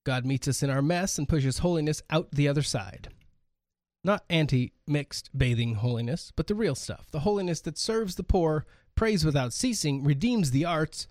[0.05, 3.09] God meets us in our mess and pushes holiness out the other side.
[4.03, 7.09] Not anti mixed bathing holiness, but the real stuff.
[7.11, 8.65] The holiness that serves the poor,
[8.95, 11.07] prays without ceasing, redeems the arts,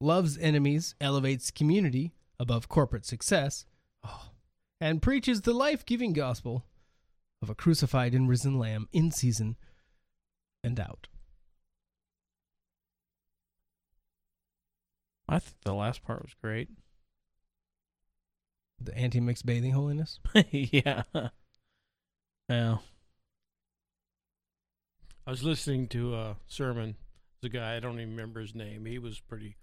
[0.00, 3.66] loves enemies, elevates community above corporate success,
[4.02, 4.30] oh,
[4.80, 6.64] and preaches the life giving gospel
[7.42, 9.56] of a crucified and risen lamb in season
[10.64, 11.08] and out.
[15.28, 16.68] I think the last part was great.
[18.80, 20.18] The anti mixed bathing holiness?
[20.50, 21.02] yeah.
[22.52, 22.76] Yeah.
[25.26, 26.96] I was listening to a sermon.
[27.40, 28.84] The guy I don't even remember his name.
[28.84, 29.56] He was pretty,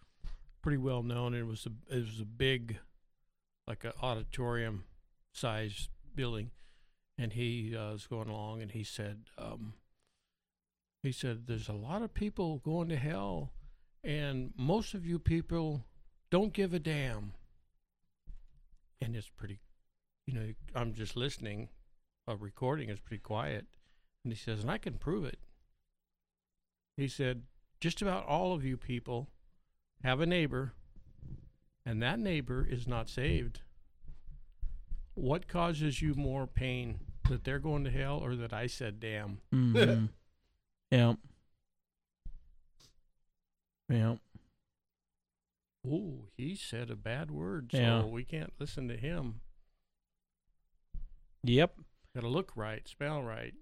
[0.64, 1.36] pretty well known.
[1.36, 2.80] It was a it was a big,
[3.68, 4.86] like an auditorium
[5.34, 6.50] size building,
[7.16, 9.76] and he uh, was going along and he said, um,
[11.04, 13.52] he said, "There's a lot of people going to hell,
[14.04, 15.86] and most of you people
[16.32, 17.34] don't give a damn."
[19.00, 19.60] And it's pretty,
[20.26, 21.70] you know, I'm just listening.
[22.30, 23.66] A recording is pretty quiet,
[24.24, 25.40] and he says, "And I can prove it."
[26.96, 27.48] He said,
[27.80, 29.32] "Just about all of you people
[30.04, 30.74] have a neighbor,
[31.84, 33.62] and that neighbor is not saved."
[35.16, 37.00] What causes you more pain?
[37.30, 39.42] That they're going to hell or that I said damn?
[39.52, 40.10] Mhm.
[40.92, 41.16] yeah.
[43.90, 44.18] Yeah.
[45.84, 48.04] Oh, he said a bad word, so Yeah.
[48.06, 49.42] we can't listen to him.
[51.44, 51.80] Yep.
[52.16, 53.54] Got to look right, spell right,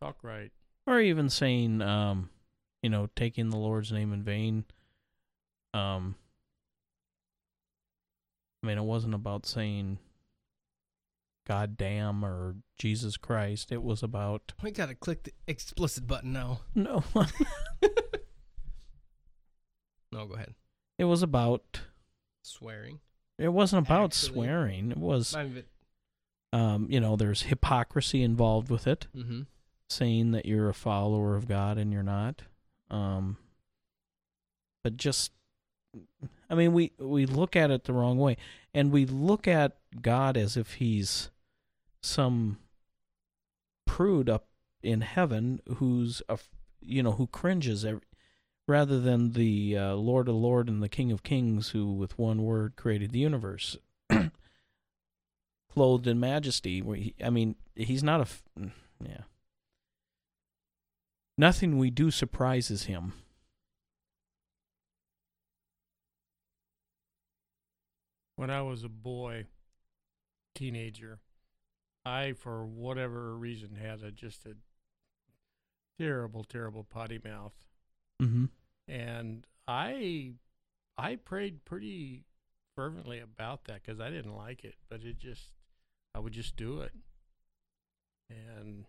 [0.00, 0.52] talk right.
[0.86, 2.30] Or even saying, um,
[2.82, 4.64] you know, taking the Lord's name in vain.
[5.74, 6.14] Um,
[8.62, 9.98] I mean, it wasn't about saying
[11.46, 13.70] God damn or Jesus Christ.
[13.72, 16.60] It was about We gotta click the explicit button now.
[16.74, 17.02] no.
[20.12, 20.54] No, go ahead.
[20.98, 21.80] it was about.
[22.42, 23.00] Swearing.
[23.38, 24.90] It wasn't about Actually- swearing.
[24.92, 25.68] It was, Some of it-
[26.52, 29.06] um, you know, there's hypocrisy involved with it.
[29.14, 29.46] Mhm.
[29.88, 32.42] saying that you're a follower of God and you're not.
[32.90, 33.36] Um,
[34.82, 35.30] but just,
[36.50, 38.36] I mean, we we look at it the wrong way,
[38.74, 41.30] and we look at God as if He's
[42.02, 42.58] some
[43.86, 44.48] prude up
[44.82, 46.38] in heaven who's a,
[46.80, 48.02] you know, who cringes every,
[48.68, 52.42] rather than the uh, Lord of Lord and the King of Kings who, with one
[52.42, 53.76] word, created the universe.
[55.76, 58.42] Clothed in majesty, where he, I mean, he's not a, f-
[59.04, 59.20] yeah.
[61.36, 63.12] Nothing we do surprises him.
[68.36, 69.46] When I was a boy,
[70.54, 71.20] teenager,
[72.04, 74.56] I, for whatever reason, had a just a
[75.98, 77.54] terrible, terrible potty mouth,
[78.22, 78.46] Mm-hmm.
[78.88, 80.32] and I,
[80.96, 82.24] I prayed pretty
[82.74, 85.42] fervently about that because I didn't like it, but it just,
[86.16, 86.92] I would just do it,
[88.30, 88.86] and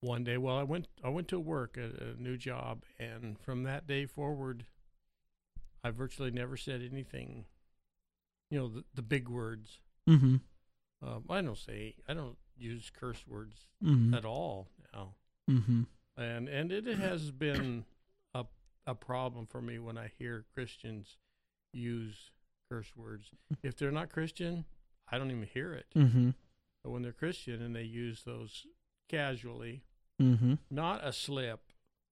[0.00, 3.64] one day, well, I went, I went to work at a new job, and from
[3.64, 4.64] that day forward,
[5.82, 7.46] I virtually never said anything,
[8.50, 9.80] you know, the, the big words.
[10.08, 10.36] Mm-hmm.
[11.06, 14.16] Um, I don't say I don't use curse words Mhm.
[14.16, 15.14] at all now,
[15.50, 15.82] Mm-hmm.
[16.16, 17.84] and and it has been
[18.34, 18.44] a
[18.86, 21.16] a problem for me when I hear Christians
[21.72, 22.30] use
[22.70, 23.30] curse words.
[23.62, 24.64] If they're not Christian,
[25.10, 25.86] I don't even hear it.
[25.94, 26.30] Mm-hmm.
[26.82, 28.66] But when they're Christian and they use those
[29.08, 29.82] casually,
[30.20, 30.54] Mm-hmm.
[30.70, 31.60] not a slip,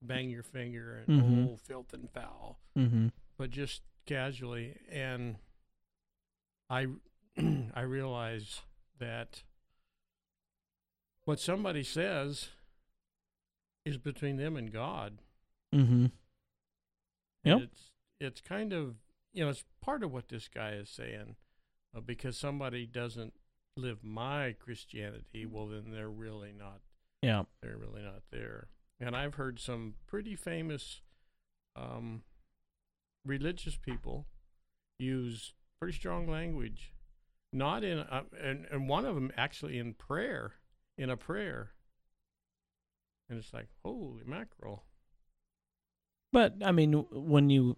[0.02, 1.52] bang your finger and Mhm.
[1.52, 3.08] oh filth and foul, Mm-hmm.
[3.38, 5.36] but just casually and
[6.68, 6.86] i
[7.74, 8.60] i realize
[8.98, 9.42] that
[11.24, 12.48] what somebody says
[13.86, 15.18] is between them and god
[15.74, 16.06] Mm-hmm.
[17.46, 17.60] And Yep.
[17.62, 17.90] it's
[18.20, 18.96] it's kind of
[19.32, 21.36] you know it's part of what this guy is saying
[21.96, 23.32] uh, because somebody doesn't
[23.76, 26.80] live my christianity well then they're really not
[27.22, 27.42] Yeah.
[27.62, 28.68] they're really not there.
[29.00, 31.00] And i've heard some pretty famous
[31.76, 32.22] um,
[33.24, 34.26] religious people
[34.98, 36.92] use pretty strong language
[37.52, 40.52] not in uh, and, and one of them actually in prayer
[40.96, 41.70] in a prayer.
[43.28, 44.84] And it's like holy mackerel.
[46.32, 47.76] But I mean, when you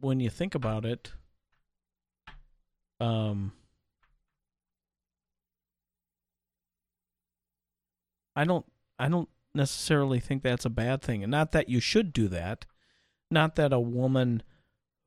[0.00, 1.12] when you think about it,
[3.02, 3.52] um,
[8.36, 8.64] I don't
[8.98, 12.64] I don't necessarily think that's a bad thing, and not that you should do that.
[13.30, 14.42] Not that a woman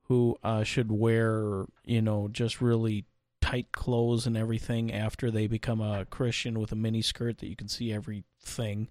[0.04, 3.06] who uh, should wear you know just really
[3.42, 7.56] tight clothes and everything after they become a Christian with a mini skirt that you
[7.56, 8.90] can see everything,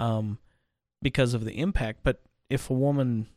[0.00, 0.38] um,
[1.00, 2.00] because of the impact.
[2.02, 3.28] But if a woman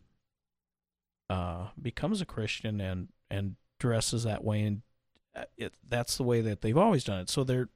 [1.29, 4.81] uh, becomes a Christian and and dresses that way, and
[5.37, 7.69] Uh, it, that's the way that they've always done it, so they're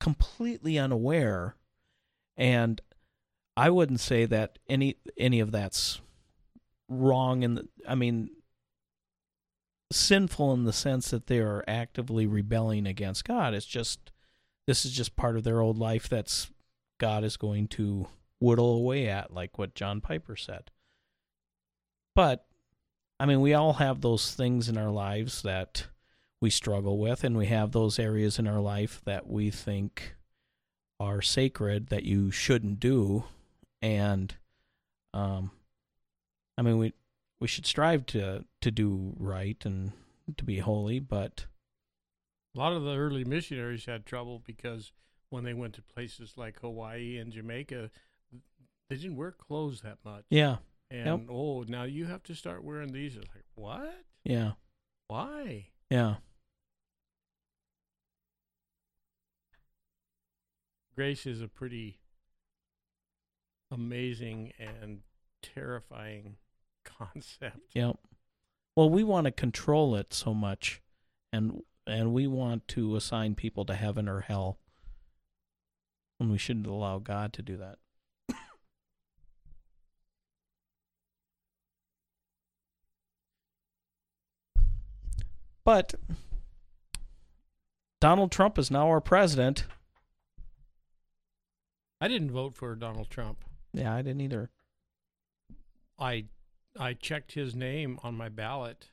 [0.00, 1.56] completely unaware.
[2.36, 2.80] And
[3.56, 6.00] I wouldn't say that any any of that's
[6.88, 7.42] wrong.
[7.42, 8.30] And I mean,
[9.92, 13.54] sinful in the sense that they are actively rebelling against God.
[13.54, 14.12] It's just
[14.66, 16.50] this is just part of their old life that's
[16.98, 18.08] God is going to
[18.40, 20.70] whittle away at, like what John Piper said.
[22.14, 22.46] But
[23.18, 25.86] I mean, we all have those things in our lives that
[26.46, 30.14] we struggle with, and we have those areas in our life that we think
[31.00, 33.24] are sacred that you shouldn't do.
[33.82, 34.32] And
[35.12, 35.50] um,
[36.56, 36.92] I mean, we
[37.40, 39.90] we should strive to to do right and
[40.36, 41.46] to be holy, but
[42.54, 44.92] a lot of the early missionaries had trouble because
[45.30, 47.90] when they went to places like hawaii and jamaica
[48.88, 50.24] they didn't wear clothes that much.
[50.30, 50.58] Yeah,
[50.92, 51.28] and Yep.
[51.28, 53.16] oh now you have to start wearing these.
[53.16, 54.04] It's like what?
[54.24, 54.52] Yeah,
[55.08, 55.70] why?
[55.90, 56.16] Yeah,
[60.96, 61.98] grace is a pretty
[63.70, 65.00] amazing and
[65.42, 66.36] terrifying
[66.84, 67.58] concept.
[67.74, 67.98] Yep.
[68.74, 70.82] Well, we want to control it so much,
[71.32, 74.58] and and we want to assign people to heaven or hell,
[76.18, 77.78] when we shouldn't allow God to do that.
[85.64, 85.94] But
[88.00, 89.64] Donald Trump is now our president.
[92.00, 93.44] I didn't vote for Donald Trump.
[93.72, 94.50] Yeah, I didn't either.
[95.98, 96.24] I
[96.78, 98.90] I checked his name on my ballot,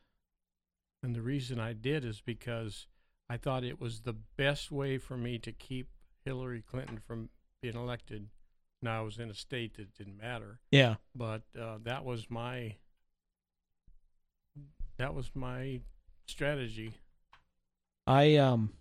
[1.01, 2.87] and the reason I did is because
[3.29, 5.89] I thought it was the best way for me to keep
[6.25, 7.29] Hillary Clinton from
[7.61, 8.29] being elected.
[8.81, 10.95] Now I was in a state that didn't matter, Yeah.
[11.15, 12.75] but uh, that was my
[14.97, 15.81] that was my
[16.27, 16.93] strategy.
[18.07, 18.71] I um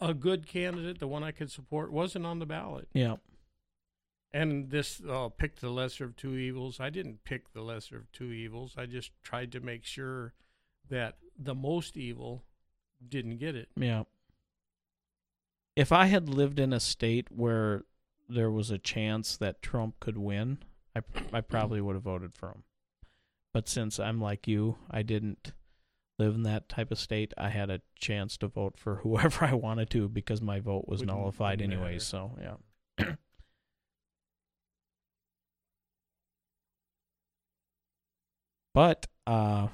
[0.00, 2.88] A good candidate, the one I could support, wasn't on the ballot.
[2.94, 3.16] yeah.
[4.32, 6.78] And this uh, pick the lesser of two evils.
[6.78, 8.74] I didn't pick the lesser of two evils.
[8.78, 10.34] I just tried to make sure
[10.88, 12.44] that the most evil
[13.06, 13.70] didn't get it.
[13.76, 14.04] Yeah.
[15.74, 17.82] If I had lived in a state where
[18.28, 20.58] there was a chance that Trump could win,
[20.94, 21.00] I
[21.32, 22.62] I probably would have voted for him.
[23.52, 25.52] But since I'm like you, I didn't
[26.20, 27.32] live in that type of state.
[27.38, 31.00] I had a chance to vote for whoever I wanted to because my vote was
[31.00, 31.98] Wouldn't- nullified anyway.
[31.98, 32.56] So yeah.
[38.74, 39.68] but uh,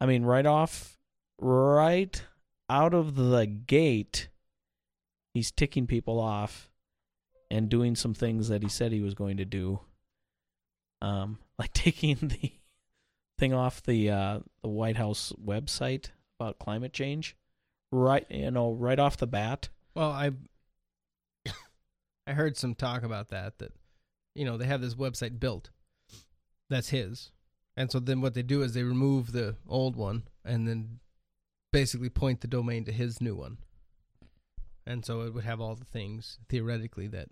[0.00, 0.96] I mean, right off,
[1.40, 2.22] right
[2.70, 4.28] out of the gate,
[5.34, 6.70] he's ticking people off
[7.50, 9.80] and doing some things that he said he was going to do.
[11.00, 12.52] Um, like taking the
[13.38, 17.36] thing off the uh, the White House website about climate change,
[17.92, 18.26] right?
[18.30, 19.68] You know, right off the bat.
[19.94, 20.32] Well, I
[22.26, 23.72] I heard some talk about that that
[24.34, 25.70] you know they have this website built
[26.70, 27.30] that's his,
[27.76, 30.98] and so then what they do is they remove the old one and then
[31.72, 33.58] basically point the domain to his new one,
[34.86, 37.28] and so it would have all the things theoretically that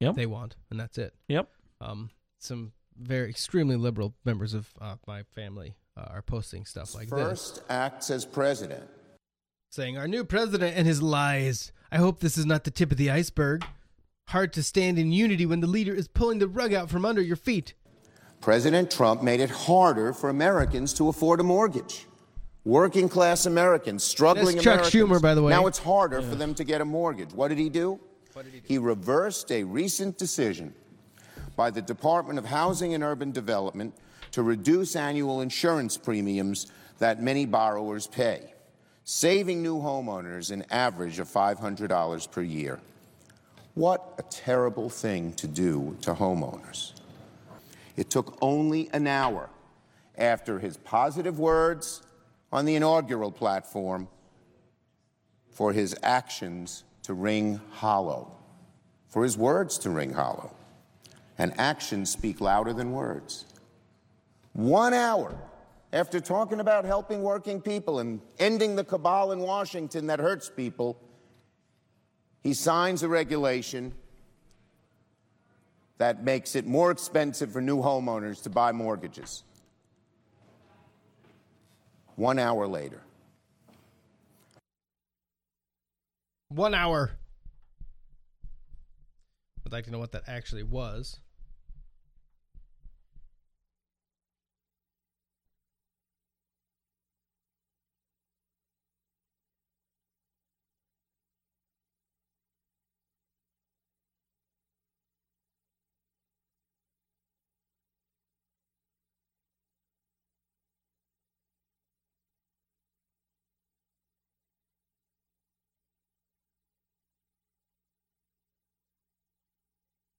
[0.00, 0.14] Yep.
[0.14, 1.12] they want, and that's it.
[1.26, 1.50] Yep.
[1.80, 2.70] Um, some
[3.00, 7.18] very extremely liberal members of uh, my family uh, are posting stuff like this.
[7.18, 8.84] First acts as president.
[9.70, 11.72] saying, Our new president and his lies.
[11.90, 13.64] I hope this is not the tip of the iceberg.
[14.28, 17.22] Hard to stand in unity when the leader is pulling the rug out from under
[17.22, 17.74] your feet.
[18.40, 22.06] President Trump made it harder for Americans to afford a mortgage.
[22.64, 24.94] Working class Americans, struggling That's Chuck Americans.
[25.10, 25.50] Schumer, by the way.
[25.50, 26.28] Now it's harder Yeah.
[26.28, 27.32] for them to get a mortgage.
[27.32, 27.98] What did he do?
[28.64, 30.74] He reversed a recent decision
[31.58, 33.92] by the Department of Housing and Urban Development
[34.30, 36.68] to reduce annual insurance premiums
[37.00, 38.54] that many borrowers pay,
[39.02, 42.78] saving new homeowners an average of $500 per year.
[43.74, 46.92] What a terrible thing to do to homeowners.
[47.96, 49.50] It took only an hour
[50.16, 52.02] after his positive words
[52.52, 54.06] on the inaugural platform
[55.50, 58.30] for his actions to ring hollow,
[59.08, 60.52] for his words to ring hollow.
[61.38, 63.46] And actions speak louder than words.
[64.52, 65.38] One hour
[65.92, 71.00] after talking about helping working people and ending the cabal in Washington that hurts people,
[72.42, 73.94] he signs a regulation
[75.98, 79.44] that makes it more expensive for new homeowners to buy mortgages.
[82.16, 83.00] One hour later.
[86.48, 87.12] One hour.
[89.64, 91.20] I'd like to know what that actually was.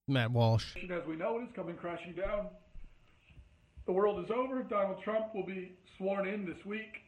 [0.09, 0.75] Matt Walsh.
[0.91, 2.47] As we know it is coming crashing down.
[3.85, 4.63] The world is over.
[4.63, 7.01] Donald Trump will be sworn in this week.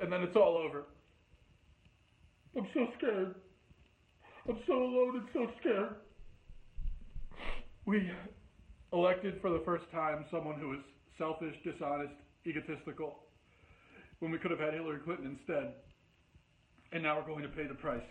[0.00, 0.84] And then it's all over.
[2.56, 3.34] I'm so scared.
[4.48, 5.94] I'm so alone and so scared.
[7.86, 8.10] We
[8.92, 10.80] elected for the first time someone who is
[11.18, 12.14] selfish, dishonest,
[12.46, 13.20] egotistical,
[14.20, 15.72] when we could have had Hillary Clinton instead.
[16.92, 18.02] And now we're going to pay the price.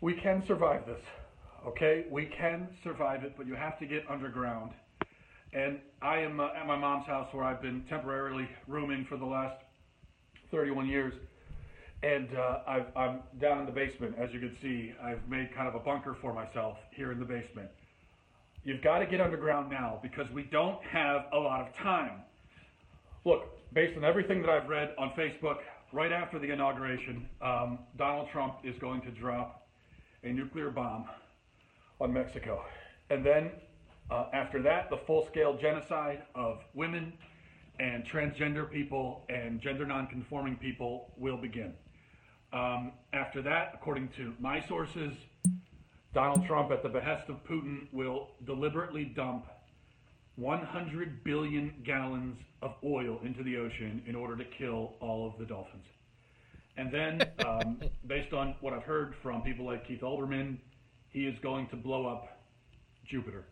[0.00, 1.00] We can survive this.
[1.66, 4.72] Okay, we can survive it, but you have to get underground.
[5.52, 9.26] And I am uh, at my mom's house where I've been temporarily rooming for the
[9.26, 9.56] last
[10.50, 11.12] 31 years.
[12.02, 14.94] And uh, I've, I'm down in the basement, as you can see.
[15.02, 17.68] I've made kind of a bunker for myself here in the basement.
[18.64, 22.22] You've got to get underground now because we don't have a lot of time.
[23.26, 23.42] Look,
[23.74, 25.58] based on everything that I've read on Facebook,
[25.92, 29.66] right after the inauguration, um, Donald Trump is going to drop
[30.24, 31.04] a nuclear bomb
[32.00, 32.64] on Mexico.
[33.10, 33.50] And then
[34.10, 37.12] uh, after that, the full scale genocide of women
[37.78, 41.72] and transgender people and gender non-conforming people will begin.
[42.52, 45.12] Um, after that, according to my sources,
[46.12, 49.46] Donald Trump, at the behest of Putin, will deliberately dump
[50.36, 55.44] 100 billion gallons of oil into the ocean in order to kill all of the
[55.44, 55.86] dolphins.
[56.76, 60.58] And then, um, based on what I've heard from people like Keith Olbermann,
[61.10, 62.40] he is going to blow up
[63.06, 63.44] Jupiter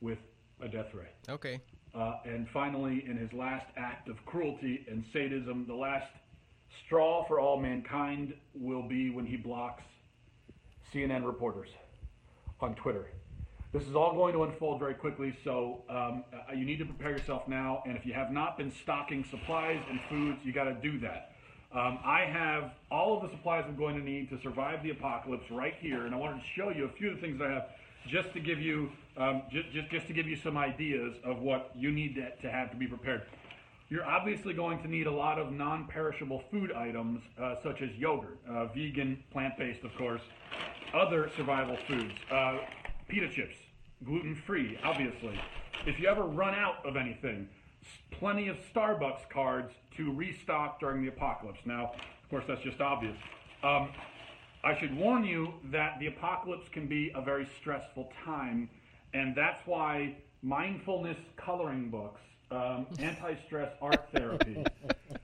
[0.00, 0.18] with
[0.60, 1.08] a death ray.
[1.28, 1.60] Okay.
[1.94, 6.10] Uh, and finally, in his last act of cruelty and sadism, the last
[6.84, 9.84] straw for all mankind will be when he blocks
[10.92, 11.68] CNN reporters
[12.60, 13.06] on Twitter.
[13.72, 17.10] This is all going to unfold very quickly, so um, uh, you need to prepare
[17.10, 17.82] yourself now.
[17.86, 21.33] And if you have not been stocking supplies and foods, you got to do that.
[21.74, 25.50] Um, I have all of the supplies I'm going to need to survive the apocalypse
[25.50, 27.66] right here, and I wanted to show you a few of the things I have
[28.06, 31.72] just to give you um, just, just just to give you some ideas of what
[31.74, 33.22] you need to, to have to be prepared.
[33.88, 38.38] You're obviously going to need a lot of non-perishable food items, uh, such as yogurt,
[38.48, 40.22] uh, vegan, plant-based, of course,
[40.94, 42.58] other survival foods, uh,
[43.08, 43.56] pita chips,
[44.04, 45.38] gluten-free, obviously.
[45.86, 47.48] If you ever run out of anything,
[48.10, 51.60] plenty of Starbucks cards to restock during the apocalypse.
[51.64, 51.92] Now,
[52.22, 53.16] of course, that's just obvious.
[53.62, 53.90] Um,
[54.62, 58.70] I should warn you that the apocalypse can be a very stressful time,
[59.12, 62.20] and that's why mindfulness coloring books,
[62.50, 64.64] um, anti-stress art therapy,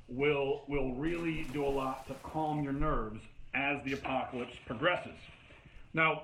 [0.09, 3.20] will will really do a lot to calm your nerves
[3.55, 5.19] as the apocalypse progresses.
[5.95, 6.23] Now,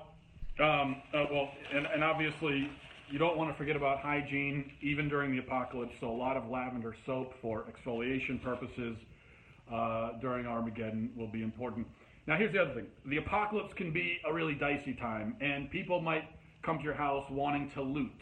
[0.59, 2.69] um, uh, well, and, and obviously,
[3.09, 5.93] you don't want to forget about hygiene even during the apocalypse.
[5.99, 8.97] So, a lot of lavender soap for exfoliation purposes
[9.71, 11.87] uh, during Armageddon will be important.
[12.27, 16.01] Now, here's the other thing the apocalypse can be a really dicey time, and people
[16.01, 16.25] might
[16.63, 18.21] come to your house wanting to loot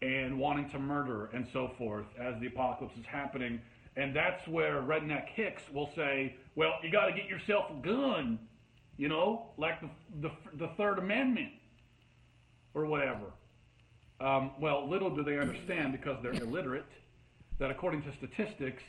[0.00, 3.60] and wanting to murder and so forth as the apocalypse is happening.
[3.96, 8.40] And that's where Redneck Hicks will say, well, you got to get yourself a gun,
[8.96, 9.88] you know, like the,
[10.20, 11.52] the, the Third Amendment
[12.74, 13.26] or whatever.
[14.20, 16.86] Um, well, little do they understand because they're illiterate
[17.58, 18.82] that according to statistics,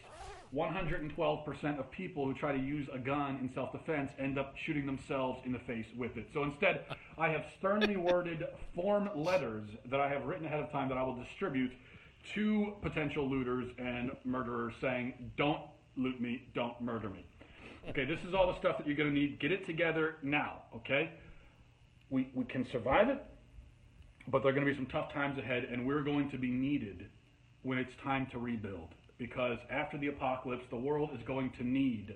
[0.54, 4.86] 112% of people who try to use a gun in self defense end up shooting
[4.86, 6.30] themselves in the face with it.
[6.34, 6.86] So instead,
[7.18, 11.04] I have sternly worded form letters that I have written ahead of time that I
[11.04, 11.72] will distribute
[12.34, 15.62] to potential looters and murderers saying, don't
[15.98, 17.26] loot me, don't murder me.
[17.90, 19.40] Okay, this is all the stuff that you're going to need.
[19.40, 21.12] Get it together now, okay?
[22.10, 23.24] We, we can survive it,
[24.28, 26.50] but there are going to be some tough times ahead, and we're going to be
[26.50, 27.08] needed
[27.64, 28.90] when it's time to rebuild.
[29.18, 32.16] Because after the apocalypse, the world is going to need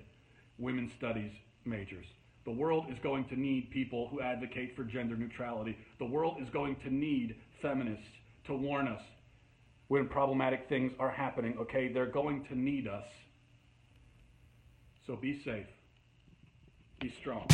[0.58, 1.32] women's studies
[1.64, 2.06] majors.
[2.44, 5.76] The world is going to need people who advocate for gender neutrality.
[5.98, 8.06] The world is going to need feminists
[8.46, 9.02] to warn us
[9.88, 11.92] when problematic things are happening, okay?
[11.92, 13.06] They're going to need us.
[15.06, 15.66] So be safe.
[17.00, 17.46] Be strong.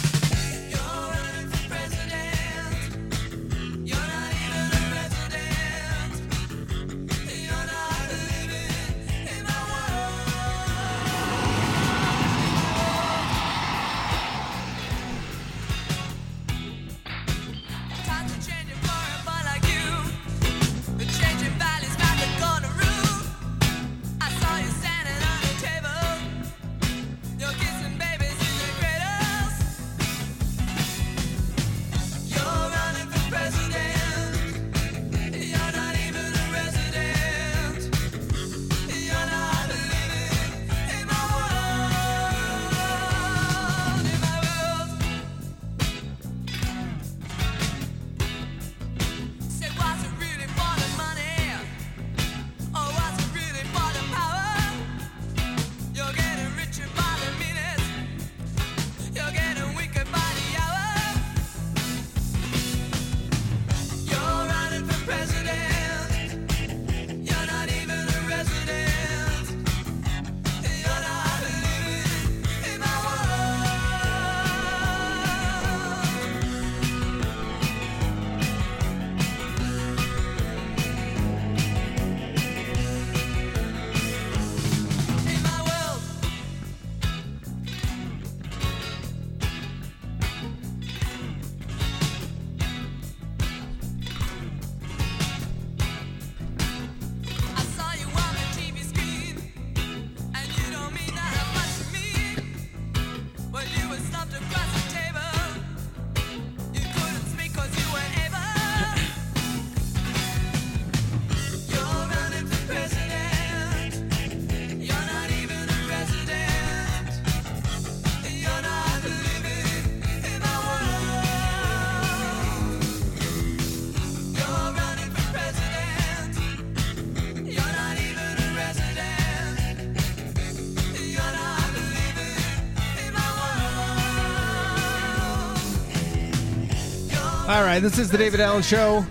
[137.77, 139.05] Right, this is the David Allen Show.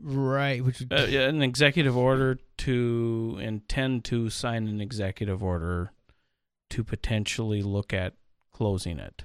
[0.00, 5.92] Right, which Uh, yeah, an executive order to intend to sign an executive order
[6.70, 8.14] to potentially look at
[8.52, 9.24] closing it.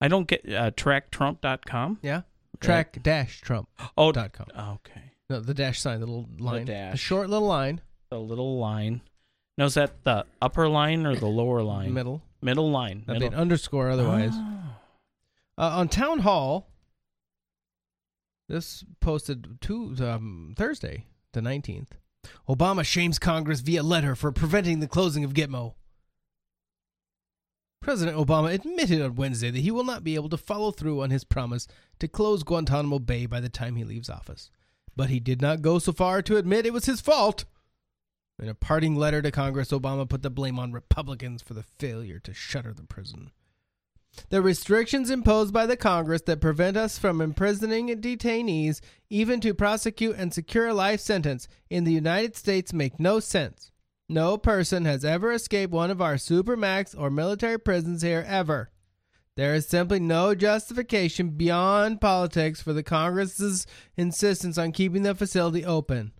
[0.00, 1.98] I don't get uh, tracktrump.com.
[2.02, 2.22] Yeah.
[2.60, 3.68] Track dash Trump.
[3.96, 4.46] Oh, dot com.
[4.56, 5.12] Okay.
[5.30, 7.00] No, the dash sign, the little line, dash.
[7.00, 7.80] short little line.
[8.10, 9.00] The little line.
[9.56, 11.94] Now is that the upper line or the lower line?
[11.94, 12.22] Middle.
[12.42, 13.04] Middle line.
[13.06, 13.36] That'd be Middle.
[13.38, 14.32] an underscore otherwise.
[14.34, 14.80] Ah.
[15.56, 16.68] Uh, on Town Hall,
[18.48, 21.92] this posted to um, Thursday, the 19th.
[22.48, 25.74] Obama shames Congress via letter for preventing the closing of Gitmo.
[27.80, 31.10] President Obama admitted on Wednesday that he will not be able to follow through on
[31.10, 31.68] his promise
[31.98, 34.50] to close Guantanamo Bay by the time he leaves office.
[34.96, 37.44] But he did not go so far to admit it was his fault.
[38.40, 42.18] In a parting letter to Congress, Obama put the blame on Republicans for the failure
[42.20, 43.30] to shutter the prison.
[44.30, 48.80] The restrictions imposed by the Congress that prevent us from imprisoning detainees,
[49.10, 53.70] even to prosecute and secure a life sentence, in the United States make no sense.
[54.08, 58.70] No person has ever escaped one of our supermax or military prisons here ever.
[59.36, 63.66] There is simply no justification beyond politics for the Congress's
[63.96, 66.12] insistence on keeping the facility open.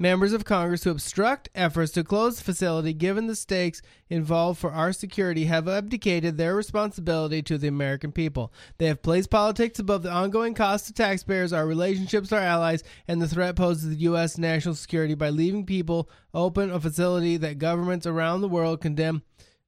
[0.00, 4.72] Members of Congress who obstruct efforts to close the facility, given the stakes involved for
[4.72, 8.52] our security, have abdicated their responsibility to the American people.
[8.78, 13.22] They have placed politics above the ongoing cost to taxpayers, our relationships, our allies, and
[13.22, 14.36] the threat posed to the U.S.
[14.36, 19.22] national security by leaving people open a facility that governments around the world condemn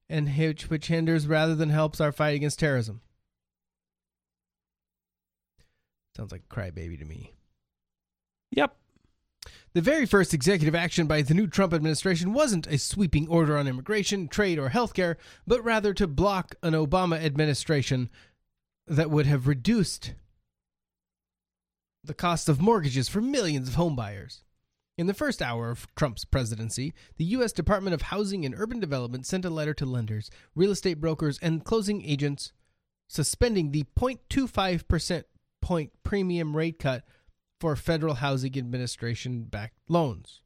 [0.08, 3.00] and which, hinders rather than helps our fight against terrorism.
[6.16, 7.34] Sounds like crybaby to me.
[8.50, 8.76] Yep.
[9.76, 13.68] The very first executive action by the new Trump administration wasn't a sweeping order on
[13.68, 15.16] immigration, trade, or healthcare,
[15.46, 18.08] but rather to block an Obama administration
[18.86, 20.14] that would have reduced
[22.02, 24.40] the cost of mortgages for millions of homebuyers.
[24.96, 27.52] In the first hour of Trump's presidency, the U.S.
[27.52, 31.66] Department of Housing and Urban Development sent a letter to lenders, real estate brokers, and
[31.66, 32.50] closing agents
[33.10, 35.24] suspending the 0.25%
[35.60, 37.04] point premium rate cut
[37.60, 40.42] for Federal Housing Administration backed loans.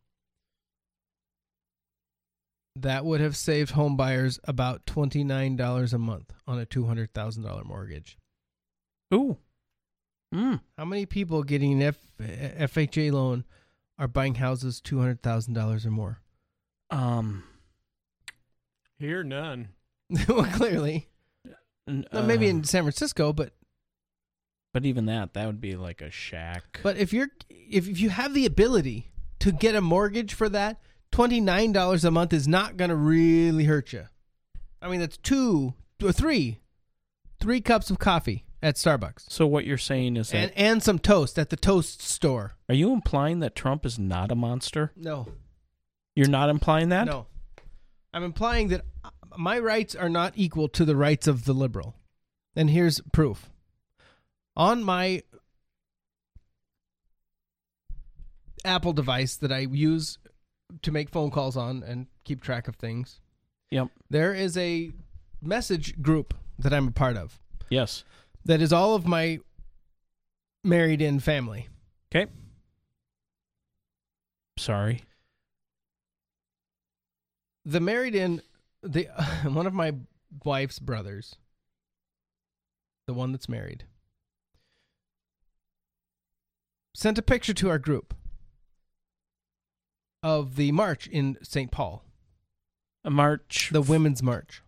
[2.76, 8.16] That would have saved homebuyers about $29 a month on a $200,000 mortgage.
[9.12, 9.38] Ooh.
[10.34, 10.60] Mm.
[10.78, 13.44] How many people getting an F- FHA loan
[13.98, 16.20] are buying houses $200,000 or more?
[16.90, 17.42] Um,
[18.98, 19.70] Here, none.
[20.28, 21.08] well, clearly.
[21.88, 23.52] N- Uh, maybe in San Francisco, but
[24.72, 26.80] But even that, that would be like a shack.
[26.82, 29.10] but if you're if, if you have the ability
[29.40, 30.80] to get a mortgage for that,
[31.12, 34.04] $29 a month is not going to really hurt you.
[34.82, 36.60] I mean, that's two or three
[37.40, 39.30] three cups of coffee at Starbucks.
[39.30, 42.52] So what you're saying is that And and some toast at the toast store.
[42.68, 44.92] are you implying that Trump is not a monster?
[44.96, 45.26] No.
[46.14, 47.06] You're not implying that?
[47.06, 47.26] No.
[48.12, 48.82] I'm implying that
[49.36, 51.94] my rights are not equal to the rights of the liberal.
[52.56, 53.48] And here's proof.
[54.56, 55.22] On my
[58.64, 60.18] Apple device that I use
[60.82, 63.20] to make phone calls on and keep track of things,
[63.70, 63.88] Yep.
[64.10, 64.92] there is a
[65.40, 67.38] message group that I'm a part of
[67.70, 68.04] Yes.
[68.44, 69.38] that is all of my
[70.62, 71.68] married in family.
[72.14, 72.30] Okay.
[74.58, 75.02] Sorry.
[77.64, 78.42] the married in
[78.82, 79.04] the
[79.44, 79.94] one of my
[80.44, 81.36] wife's brothers
[83.06, 83.84] the one that's married
[86.94, 88.14] sent a picture to our group
[90.22, 91.70] of the march in St.
[91.70, 92.04] Paul
[93.04, 93.70] A march.
[93.72, 94.62] the women's march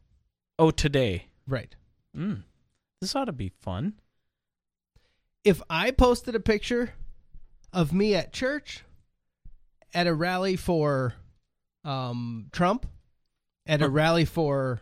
[0.58, 1.26] Oh, today.
[1.46, 1.74] right
[2.16, 2.42] Mm.
[3.00, 3.94] This ought to be fun.
[5.44, 6.92] if i posted a picture
[7.72, 8.84] of me at church
[9.94, 11.14] at a rally for
[11.84, 12.86] um, Trump,
[13.66, 14.80] at a rally for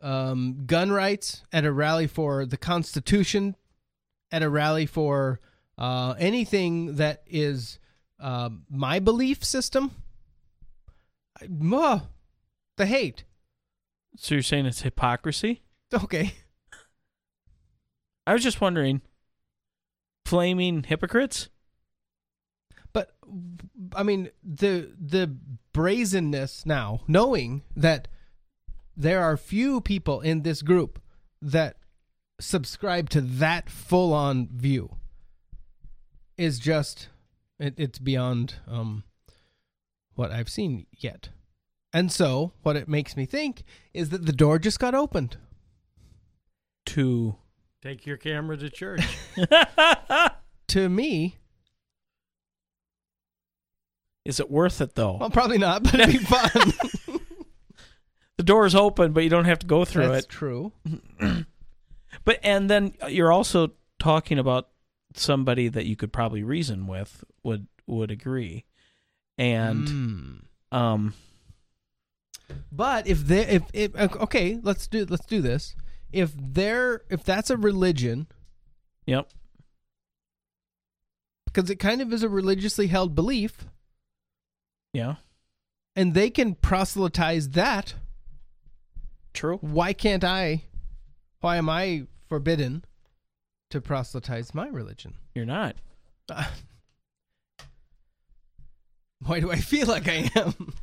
[0.00, 3.54] um, gun rights, at a rally for the Constitution,
[4.32, 5.38] at a rally for
[5.78, 7.78] uh, anything that is
[8.20, 9.90] um, my belief system.
[11.40, 12.00] I- Muh,
[12.76, 13.24] the hate.
[14.16, 15.62] So you're saying it's hypocrisy?
[15.92, 16.32] Okay.
[18.26, 19.02] I was just wondering.
[20.24, 21.50] Flaming hypocrites?
[22.92, 23.14] But
[23.94, 25.36] I mean the the
[25.72, 28.08] brazenness now, knowing that
[28.96, 31.00] there are few people in this group
[31.42, 31.76] that
[32.40, 34.96] subscribe to that full on view
[36.36, 37.08] is just
[37.58, 39.04] it, it's beyond um
[40.14, 41.30] what I've seen yet.
[41.92, 43.62] And so what it makes me think
[43.92, 45.36] is that the door just got opened.
[46.86, 47.36] To
[47.82, 49.02] Take your camera to church.
[50.68, 51.36] To me,
[54.24, 55.18] Is it worth it though?
[55.20, 56.72] Well, probably not, but it'd be fun.
[58.38, 60.30] the door's open, but you don't have to go through That's it.
[60.30, 60.72] true.
[62.24, 64.68] But and then you're also talking about
[65.14, 68.64] somebody that you could probably reason with would would agree,
[69.38, 70.76] and Hmm.
[70.76, 71.14] um,
[72.72, 75.74] But if they if, if okay, let's do let's do this.
[76.12, 78.26] If they're if that's a religion,
[79.06, 79.28] yep,
[81.46, 83.66] because it kind of is a religiously held belief,
[84.92, 85.16] yeah,
[85.96, 87.94] and they can proselytize that.
[89.32, 89.58] True.
[89.58, 90.64] Why can't I?
[91.40, 92.84] Why am I forbidden
[93.74, 95.14] to proselytize my religion?
[95.34, 95.76] you're not.
[99.26, 100.74] Why do I feel like I am?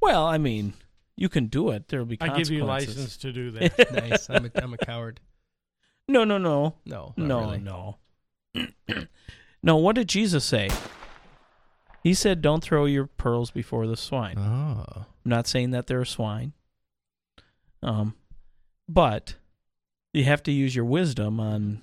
[0.00, 0.72] Well, I mean,
[1.16, 1.88] you can do it.
[1.88, 2.48] There'll be I consequences.
[2.50, 3.92] give you license to do that.
[3.92, 4.28] nice.
[4.30, 5.20] I'm a, I'm a coward.
[6.08, 7.58] No, no, no, No, not no, really.
[7.58, 7.96] no.
[9.62, 9.76] no.
[9.76, 10.68] What did Jesus say?
[12.02, 14.84] He said, "Don't throw your pearls before the swine." Oh.
[15.24, 16.52] I'm not saying that they're swine.
[17.82, 18.14] Um,
[18.88, 19.36] but
[20.12, 21.82] you have to use your wisdom on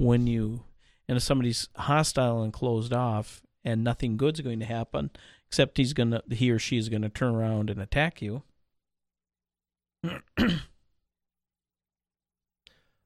[0.00, 0.64] when you
[1.06, 5.10] and if somebody's hostile and closed off and nothing good's going to happen
[5.46, 8.42] except he's gonna he or she is gonna turn around and attack you.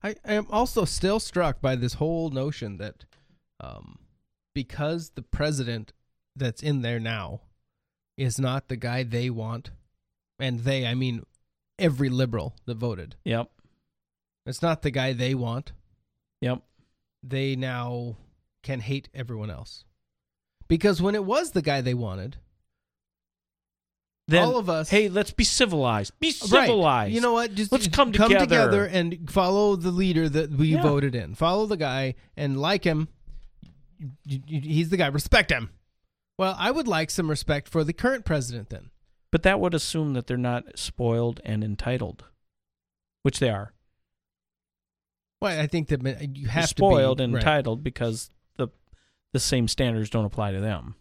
[0.03, 3.07] I am also still struck by this whole notion that
[3.59, 3.99] um,
[4.55, 5.93] because the president
[6.37, 7.41] that's in there now
[8.17, 9.71] is not the guy they want,
[10.39, 11.25] and they, I mean
[11.79, 13.17] every liberal that voted.
[13.25, 13.51] Yep.
[14.47, 15.73] It's not the guy they want.
[16.41, 16.63] Yep.
[17.27, 18.17] They now
[18.63, 19.85] can hate everyone else.
[20.69, 22.37] Because when it was the guy they wanted,
[24.27, 26.19] Then, all of us Hey, let's be civilized.
[26.19, 26.67] Be Right.
[26.67, 27.15] civilized.
[27.15, 27.55] You know what?
[27.55, 28.47] Just let's come come together.
[28.47, 30.83] together and follow the leader that we Yeah.
[30.83, 31.35] voted in.
[31.35, 33.09] Follow the guy and like him.
[34.27, 35.07] He's the guy.
[35.09, 35.71] Respect him.
[36.39, 38.91] Well, I would like some respect for the current president then.
[39.31, 42.25] But that would assume that they're not spoiled and entitled,
[43.23, 43.74] which they are.
[45.45, 47.41] Well, I think that you have spoiled to be spoiled and right.
[47.43, 48.69] entitled because the
[49.35, 50.95] the same standards don't apply to them.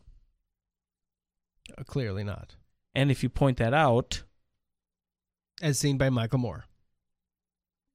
[1.78, 2.58] Uh, Clearly not,
[2.94, 4.24] And if you point that out,
[5.62, 6.66] as seen by Michael Moore.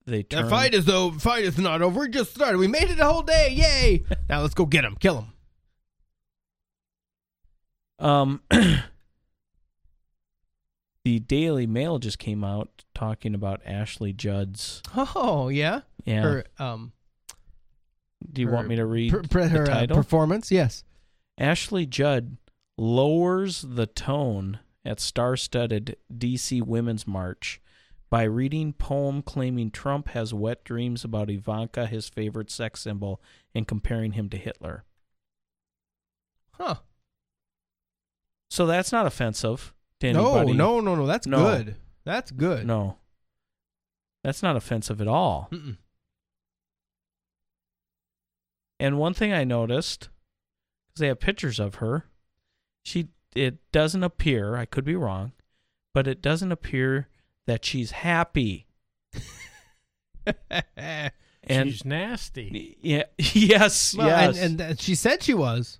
[0.07, 2.05] they The fight is though fight is not over.
[2.05, 2.57] It just started.
[2.57, 3.49] We made it a whole day.
[3.51, 4.03] Yay!
[4.29, 4.97] now let's go get him.
[4.99, 5.27] Kill
[7.99, 8.07] him.
[8.07, 8.41] Um,
[11.09, 14.83] the Daily Mail just came out talking about Ashley Judd's.
[14.95, 15.81] Oh yeah.
[16.05, 16.21] Yeah.
[16.21, 16.91] Her, um.
[18.31, 20.51] Do you her want me to read per- per- the her, uh, performance?
[20.51, 20.83] Yes.
[21.39, 22.37] Ashley Judd
[22.77, 27.59] lowers the tone at star-studded DC Women's March
[28.11, 33.19] by reading poem claiming Trump has wet dreams about Ivanka, his favorite sex symbol,
[33.55, 34.83] and comparing him to Hitler.
[36.51, 36.75] Huh.
[38.51, 40.57] So that's not offensive to No, anybody.
[40.57, 41.05] no, no, no.
[41.05, 41.37] That's No.
[41.39, 41.75] good.
[42.05, 42.65] That's good.
[42.65, 42.97] No.
[44.23, 45.47] That's not offensive at all.
[45.51, 45.77] Mm-mm.
[48.79, 50.09] And one thing I noticed,
[50.87, 52.05] because they have pictures of her,
[52.83, 54.55] she it doesn't appear.
[54.55, 55.33] I could be wrong,
[55.93, 57.07] but it doesn't appear
[57.45, 58.67] that she's happy.
[60.49, 61.11] and
[61.69, 62.77] She's nasty.
[62.81, 64.39] yeah, yes, Well, yes.
[64.41, 65.79] and, and she said she was.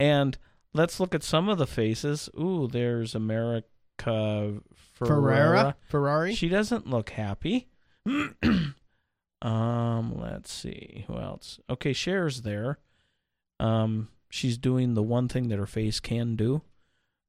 [0.00, 0.36] And
[0.76, 2.28] let's look at some of the faces.
[2.38, 3.64] Ooh, there's America
[4.06, 4.62] Ferrera.
[4.98, 5.74] Ferrera?
[5.88, 6.34] Ferrari?
[6.34, 7.68] She doesn't look happy.
[9.42, 11.58] um, let's see who else.
[11.68, 12.78] Okay, Cher's there.
[13.60, 16.62] Um, she's doing the one thing that her face can do.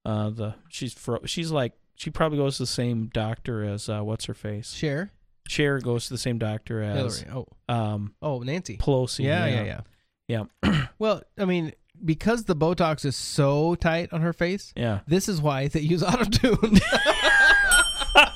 [0.05, 4.01] Uh, the she's fro- she's like she probably goes to the same doctor as uh,
[4.01, 4.71] what's her face.
[4.73, 5.11] Cher.
[5.47, 7.45] Cher goes to the same doctor as Hillary.
[7.69, 8.77] Oh, um, Oh, Nancy.
[8.77, 9.23] Pelosi.
[9.25, 9.81] Yeah, yeah, yeah,
[10.27, 10.43] yeah.
[10.63, 10.87] yeah.
[10.99, 14.99] Well, I mean, because the Botox is so tight on her face, Yeah.
[15.07, 16.81] this is why they use autotune.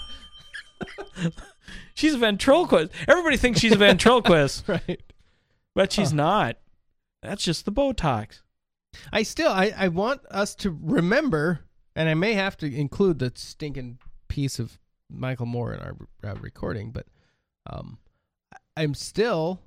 [1.94, 2.92] She's a ventriloquist.
[3.08, 5.02] Everybody thinks she's a ventriloquist, right?
[5.76, 6.58] But she's not.
[7.22, 8.40] That's just the Botox.
[9.14, 11.60] I still, I, I want us to remember,
[11.96, 14.80] and I may have to include the stinking piece of
[15.10, 17.06] Michael Moore in our uh, recording, but
[17.70, 18.00] um,
[18.76, 19.62] I'm still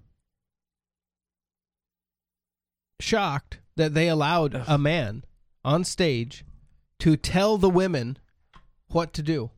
[3.01, 5.25] shocked that they allowed a man
[5.65, 6.45] on stage
[7.01, 8.19] to tell the women
[8.89, 9.51] what to do.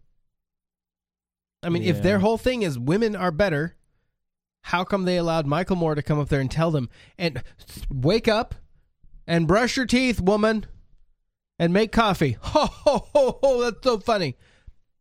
[1.62, 3.76] I mean, if their whole thing is women are better,
[4.62, 6.88] how come they allowed Michael Moore to come up there and tell them
[7.18, 7.43] and
[7.90, 8.55] wake up
[9.26, 10.66] and brush your teeth, woman,
[11.59, 12.36] and make coffee?
[12.43, 13.60] Ho ho ho ho!
[13.62, 14.36] That's so funny.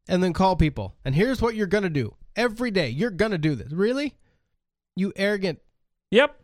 [0.08, 0.96] And then call people.
[1.04, 2.90] And here's what you're gonna do every day.
[2.90, 3.72] You're gonna do this.
[3.72, 4.16] Really?
[4.96, 5.60] You arrogant.
[6.12, 6.40] Yep.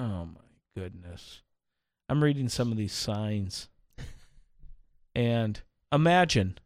[0.00, 0.40] Oh my
[0.74, 1.42] goodness.
[2.08, 3.68] I'm reading some of these signs.
[5.12, 5.60] And
[5.92, 6.56] imagine.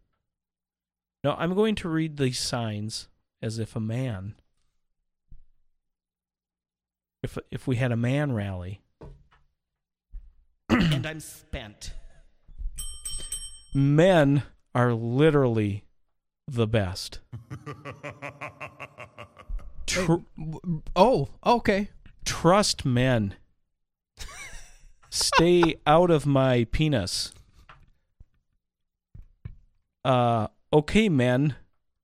[1.25, 3.09] No, I'm going to read these signs
[3.41, 4.35] as if a man.
[7.23, 8.83] If if we had a man rally.
[10.69, 11.95] and I'm spent.
[13.75, 14.43] Men
[14.75, 15.85] are literally
[16.47, 17.21] the best.
[19.87, 20.17] Tr-
[20.95, 21.89] oh, okay.
[22.25, 23.35] Trust men.
[25.11, 27.33] Stay out of my penis.
[30.05, 31.57] Uh, okay, men.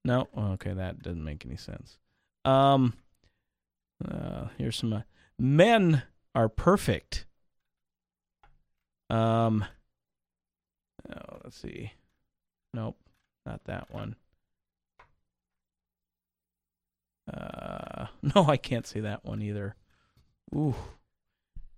[0.04, 1.98] No, okay, that doesn't make any sense.
[2.44, 2.94] Um,
[4.08, 4.92] uh, here's some.
[4.92, 5.02] Uh,
[5.38, 7.26] men are perfect.
[9.10, 9.64] Um,
[11.10, 11.92] oh, let's see.
[12.72, 12.96] Nope,
[13.44, 14.14] not that one.
[17.32, 19.74] Uh, no, I can't say that one either.
[20.54, 20.74] Ooh.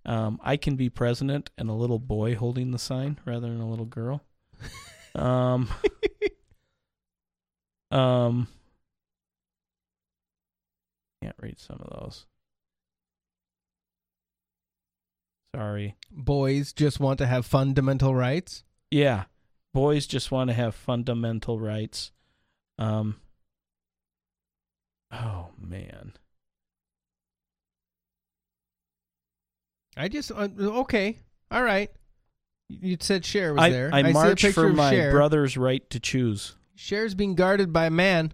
[0.05, 3.69] Um, I can be president and a little boy holding the sign rather than a
[3.69, 4.21] little girl.
[5.15, 5.69] Um,
[7.91, 8.47] um,
[11.21, 12.25] can't read some of those.
[15.55, 15.95] Sorry.
[16.09, 18.63] Boys just want to have fundamental rights.
[18.89, 19.25] Yeah,
[19.71, 22.11] boys just want to have fundamental rights.
[22.79, 23.17] Um.
[25.11, 26.13] Oh man.
[29.95, 31.19] I just uh, okay,
[31.51, 31.89] all right.
[32.69, 33.89] You said Cher was I, there.
[33.93, 35.11] I, a march for my Cher.
[35.11, 36.55] brother's right to choose.
[36.75, 38.33] Cher's being guarded by a man.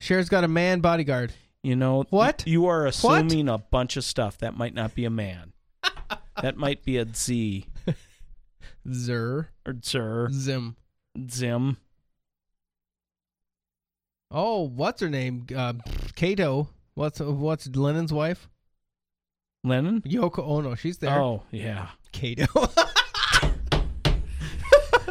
[0.00, 1.32] Cher's got a man bodyguard.
[1.62, 2.44] You know What?
[2.46, 5.52] You are assuming a bunch of stuff that might not be a man.
[6.40, 7.66] that might be a Z
[8.90, 9.50] Zer.
[9.66, 10.76] or Zer, Zim.
[11.28, 11.76] Zim.
[14.30, 15.46] Oh, what's her name?
[15.54, 15.74] Uh,
[16.14, 16.68] Kato.
[16.94, 18.48] What's what's Lennon's wife?
[19.64, 20.02] Lennon.
[20.02, 20.74] Yoko Ono.
[20.74, 21.18] She's there.
[21.18, 22.44] Oh yeah, Kato.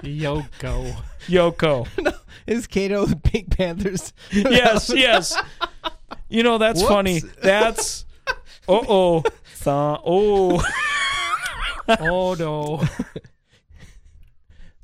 [0.01, 0.95] Yoko.
[1.27, 1.87] Yoko.
[2.01, 2.11] no,
[2.47, 4.13] is Kato the Pink Panthers?
[4.31, 5.37] yes, yes.
[6.29, 6.91] You know that's Whoops.
[6.91, 7.21] funny.
[7.41, 8.33] That's uh
[8.67, 9.23] oh,
[10.05, 10.63] oh.
[11.99, 12.83] oh no.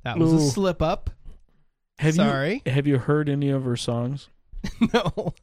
[0.04, 1.10] That was a slip up.
[1.98, 2.62] Have Sorry.
[2.66, 4.30] you have you heard any of her songs?
[4.94, 5.34] no.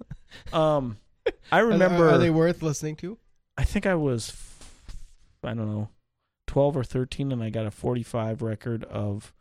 [0.52, 0.98] Um,
[1.50, 2.10] I Are- remember.
[2.10, 3.18] Are, they worth listening to?
[3.62, 4.34] I think I was,
[5.44, 5.88] I don't know,
[6.48, 9.32] twelve or thirteen, and I got a forty-five record of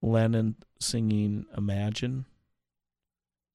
[0.00, 2.24] Lennon singing "Imagine."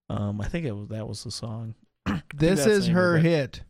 [0.09, 1.73] Um, I think it was that was the song.
[2.35, 3.63] This is her hit.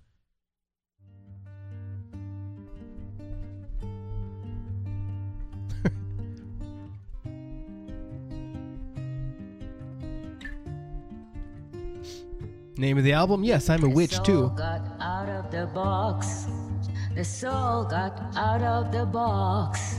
[12.78, 13.46] Name of the album?
[13.46, 14.52] Yes, I'm a witch too.
[14.58, 14.93] got
[15.24, 16.48] out of the box.
[17.16, 19.96] The soul got out of the box.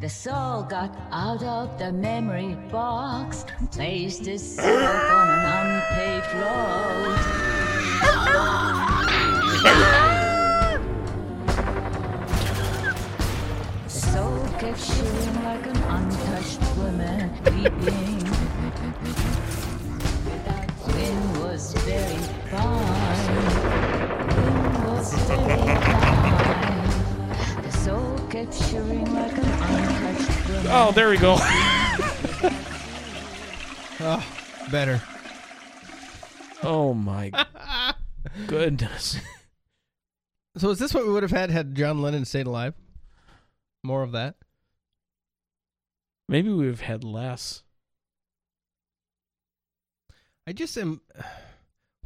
[0.00, 7.18] The soul got out of the memory box and placed itself on an unpaved road.
[13.84, 18.26] The soul kept shivering like an untouched woman weeping.
[20.46, 20.94] Fine.
[20.94, 23.57] Wind was very fine.
[30.70, 31.36] Oh, there we go.
[34.00, 34.24] Oh,
[34.70, 35.00] better.
[36.62, 37.30] Oh my
[38.48, 39.18] goodness.
[40.56, 42.74] So is this what we would have had had John Lennon stayed alive?
[43.84, 44.34] More of that?
[46.28, 47.62] Maybe we've had less.
[50.46, 51.00] I just am.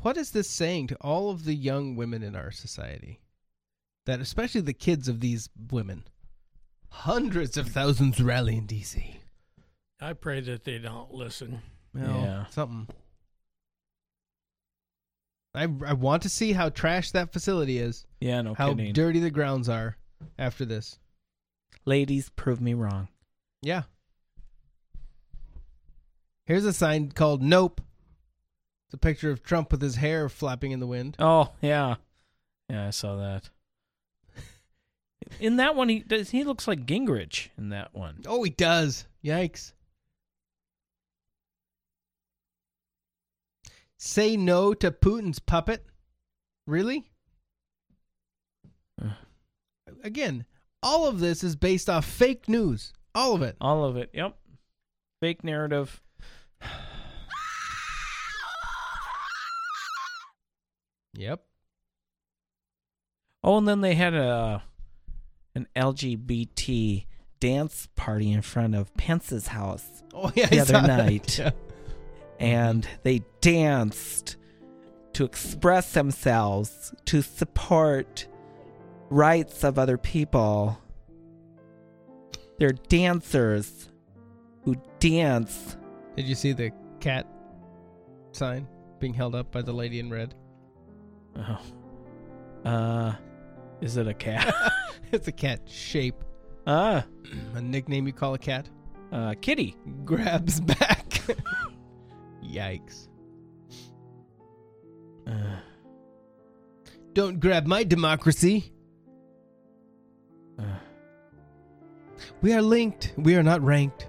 [0.03, 3.21] What is this saying to all of the young women in our society?
[4.07, 6.05] That especially the kids of these women,
[6.89, 9.21] hundreds of thousands rally in D.C.
[10.01, 11.61] I pray that they don't listen.
[11.95, 12.47] Well, Yeah.
[12.47, 12.89] something.
[15.55, 18.07] I I want to see how trash that facility is.
[18.21, 18.93] Yeah, no how kidding.
[18.95, 19.99] dirty the grounds are
[20.39, 20.99] after this.
[21.85, 23.09] Ladies, prove me wrong.
[23.61, 23.83] Yeah.
[26.47, 27.81] Here's a sign called Nope.
[28.93, 31.17] It's a picture of Trump with his hair flapping in the wind.
[31.19, 31.95] Oh yeah,
[32.69, 33.49] yeah, I saw that.
[35.41, 36.29] In that one, he does.
[36.29, 38.21] He looks like Gingrich in that one.
[38.27, 39.07] Oh, he does.
[39.25, 39.73] Yikes.
[43.99, 45.87] Say no to Putin's puppet?
[46.67, 47.07] Really?
[50.05, 50.45] Again,
[50.83, 52.93] all of this is based off fake news.
[53.15, 53.57] All of it.
[53.59, 54.11] All of it.
[54.13, 54.37] Yep.
[55.23, 56.03] Fake narrative.
[61.15, 61.43] Yep.
[63.45, 64.63] Oh, and then they had a
[65.55, 67.07] an LGBT
[67.41, 71.39] dance party in front of Pence's house Oh, yeah, the other night.
[71.39, 71.51] yeah.
[72.41, 74.37] And they danced
[75.13, 78.27] to express themselves, to support
[79.11, 80.77] rights of other people.
[82.59, 83.89] They're dancers
[84.65, 85.77] who dance.
[86.17, 87.29] Did you see the cat
[88.33, 88.67] sign
[88.99, 90.35] being held up by the lady in red?
[91.37, 91.61] Oh.
[92.69, 93.15] Uh,
[93.81, 94.55] is it a cat?
[95.13, 96.23] it's a cat shape.
[96.67, 97.05] Ah.
[97.55, 98.69] A nickname you call a cat?
[99.11, 99.77] Uh, kitty.
[100.05, 101.09] Grabs back.
[102.45, 103.09] Yikes.
[105.27, 105.57] Uh,
[107.15, 108.73] Don't grab my democracy.
[110.59, 110.63] uh,
[112.41, 113.15] We are linked.
[113.17, 114.09] We are not ranked.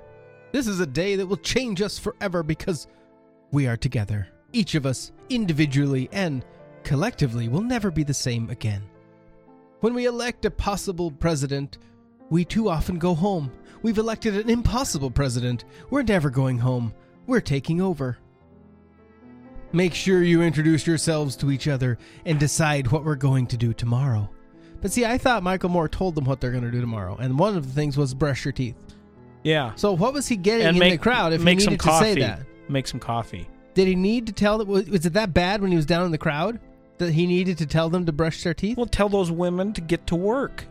[0.52, 2.88] This is a day that will change us forever because
[3.52, 4.28] we are together.
[4.52, 6.46] Each of us, individually and
[6.84, 8.82] collectively, will never be the same again.
[9.80, 11.78] When we elect a possible president,
[12.30, 13.52] we too often go home.
[13.82, 15.66] We've elected an impossible president.
[15.90, 16.94] We're never going home.
[17.28, 18.18] We're taking over.
[19.72, 23.74] Make sure you introduce yourselves to each other and decide what we're going to do
[23.74, 24.30] tomorrow.
[24.82, 27.40] But see, I thought Michael Moore told them what they're going to do tomorrow, and
[27.40, 28.76] one of the things was brush your teeth.
[29.44, 29.74] yeah.
[29.76, 31.78] So what was he getting and in make, the crowd if he make needed some
[31.78, 32.14] to coffee.
[32.14, 32.42] say that?
[32.70, 33.48] Make some coffee.
[33.74, 34.68] Did he need to tell that?
[34.68, 36.60] Was it that bad when he was down in the crowd
[37.06, 38.78] that he needed to tell them to brush their teeth?
[38.78, 40.66] Well, tell those women to get to work.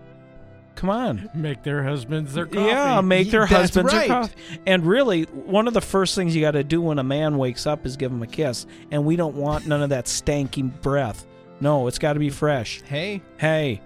[0.75, 1.31] Come on.
[1.35, 2.67] Make their husbands their coffee.
[2.67, 4.09] Yeah, make their That's husbands right.
[4.09, 4.35] their coffee.
[4.67, 7.67] And really, one of the first things you got to do when a man wakes
[7.67, 8.67] up is give him a kiss.
[8.91, 11.27] And we don't want none of that stanky breath.
[11.61, 12.83] No, it's got to be fresh.
[12.83, 13.81] Hey, Hey,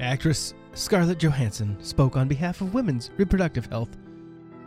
[0.00, 3.90] actress Scarlett Johansson spoke on behalf of women's reproductive health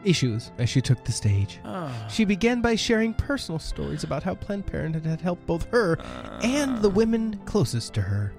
[0.05, 1.59] issues as she took the stage.
[1.65, 1.91] Ah.
[2.09, 5.97] She began by sharing personal stories about how Planned Parenthood had helped both her
[6.41, 8.33] and the women closest to her.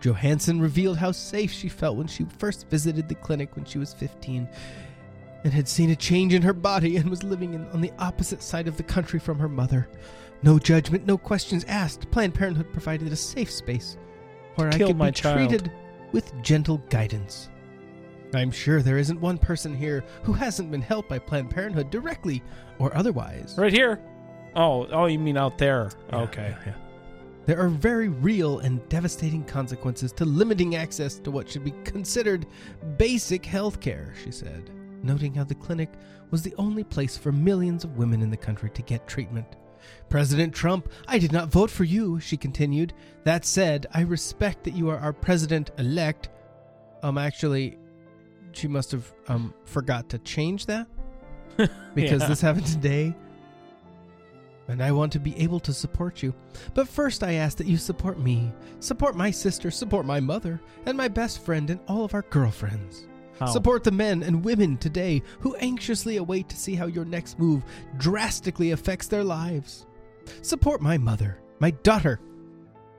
[0.00, 3.94] Johansson revealed how safe she felt when she first visited the clinic when she was
[3.94, 4.48] 15
[5.44, 8.42] and had seen a change in her body and was living in, on the opposite
[8.42, 9.88] side of the country from her mother.
[10.42, 12.10] No judgment, no questions asked.
[12.10, 13.96] Planned Parenthood provided a safe space
[14.56, 15.38] where I could be child.
[15.38, 15.72] treated
[16.12, 17.48] with gentle guidance.
[18.34, 22.42] I'm sure there isn't one person here who hasn't been helped by Planned Parenthood directly
[22.78, 23.54] or otherwise.
[23.58, 24.00] right here.
[24.54, 25.90] Oh, oh, you mean out there?
[26.60, 26.74] okay.
[27.44, 32.46] There are very real and devastating consequences to limiting access to what should be considered
[32.98, 34.70] basic health care, she said,
[35.02, 35.90] noting how the clinic
[36.30, 39.56] was the only place for millions of women in the country to get treatment.
[40.08, 42.92] President Trump, I did not vote for you, she continued.
[43.24, 46.28] That said, I respect that you are our president elect.
[47.02, 47.78] Um, actually,
[48.56, 50.86] she must have um forgot to change that
[51.94, 52.28] because Yeah.
[52.28, 53.14] this happened today
[54.68, 56.32] and I want to be able to support you.
[56.72, 60.96] But first, I ask that you support me, support my sister, support my mother, and
[60.96, 63.06] my best friend, and all of our girlfriends.
[63.40, 63.46] How?
[63.46, 67.64] Support the men and women today who anxiously await to see how your next move
[67.98, 69.84] drastically affects their lives.
[70.42, 72.20] Support my mother, my daughter,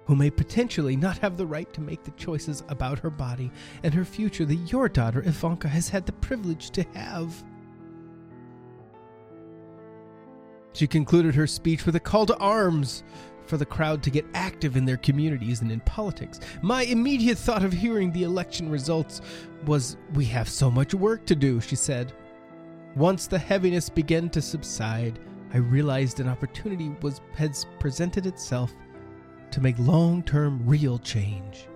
[0.06, 3.52] who may potentially not have the right to make the choices about her body
[3.84, 7.44] and her future that your daughter Ivanka has had the privilege to have.
[10.74, 13.04] She concluded her speech with a call to arms
[13.46, 16.40] for the crowd to get active in their communities and in politics.
[16.62, 19.22] My immediate thought of hearing the election results
[19.66, 22.14] was, We have so much work to do, she said.
[22.96, 25.20] Once the heaviness began to subside,
[25.54, 28.74] I realized an opportunity was had presented itself
[29.54, 31.68] to make long-term real change.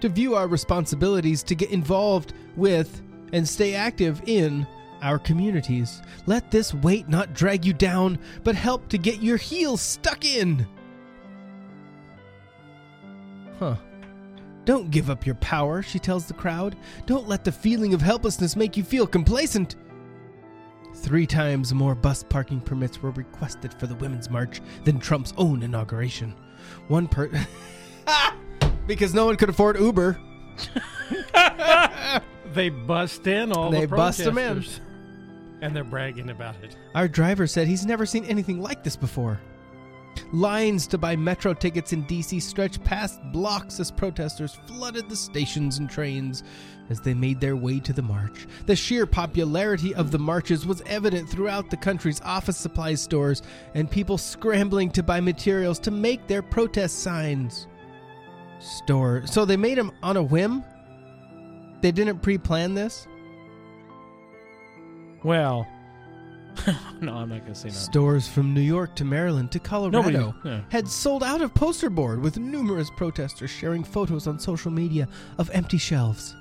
[0.00, 3.02] To view our responsibilities to get involved with
[3.32, 4.66] and stay active in
[5.00, 6.02] our communities.
[6.26, 10.66] Let this weight not drag you down, but help to get your heels stuck in.
[13.58, 13.76] Huh.
[14.64, 16.76] Don't give up your power, she tells the crowd.
[17.06, 19.76] Don't let the feeling of helplessness make you feel complacent.
[20.94, 25.62] Three times more bus parking permits were requested for the Women's March than Trump's own
[25.62, 26.34] inauguration.
[26.88, 27.30] One per.
[28.86, 30.18] because no one could afford Uber.
[32.52, 34.64] They bust in all They the bust 'em in.
[35.62, 36.76] And they're bragging about it.
[36.94, 39.40] Our driver said he's never seen anything like this before.
[40.32, 45.78] Lines to buy metro tickets in DC stretched past blocks as protesters flooded the stations
[45.78, 46.42] and trains
[46.88, 48.46] as they made their way to the march.
[48.66, 53.42] The sheer popularity of the marches was evident throughout the country's office supply stores
[53.74, 57.66] and people scrambling to buy materials to make their protest signs.
[58.58, 59.22] Store.
[59.26, 60.64] So they made them on a whim?
[61.80, 63.06] They didn't pre plan this?
[65.24, 65.66] Well,
[67.00, 67.74] no, I'm not gonna say no.
[67.74, 70.60] Stores from New York to Maryland to Colorado Nobody- yeah.
[70.68, 75.08] had sold out of poster board with numerous protesters sharing photos on social media
[75.38, 76.36] of empty shelves.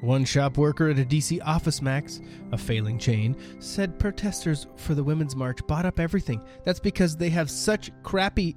[0.00, 2.20] One shop worker at a DC Office Max,
[2.50, 6.40] a failing chain, said protesters for the Women's March bought up everything.
[6.64, 8.56] That's because they have such crappy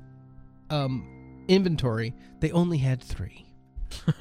[0.71, 3.45] um, inventory, they only had three.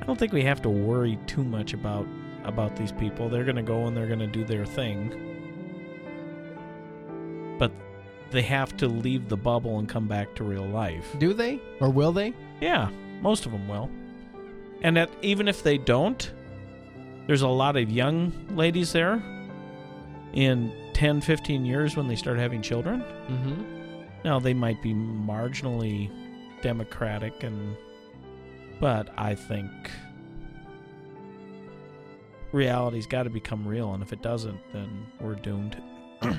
[0.00, 2.06] I don't think we have to worry too much about
[2.48, 3.28] about these people.
[3.28, 5.24] They're going to go and they're going to do their thing.
[7.58, 7.72] But
[8.30, 11.06] they have to leave the bubble and come back to real life.
[11.18, 11.60] Do they?
[11.80, 12.34] Or will they?
[12.60, 13.90] Yeah, most of them will.
[14.82, 16.30] And that even if they don't,
[17.26, 19.22] there's a lot of young ladies there
[20.32, 23.02] in 10, 15 years when they start having children.
[23.28, 23.62] Mm-hmm.
[24.24, 26.10] Now they might be marginally
[26.62, 27.76] democratic and
[28.80, 29.70] but I think
[32.52, 35.82] reality's got to become real and if it doesn't then we're doomed.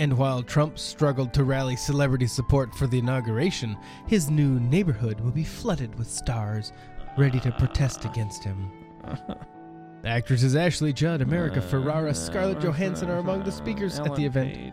[0.00, 3.76] And while Trump struggled to rally celebrity support for the inauguration,
[4.06, 6.72] his new neighborhood will be flooded with stars
[7.18, 8.70] ready to protest against him.
[10.04, 14.72] Actresses Ashley Judd, America Ferrera, Scarlett Johansson are among the speakers at the event,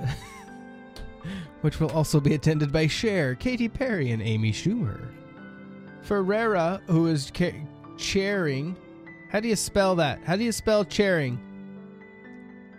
[1.62, 5.08] which will also be attended by Cher, Katy Perry, and Amy Schumer.
[6.06, 7.54] Ferrera, who is ca-
[7.96, 8.76] chairing,
[9.30, 10.20] how do you spell that?
[10.24, 11.40] How do you spell chairing?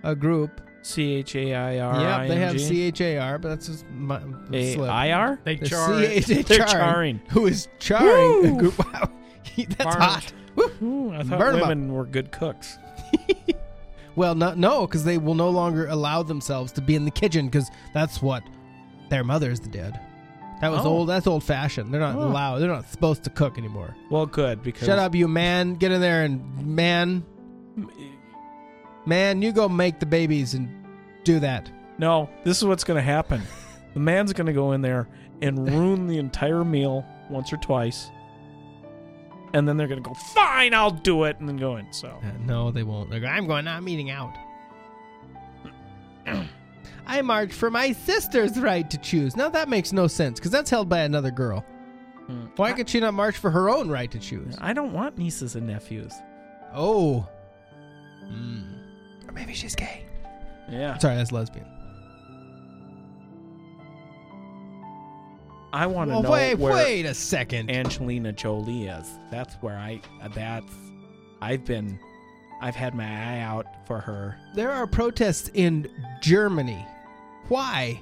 [0.04, 0.62] A group.
[0.82, 2.02] C H A I R.
[2.02, 4.20] Yep, they have C H A R, but that's just my
[4.52, 4.90] A- slip.
[4.92, 5.40] IR?
[5.46, 5.88] They The char.
[6.04, 7.22] C-H-A- They're charring, charring.
[7.30, 8.60] Who is charring a Woo!
[8.60, 8.78] group?
[8.94, 9.10] Wow,
[9.56, 10.04] that's Farmers.
[10.04, 10.34] hot.
[10.56, 10.72] Woo.
[10.82, 11.70] Ooh, I thought Burn 'em up.
[11.70, 12.78] women were good cooks.
[14.16, 17.48] Well, no, no, because they will no longer allow themselves to be in the kitchen
[17.48, 18.44] because that's what
[19.10, 20.00] their mothers dead.
[20.62, 20.90] That was Oh.
[20.90, 21.10] old.
[21.10, 21.94] That's old fashioned.
[21.94, 22.60] They're not allowed.
[22.60, 23.96] They're not supposed to cook anymore.
[24.10, 25.76] Well, good because Shut up, you man!
[25.76, 27.24] Get in there and man,
[29.06, 30.70] man, you go make the babies and
[31.24, 31.70] do that.
[31.98, 33.42] No, this is what's going to happen.
[33.94, 35.08] the man's going to go in there
[35.42, 38.10] and ruin the entire meal once or twice.
[39.54, 41.40] And then they're going to go, fine, I'll do it.
[41.40, 41.92] And then go in.
[41.94, 43.12] So, Uh, no, they won't.
[43.12, 43.68] They're going, I'm going.
[43.68, 44.34] I'm eating out.
[47.06, 49.36] I march for my sister's right to choose.
[49.36, 51.66] Now that makes no sense because that's held by another girl.
[52.28, 52.46] Hmm.
[52.56, 54.56] Why could she not march for her own right to choose?
[54.62, 56.14] I don't want nieces and nephews.
[56.74, 57.28] Oh.
[58.26, 58.62] Hmm.
[59.28, 60.06] Or maybe she's gay.
[60.70, 60.98] Yeah.
[60.98, 61.68] Sorry, that's lesbian.
[65.74, 67.72] I want to Well, know wait, where wait a second.
[67.72, 69.10] Angelina Jolie is.
[69.32, 70.72] That's where I, uh, that's,
[71.42, 72.00] I've been,
[72.62, 74.38] I've had my eye out for her.
[74.54, 75.90] There are protests in
[76.22, 76.86] Germany.
[77.48, 78.02] Why?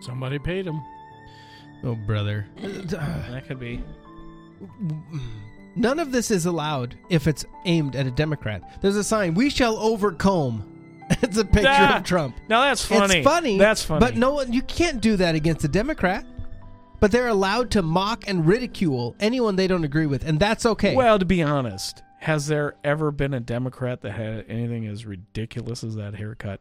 [0.00, 0.80] Somebody paid him.
[1.82, 2.46] Oh, brother.
[2.60, 3.82] That could be.
[5.76, 8.80] None of this is allowed if it's aimed at a Democrat.
[8.80, 10.70] There's a sign, we shall overcome.
[11.22, 12.36] it's a picture Ah, of Trump.
[12.48, 13.18] Now that's funny.
[13.18, 13.58] It's funny.
[13.58, 14.00] That's funny.
[14.00, 16.24] But no one, you can't do that against a Democrat.
[17.00, 20.94] But they're allowed to mock and ridicule anyone they don't agree with, and that's okay.
[20.94, 25.84] Well, to be honest, has there ever been a Democrat that had anything as ridiculous
[25.84, 26.58] as that haircut?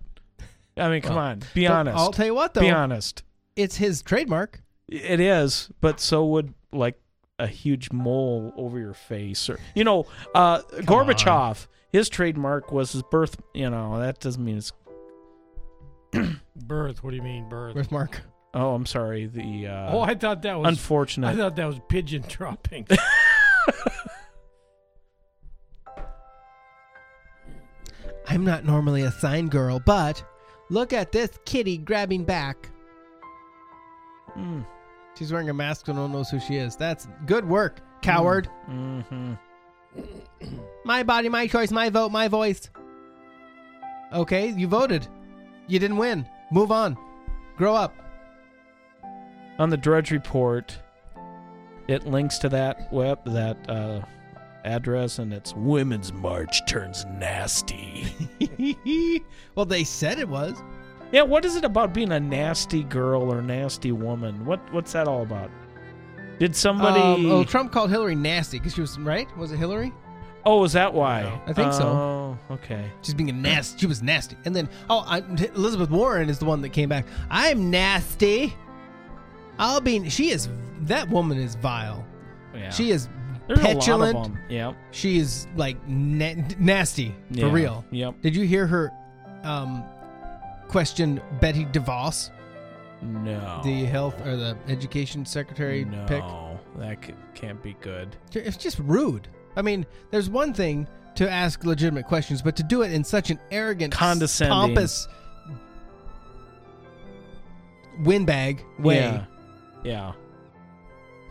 [0.75, 1.97] I mean, come Well, on, be honest.
[1.97, 2.59] I'll tell you what, though.
[2.59, 3.23] Be honest.
[3.55, 4.61] It's his trademark.
[4.89, 6.99] It is, but so would like
[7.39, 11.67] a huge mole over your face, or you know, uh, Gorbachev.
[11.93, 13.37] His trademark was his birth.
[13.53, 14.73] You know, that doesn't mean it's.
[16.55, 17.03] Birth.
[17.03, 17.73] What do you mean birth?
[17.73, 18.21] Birthmark.
[18.53, 19.25] Oh, I'm sorry.
[19.25, 21.27] The uh, oh, I thought that was unfortunate.
[21.27, 22.85] I thought that was pigeon dropping.
[28.27, 30.23] I'm not normally a sign girl, but
[30.69, 32.69] look at this kitty grabbing back.
[34.37, 34.65] Mm.
[35.17, 36.75] She's wearing a mask and no one knows who she is.
[36.75, 38.49] That's good work, coward.
[38.69, 39.33] Mm-hmm.
[40.85, 42.69] My body, my choice, my vote, my voice.
[44.11, 45.07] Okay, you voted.
[45.67, 46.27] You didn't win.
[46.51, 46.97] Move on.
[47.57, 47.95] Grow up.
[49.59, 50.77] On the Drudge Report,
[51.87, 54.01] it links to that web that uh,
[54.63, 58.07] address, and it's Women's March turns nasty.
[59.55, 60.61] well, they said it was.
[61.11, 64.45] Yeah, what is it about being a nasty girl or nasty woman?
[64.45, 65.51] What what's that all about?
[66.39, 66.99] Did somebody?
[66.99, 69.27] Um, oh, Trump called Hillary nasty because she was right.
[69.37, 69.93] Was it Hillary?
[70.45, 71.41] oh, is that why?
[71.47, 71.83] I think so.
[71.83, 72.91] Oh, okay.
[73.01, 73.79] She's being a nasty.
[73.79, 74.35] She was nasty.
[74.45, 75.19] And then, oh, I,
[75.55, 77.05] Elizabeth Warren is the one that came back.
[77.29, 78.55] I'm nasty.
[79.57, 80.09] I'll be.
[80.09, 80.49] She is.
[80.81, 82.05] That woman is vile.
[82.53, 82.69] Yeah.
[82.71, 83.07] She is
[83.47, 84.23] There's a lot of petulant.
[84.23, 84.39] them.
[84.49, 84.75] Yep.
[84.91, 87.51] She is like na- nasty for Yeah.
[87.51, 87.85] real.
[87.91, 88.21] Yep.
[88.21, 88.91] Did you hear her
[89.43, 89.83] um,
[90.69, 92.29] question Betty DeVos,
[93.01, 93.61] No.
[93.63, 96.23] the health or the education secretary no, pick?
[96.79, 98.15] that c- can't be good.
[98.33, 99.27] It's just rude.
[99.57, 103.29] I mean, there's one thing to ask legitimate questions, but to do it in such
[103.29, 104.51] an arrogant, Condescending.
[104.53, 105.07] pompous
[107.99, 108.95] windbag way.
[108.95, 109.25] Yeah.
[109.83, 110.11] Yeah.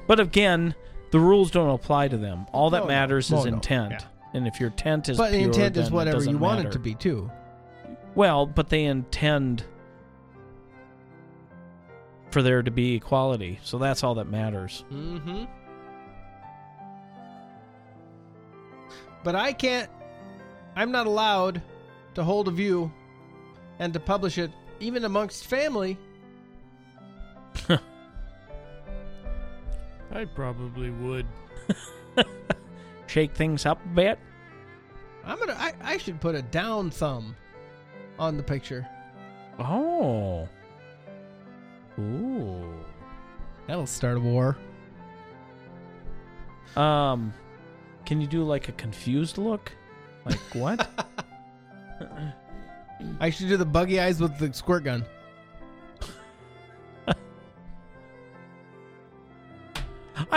[0.07, 0.75] But again,
[1.13, 2.47] the rules don't apply to them.
[2.53, 2.89] All that No, no.
[2.89, 3.45] matters is no.
[3.45, 3.93] intent.
[3.93, 4.01] Yeah.
[4.35, 6.61] And if your intent is But the pure, intent is then it whatever you want
[6.61, 6.73] it matter.
[6.73, 7.31] to be too.
[8.15, 9.65] Well, but they intend
[12.31, 13.61] for there to be equality.
[13.63, 14.85] So that's all that matters.
[14.93, 15.45] Mm-hmm.
[19.25, 19.91] But I can't.
[20.75, 21.63] I'm not allowed
[22.15, 22.91] to hold a view
[23.79, 25.99] and to publish it, even amongst family.
[30.13, 31.27] I probably would.
[33.07, 34.19] Shake things up a bit.
[35.25, 35.57] I'm gonna.
[35.59, 37.37] I, I should put a down thumb
[38.19, 38.87] on the picture.
[39.59, 40.49] Oh.
[41.99, 42.75] Ooh.
[43.67, 44.57] That'll start a war.
[46.77, 47.33] Um,
[48.05, 49.73] can you do like a confused look?
[50.25, 50.89] Like what?
[53.21, 55.05] I should do the buggy eyes with the squirt gun.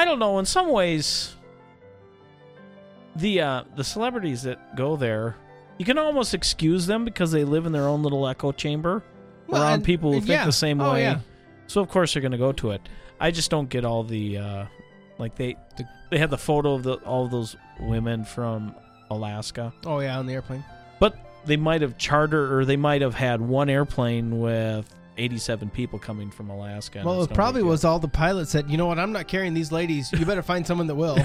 [0.05, 0.37] I don't know.
[0.37, 1.35] In some ways,
[3.15, 5.35] the uh, the celebrities that go there,
[5.79, 9.01] you can almost excuse them because they live in their own little echo chamber
[9.47, 10.45] Well, around and- people who think yeah.
[10.45, 11.01] the same Oh, way.
[11.01, 11.21] yeah.
[11.65, 12.87] So of course they're going to go to it.
[13.19, 14.65] I just don't get all the uh,
[15.17, 15.55] like they
[16.11, 18.75] they had the photo of the all of those women from
[19.09, 20.63] Alaska, Oh yeah, on the airplane.
[20.99, 24.87] but they might have chartered or they might have had one airplane with
[25.17, 27.01] 87 people coming from Alaska.
[27.05, 29.71] well, it probably was all the pilots said, you know what, I'm not carrying these
[29.71, 30.11] ladies.
[30.11, 31.17] You better find someone that will.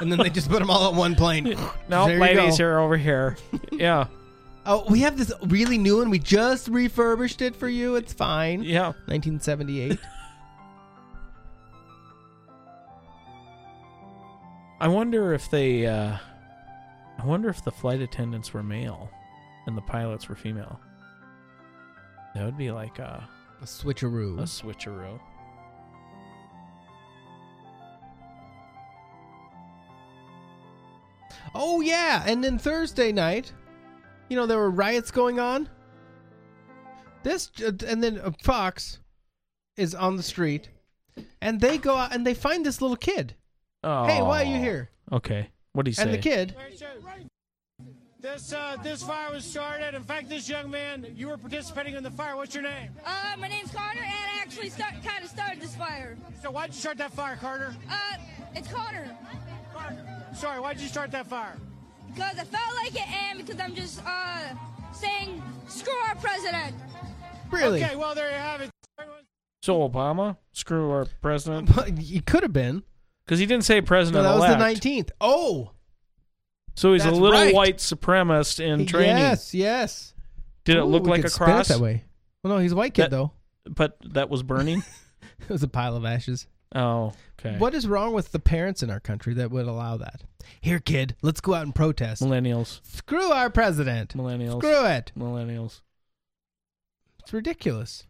[0.00, 1.44] and then they just put them all on one plane.
[1.88, 3.36] No, There ladies are over here.
[3.72, 4.06] yeah.
[4.66, 6.10] Oh, we have this really new one.
[6.10, 7.96] We just refurbished it for you.
[7.96, 8.62] It's fine.
[8.62, 8.88] Yeah.
[9.06, 9.98] 1978.
[14.80, 15.86] I wonder if they.
[15.86, 16.16] Uh,
[17.18, 19.10] I wonder if the flight attendants were male,
[19.66, 20.80] and the pilots were female.
[22.34, 23.28] That would be like a
[23.60, 24.38] a switcheroo.
[24.38, 25.20] a switcheroo.
[31.54, 33.52] Oh yeah, and then Thursday night,
[34.28, 35.68] you know there were riots going on.
[37.22, 38.98] This and then uh, Fox
[39.76, 40.70] is on the street,
[41.40, 43.34] and they go out and they find this little kid.
[43.82, 44.06] Oh.
[44.06, 44.90] Hey, why are you here?
[45.12, 45.50] Okay.
[45.72, 46.02] What do you say?
[46.02, 46.54] And the kid,
[48.20, 49.94] This uh, this fire was started.
[49.94, 52.36] In fact, this young man, you were participating in the fire.
[52.36, 52.90] What's your name?
[53.04, 56.18] Uh, my name's Carter, and I actually start, kind of started this fire.
[56.42, 57.74] So why'd you start that fire, Carter?
[57.90, 58.16] Uh,
[58.54, 59.08] it's Carter.
[59.72, 59.96] Carter.
[60.34, 61.56] Sorry, why'd you start that fire?
[62.12, 64.54] Because I felt like it, and because I'm just uh
[64.92, 66.74] saying screw our president.
[67.50, 67.82] really?
[67.82, 68.70] Okay, well there you have it.
[69.62, 72.82] So Obama, screw our president, he could have been.
[73.24, 74.24] because he didn't say president.
[74.24, 74.58] No, president.
[74.58, 75.10] that was the 19th.
[75.20, 75.70] Oh,
[76.76, 77.54] So he's That's a little right.
[77.54, 79.16] white supremacist in training.
[79.18, 80.14] yes, yes.
[80.64, 81.68] Did it Ooh, look we like could a spin it cross?
[81.68, 82.04] that way?
[82.42, 83.32] Well, no, he's a white kid That- though.
[83.66, 84.82] But that was burning.
[85.42, 86.46] It was a pile of ashes.
[86.74, 87.56] oh, okay.
[87.58, 90.22] What is wrong with the parents in our country that would allow that?
[90.60, 92.22] Here, kid, let's go out and protest.
[92.22, 92.80] Millennials.
[92.84, 94.14] Screw our president.
[94.14, 94.58] Millennials.
[94.58, 95.12] Screw it.
[95.18, 95.80] Millennials.
[97.20, 98.04] It's ridiculous.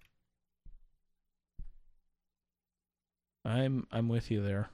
[3.44, 4.68] I'm I'm with you there.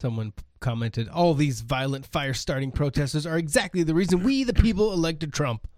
[0.00, 5.32] Someone commented, "All these violent fire-starting protesters are exactly the reason we, the people, elected
[5.32, 5.68] Trump."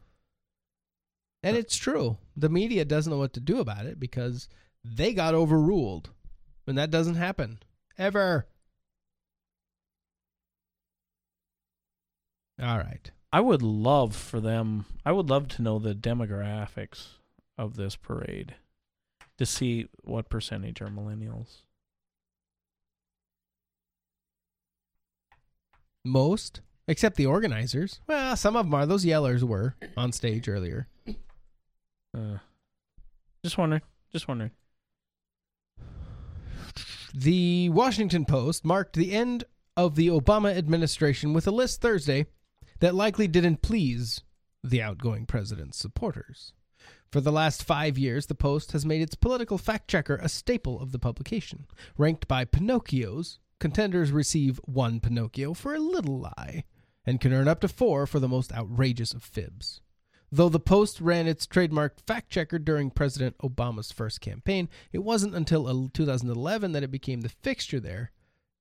[1.43, 2.19] And it's true.
[2.37, 4.49] The media doesn't know what to do about it because
[4.85, 6.11] they got overruled,
[6.67, 7.59] and that doesn't happen
[7.99, 8.47] ever.
[12.61, 13.11] All right.
[13.33, 14.85] I would love for them.
[15.05, 17.15] I would love to know the demographics
[17.59, 18.55] of this parade
[19.39, 21.63] to see what percentage are millennials.
[26.05, 28.01] Most, except the organizers.
[28.07, 28.87] Well, some of them are.
[28.87, 30.89] Those yellers were on stage earlier.
[32.17, 32.39] Uh,
[33.45, 33.83] just wondering.
[34.13, 34.51] Just wondering.
[37.15, 39.45] The Washington Post marked the end
[39.77, 42.27] of the Obama administration with a list Thursday
[42.81, 44.23] that likely didn't please
[44.65, 46.53] the outgoing president's supporters.
[47.11, 50.81] For the last five years, the Post has made its political fact checker a staple
[50.81, 51.67] of the publication.
[51.99, 56.65] Ranked by Pinocchios, contenders receive one Pinocchio for a little lie
[57.07, 59.81] and can earn up to four for the most outrageous of fibs.
[60.33, 65.37] Though the Post ran its trademark fact checker during President Obama's first campaign, it wasn't
[65.37, 68.11] until uh, 2011 that it became the fixture there.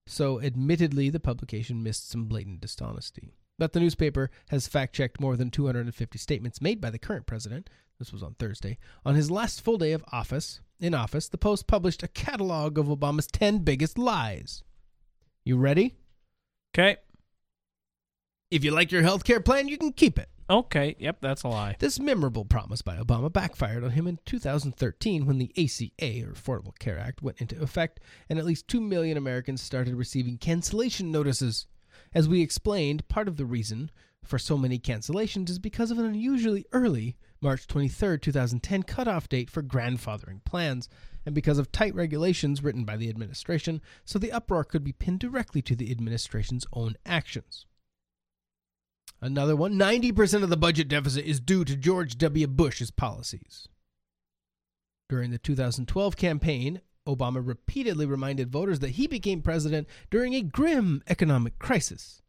[0.05, 3.33] So, admittedly, the publication missed some blatant dishonesty.
[3.57, 7.71] But the newspaper has fact checked more than 250 statements made by the current president.
[7.97, 8.77] This was on Thursday.
[9.03, 12.85] On his last full day of office, in office, the Post published a catalog of
[12.85, 14.61] Obama's 10 biggest lies.
[15.43, 15.95] You ready?
[16.73, 16.97] Okay.
[18.51, 20.29] If you like your health care plan, you can keep it.
[20.49, 20.95] Okay.
[20.99, 21.77] Yep, that's a lie.
[21.79, 26.77] This memorable promise by Obama backfired on him in 2013 when the ACA, or Affordable
[26.77, 31.65] Care Act, went into effect, and at least 2 million Americans started receiving cancellation notices.
[32.13, 33.89] As we explained, part of the reason
[34.23, 39.49] for so many cancellations is because of an unusually early March 23, 2010 cutoff date
[39.49, 40.87] for grandfathering plans,
[41.25, 45.19] and because of tight regulations written by the administration, so the uproar could be pinned
[45.19, 47.65] directly to the administration's own actions.
[49.19, 52.47] Another one 90% of the budget deficit is due to George W.
[52.47, 53.67] Bush's policies.
[55.09, 61.03] During the 2012 campaign, Obama repeatedly reminded voters that he became president during a grim
[61.07, 62.21] economic crisis.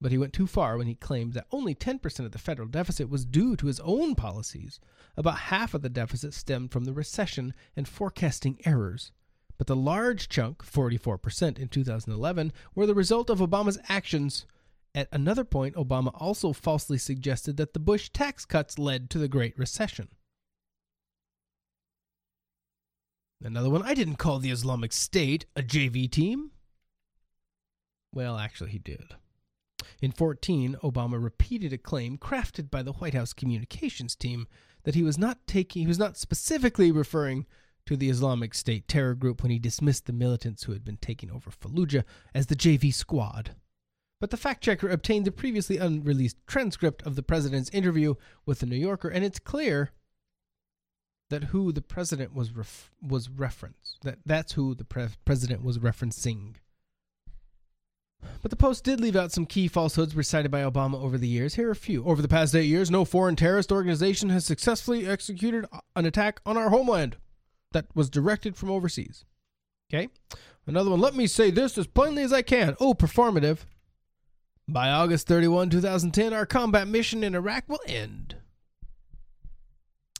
[0.00, 3.08] But he went too far when he claimed that only 10% of the federal deficit
[3.08, 4.78] was due to his own policies.
[5.16, 9.10] About half of the deficit stemmed from the recession and forecasting errors.
[9.58, 14.46] But the large chunk, 44% in 2011, were the result of Obama's actions.
[14.94, 19.28] At another point, Obama also falsely suggested that the Bush tax cuts led to the
[19.28, 20.08] Great Recession.
[23.42, 26.52] Another one, I didn't call the Islamic State a JV team.
[28.12, 29.14] Well, actually, he did.
[30.00, 34.46] In 14, Obama repeated a claim crafted by the White House communications team
[34.84, 37.46] that he was not taking he was not specifically referring
[37.86, 41.30] to the Islamic State terror group when he dismissed the militants who had been taking
[41.30, 42.04] over Fallujah
[42.34, 43.56] as the JV squad.
[44.20, 48.66] But the fact checker obtained the previously unreleased transcript of the president's interview with the
[48.66, 49.90] New Yorker, and it's clear
[51.30, 53.98] that who the president was ref- was referenced.
[54.02, 56.56] That that's who the pre- president was referencing.
[58.40, 61.54] But the Post did leave out some key falsehoods recited by Obama over the years.
[61.54, 62.04] Here are a few.
[62.04, 65.66] Over the past eight years, no foreign terrorist organization has successfully executed
[65.96, 67.16] an attack on our homeland
[67.72, 69.24] that was directed from overseas.
[69.92, 70.08] Okay?
[70.66, 71.00] Another one.
[71.00, 72.76] Let me say this as plainly as I can.
[72.78, 73.60] Oh, performative.
[74.68, 78.36] By August 31, 2010, our combat mission in Iraq will end.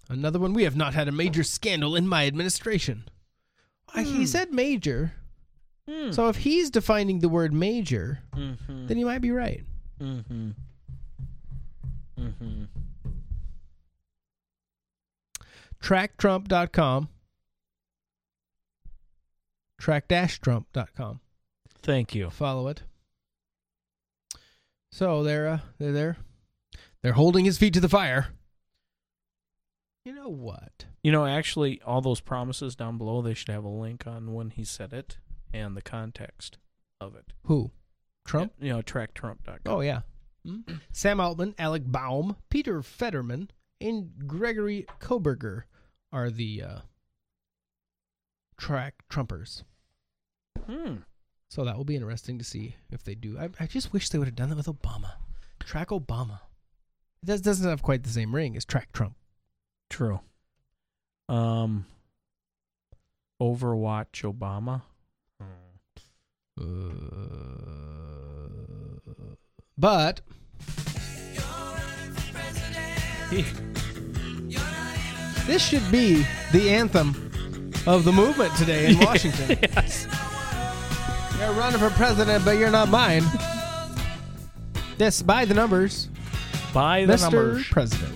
[0.09, 0.55] Another one.
[0.55, 3.09] We have not had a major scandal in my administration.
[3.95, 5.13] Uh, He said major.
[5.89, 6.11] Hmm.
[6.13, 8.89] So if he's defining the word major, Mhm.
[8.89, 9.65] then he might be right.
[10.01, 10.51] Mm-hmm.
[12.19, 12.65] Mm-hmm.
[15.81, 17.09] TrackTrump.com.
[19.79, 21.21] Track-Trump.com.
[21.83, 22.31] Thank you.
[22.31, 22.83] Follow it.
[24.91, 26.17] So they're uh, they're there.
[27.03, 28.29] They're holding his feet to the fire.
[30.05, 30.87] You know what?
[31.03, 34.51] You know, actually, all those promises down below, they should have a link on when
[34.51, 35.19] he said it
[35.53, 36.59] and the context
[37.01, 37.33] of it.
[37.45, 37.71] Who?
[38.27, 38.53] Trump?
[38.61, 39.61] You know, tracktrump.com.
[39.67, 40.01] Oh yeah.
[40.47, 40.61] Hmm?
[40.93, 45.65] Sam Altman, Alec Baum, Peter Fetterman, and Gregory Koberger
[46.13, 46.79] are the uh,
[48.59, 49.65] track Trumpers.
[50.67, 50.97] Hmm.
[51.51, 53.39] So that will be interesting to see if they do.
[53.39, 55.13] I, I just wish they would have done that with Obama.
[55.61, 56.41] Track Obama.
[57.23, 59.15] It does, doesn't have quite the same ring as Track Trump.
[59.89, 60.21] True.
[61.29, 61.87] Um,
[63.41, 64.83] Overwatch Obama.
[69.77, 70.21] But
[75.47, 77.11] this should be the anthem
[77.87, 79.59] of the movement today in Washington.
[79.63, 80.07] yes.
[81.39, 83.23] You're running for president, but you're not mine.
[84.99, 86.09] This by the numbers.
[86.75, 87.23] By the Mr.
[87.23, 87.67] numbers.
[87.69, 88.15] President.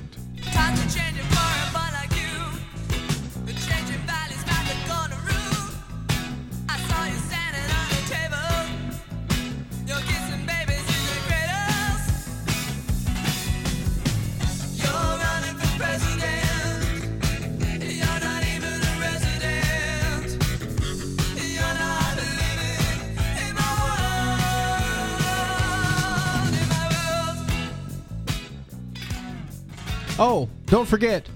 [30.72, 31.28] Don't forget.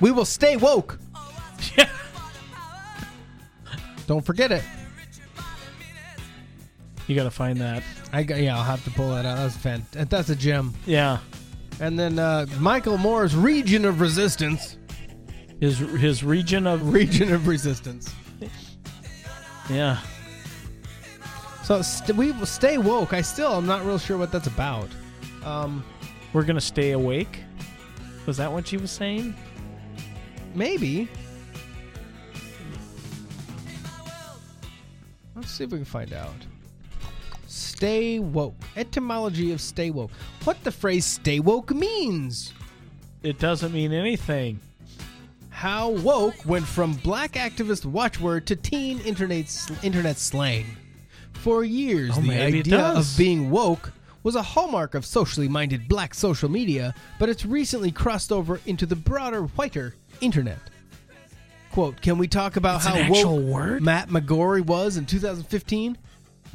[0.00, 0.98] We will stay woke.
[4.06, 4.64] don't forget it.
[7.06, 7.82] You got to find that.
[8.14, 9.36] I got, yeah, I'll have to pull that out.
[9.36, 9.84] That's fan.
[9.92, 10.72] That's a gem.
[10.86, 11.18] Yeah.
[11.80, 14.78] And then uh, Michael Moore's region of resistance.
[15.60, 18.10] His his region of region of resistance.
[19.68, 19.98] Yeah.
[21.62, 23.12] So st- we will stay woke.
[23.12, 24.88] I still I'm not real sure what that's about.
[25.44, 25.84] Um,
[26.34, 27.40] We're gonna stay awake.
[28.26, 29.34] Was that what she was saying?
[30.54, 31.08] maybe.
[35.34, 36.34] Let's see if we can find out.
[37.46, 38.54] Stay woke.
[38.76, 40.10] Etymology of stay woke.
[40.44, 42.52] What the phrase stay woke means.
[43.22, 44.60] It doesn't mean anything.
[45.50, 49.46] How woke went from black activist watchword to teen internet
[49.82, 50.66] internet slang.
[51.32, 53.92] For years, Oh, the idea of being woke
[54.24, 58.86] was a hallmark of socially minded black social media, but it's recently crossed over into
[58.86, 60.58] the broader, whiter internet.
[61.72, 63.82] Quote, can we talk about It's how woke word?
[63.82, 65.98] Matt McGorry was in 2015?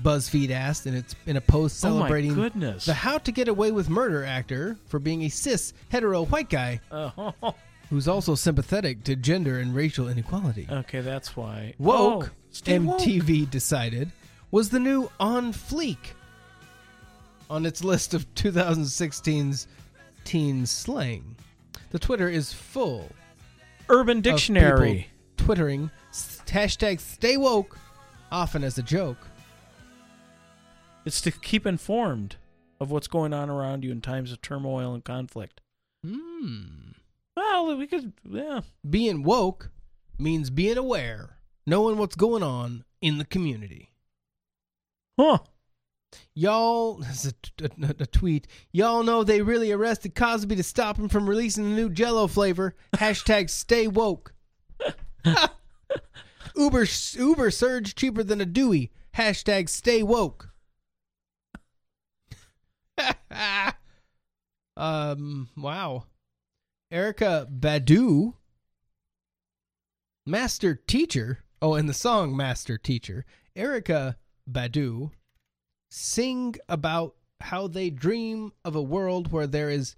[0.02, 2.86] BuzzFeed asked in its in a post Oh celebrating goodness.
[2.86, 6.80] the How to Get Away with Murder actor for being a cis hetero white guy
[6.90, 7.34] Oh,
[7.90, 10.68] who's also sympathetic to gender and racial inequality.
[10.72, 11.74] okay, that's why.
[11.80, 13.02] Woke, Oh, stay woke.
[13.02, 14.12] MTV decided,
[14.52, 15.98] was the new On Fleek
[17.50, 19.68] on its list of 2016's
[20.24, 21.36] teen slang.
[21.92, 23.10] The Twitter is full.
[23.90, 25.08] Urban Dictionary.
[25.38, 25.90] twittering
[26.46, 27.78] hashtag stay woke,
[28.32, 29.28] often as a joke.
[31.06, 32.36] It's to keep informed
[32.80, 35.62] of what's going on around you in times of turmoil and conflict.
[36.06, 36.92] Hmm.
[37.36, 38.62] Well, we could, yeah.
[38.88, 39.72] Being woke
[40.18, 43.92] means being aware, knowing what's going on in the community.
[45.20, 45.40] Huh.
[46.34, 48.48] Y'all, this is a, a- a tweet.
[48.72, 52.76] Y'all know they really arrested Cosby to stop him from releasing the new Jello flavor.
[52.96, 54.34] Hashtag stay woke.
[56.56, 58.92] Uber Uber surge cheaper than a Dewey.
[59.16, 60.50] Hashtag stay woke.
[64.78, 65.50] um.
[65.56, 66.06] Wow.
[66.92, 68.34] Erykah Badu,
[70.26, 71.40] master teacher.
[71.62, 74.16] Oh, in the song "Master Teacher," Erykah
[74.50, 75.12] Badu
[75.90, 79.96] sing about how they dream of a world where there is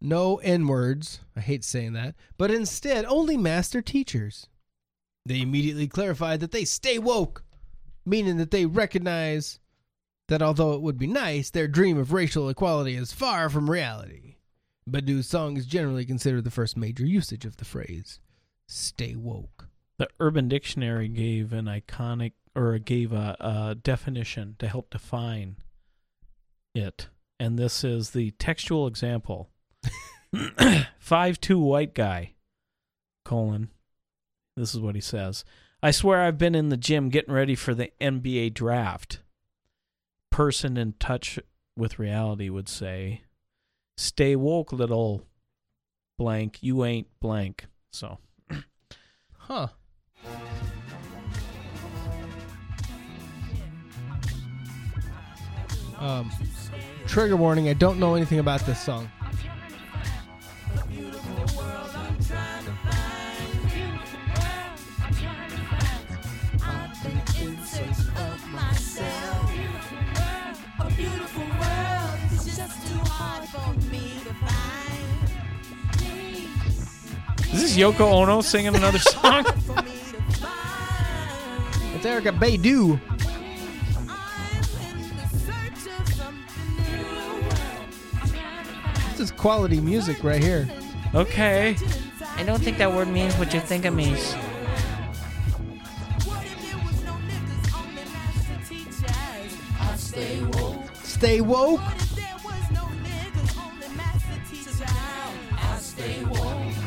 [0.00, 1.20] no N words.
[1.36, 4.46] I hate saying that, but instead only master teachers.
[5.26, 7.44] They immediately clarified that they stay woke,
[8.06, 9.60] meaning that they recognize
[10.28, 14.36] that although it would be nice, their dream of racial equality is far from reality.
[14.86, 18.20] Badu's song is generally considered the first major usage of the phrase
[18.66, 19.66] stay woke.
[19.98, 25.56] The Urban Dictionary gave an iconic or gave a, a definition to help define
[26.74, 27.08] it.
[27.38, 29.50] And this is the textual example.
[30.98, 32.34] Five two white guy,
[33.24, 33.70] colon.
[34.56, 35.44] This is what he says.
[35.80, 39.20] I swear I've been in the gym getting ready for the NBA draft.
[40.30, 41.38] Person in touch
[41.76, 43.22] with reality would say,
[43.96, 45.22] Stay woke, little
[46.18, 46.58] blank.
[46.60, 47.66] You ain't blank.
[47.92, 48.18] So
[49.32, 49.68] Huh.
[55.98, 56.30] Um,
[57.06, 59.10] trigger warning, I don't know anything about this song.
[77.40, 79.44] Is this is Yoko Ono singing another song?
[81.94, 83.17] It's Erykah Badu.
[89.18, 90.68] This is quality music right here.
[91.12, 91.76] Okay.
[92.36, 94.36] I don't think that word means what you think it means.
[101.02, 101.80] Stay woke.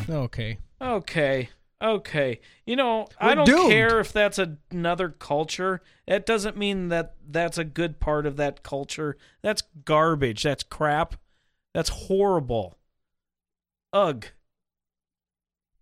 [0.08, 0.58] Okay.
[0.80, 1.48] Okay.
[1.82, 2.40] Okay.
[2.64, 3.70] You know, I We're don't doomed.
[3.70, 5.82] care if that's a- another culture.
[6.06, 9.18] It doesn't mean that that's a good part of that culture.
[9.42, 10.44] That's garbage.
[10.44, 11.16] That's crap.
[11.74, 12.78] That's horrible.
[13.92, 14.26] Ugh.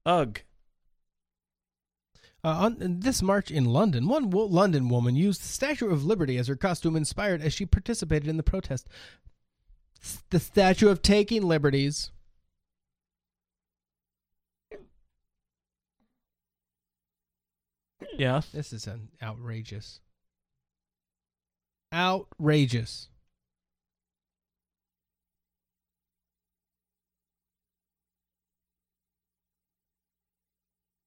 [0.06, 0.40] Ugh.
[2.42, 6.38] Uh, on this march in London, one wo- London woman used the Statue of Liberty
[6.38, 8.88] as her costume, inspired as she participated in the protest.
[10.02, 12.10] S- The Statue of Taking Liberties.
[18.16, 18.40] Yeah.
[18.52, 20.00] This is an outrageous.
[21.92, 23.08] Outrageous.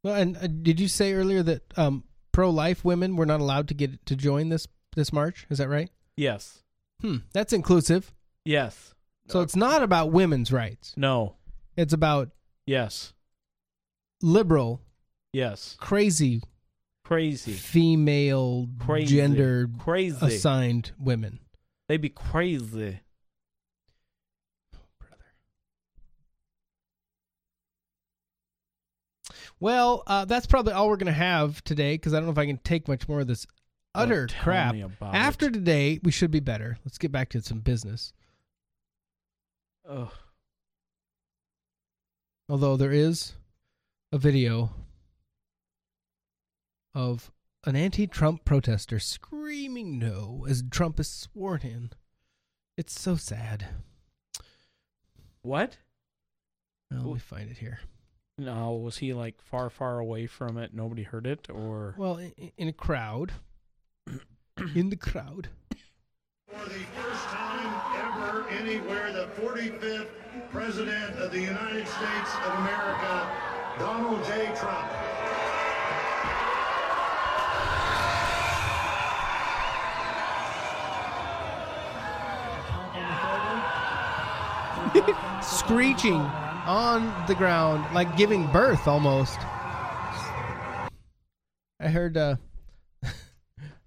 [0.03, 3.73] Well, and uh, did you say earlier that um, pro-life women were not allowed to
[3.73, 5.47] get to join this this march?
[5.49, 5.89] Is that right?
[6.17, 6.61] Yes.
[7.01, 8.13] Hmm, that's inclusive.
[8.45, 8.93] Yes.
[9.27, 10.93] So it's not about women's rights.
[10.97, 11.35] No.
[11.77, 12.29] It's about
[12.65, 13.13] Yes.
[14.21, 14.81] liberal,
[15.31, 15.75] Yes.
[15.79, 16.41] crazy,
[17.03, 17.53] Crazy.
[17.53, 19.15] female, Crazy.
[19.15, 20.25] gender Crazy.
[20.25, 21.39] assigned women.
[21.89, 22.99] They be crazy.
[29.59, 32.37] Well, uh, that's probably all we're going to have today because I don't know if
[32.37, 33.47] I can take much more of this
[33.95, 34.75] utter Oh, crap.
[35.01, 36.77] After today, we should be better.
[36.83, 38.13] Let's get back to some business.
[39.87, 40.11] Ugh.
[42.49, 43.33] Although there is
[44.11, 44.71] a video
[46.93, 47.31] of
[47.65, 51.91] an anti Trump protester screaming no as Trump is sworn in.
[52.77, 53.67] It's so sad.
[55.41, 55.77] What?
[56.91, 57.79] Well, let me find it here.
[58.37, 60.73] No, was he like far, far away from it?
[60.73, 63.31] Nobody heard it, or Well, in, in a crowd.
[64.75, 65.49] in the crowd.
[66.47, 70.07] For the first time ever anywhere, the 45th
[70.51, 73.29] President of the United States of America,
[73.77, 74.51] Donald J.
[74.55, 74.91] Trump.
[85.41, 86.29] Screeching
[86.65, 89.39] on the ground, like giving birth almost.
[91.79, 92.35] I heard uh,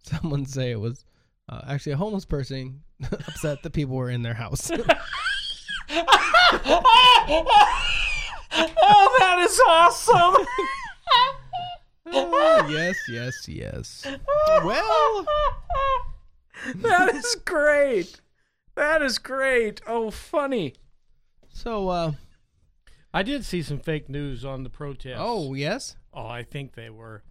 [0.02, 1.04] someone say it was
[1.48, 2.82] uh, actually a homeless person
[3.12, 4.70] upset that people were in their house.
[4.70, 4.80] oh,
[9.18, 10.46] that is awesome!
[12.12, 14.06] Oh, yes, yes, yes.
[14.64, 15.26] Well,
[16.76, 18.20] that is great.
[18.74, 19.80] That is great.
[19.86, 20.74] Oh, funny.
[21.52, 22.12] So, uh,
[23.16, 25.16] I did see some fake news on the protests.
[25.16, 25.96] Oh, yes?
[26.12, 27.22] Oh, I think they were.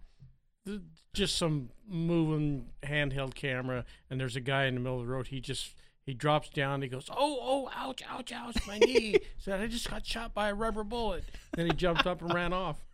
[1.14, 5.28] Just some moving handheld camera, and there's a guy in the middle of the road.
[5.28, 6.82] He just he drops down.
[6.82, 10.48] He goes, "Oh, oh, ouch, ouch, ouch, my knee!" Said, "I just got shot by
[10.48, 11.22] a rubber bullet."
[11.54, 12.84] Then he jumped up and ran off.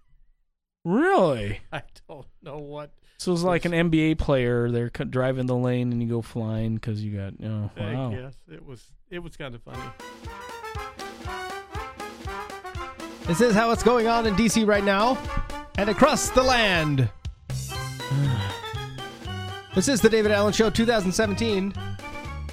[0.85, 1.61] Really?
[1.73, 2.93] I don't know what.
[3.17, 4.71] So it's like an NBA player.
[4.71, 7.33] They're driving the lane and you go flying because you got.
[7.43, 8.11] Oh, wow.
[8.11, 9.81] guess it was it was kind of funny.
[13.33, 15.17] This is how it's going on in DC right now
[15.78, 17.09] and across the land.
[19.75, 21.73] this is the David Allen Show 2017.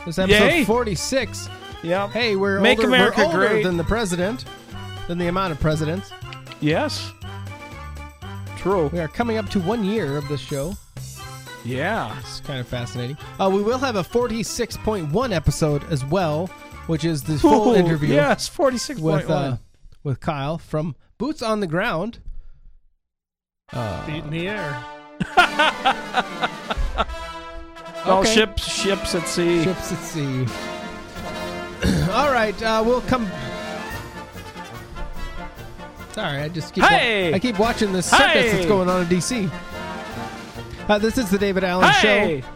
[0.06, 0.64] This episode Yay.
[0.64, 1.50] 46.
[1.84, 2.12] Yep.
[2.12, 3.64] Hey, we're Make older, America we're older great.
[3.64, 4.46] than the president,
[5.10, 6.14] than the amount of presidents.
[6.62, 7.12] Yes.
[8.56, 8.88] True.
[8.88, 10.76] We are coming up to one year of this show.
[11.66, 12.18] Yeah.
[12.22, 13.18] It's kind of fascinating.
[13.38, 16.48] Uh, we will have a 46.1 episode as well,
[16.88, 18.16] which is the full Ooh, interview.
[18.16, 19.02] yes, 46.1.
[19.02, 19.58] with uh,
[20.04, 22.20] with Kyle from Boots on the Ground.
[23.72, 24.84] Uh, Feet in the air.
[28.06, 28.34] All okay.
[28.34, 29.64] ships, ships at sea.
[29.64, 30.46] Ships at sea.
[32.12, 33.30] All right, uh, we'll come.
[36.14, 36.82] Sorry, I just keep.
[36.84, 37.34] wa- Hey!
[37.34, 38.52] I keep watching this circus Hey!
[38.52, 39.50] that's going on in DC.
[40.88, 42.42] Uh, this is the David Allen Hey!
[42.42, 42.48] Show.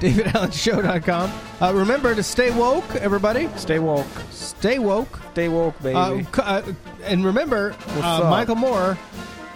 [0.00, 1.32] DavidAllenShow.com.
[1.60, 3.48] Uh, remember to stay woke, everybody.
[3.56, 4.06] Stay woke.
[4.30, 5.20] Stay woke.
[5.32, 5.96] Stay woke, baby.
[5.96, 6.62] Uh, c- uh,
[7.04, 8.30] and remember, uh, up?
[8.30, 8.96] Michael Moore.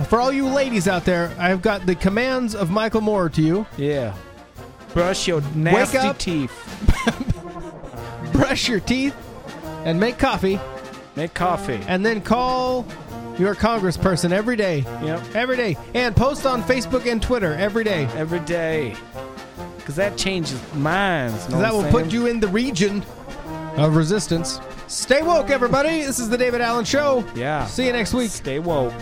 [0.09, 3.67] For all you ladies out there, I've got the commands of Michael Moore to you.
[3.77, 4.15] yeah.
[4.95, 6.19] Brush your nasty up.
[6.19, 6.51] teeth.
[8.33, 9.15] Brush your teeth
[9.85, 10.59] and make coffee,
[11.15, 11.81] Make coffee.
[11.87, 12.87] and then call
[13.39, 14.79] your congressperson every day.
[15.03, 15.35] Yep.
[15.35, 15.77] Every day.
[15.95, 18.07] And post on Facebook and Twitter every day.
[18.17, 18.97] Every day.
[19.89, 21.47] Because that changes minds.
[21.47, 23.03] that will put you in the region
[23.79, 24.61] of resistance.
[24.87, 26.03] Stay woke, everybody.
[26.03, 27.25] This is the David Allen Show.
[27.35, 27.65] Yeah.
[27.65, 28.31] See you next week.
[28.31, 28.93] Stay woke.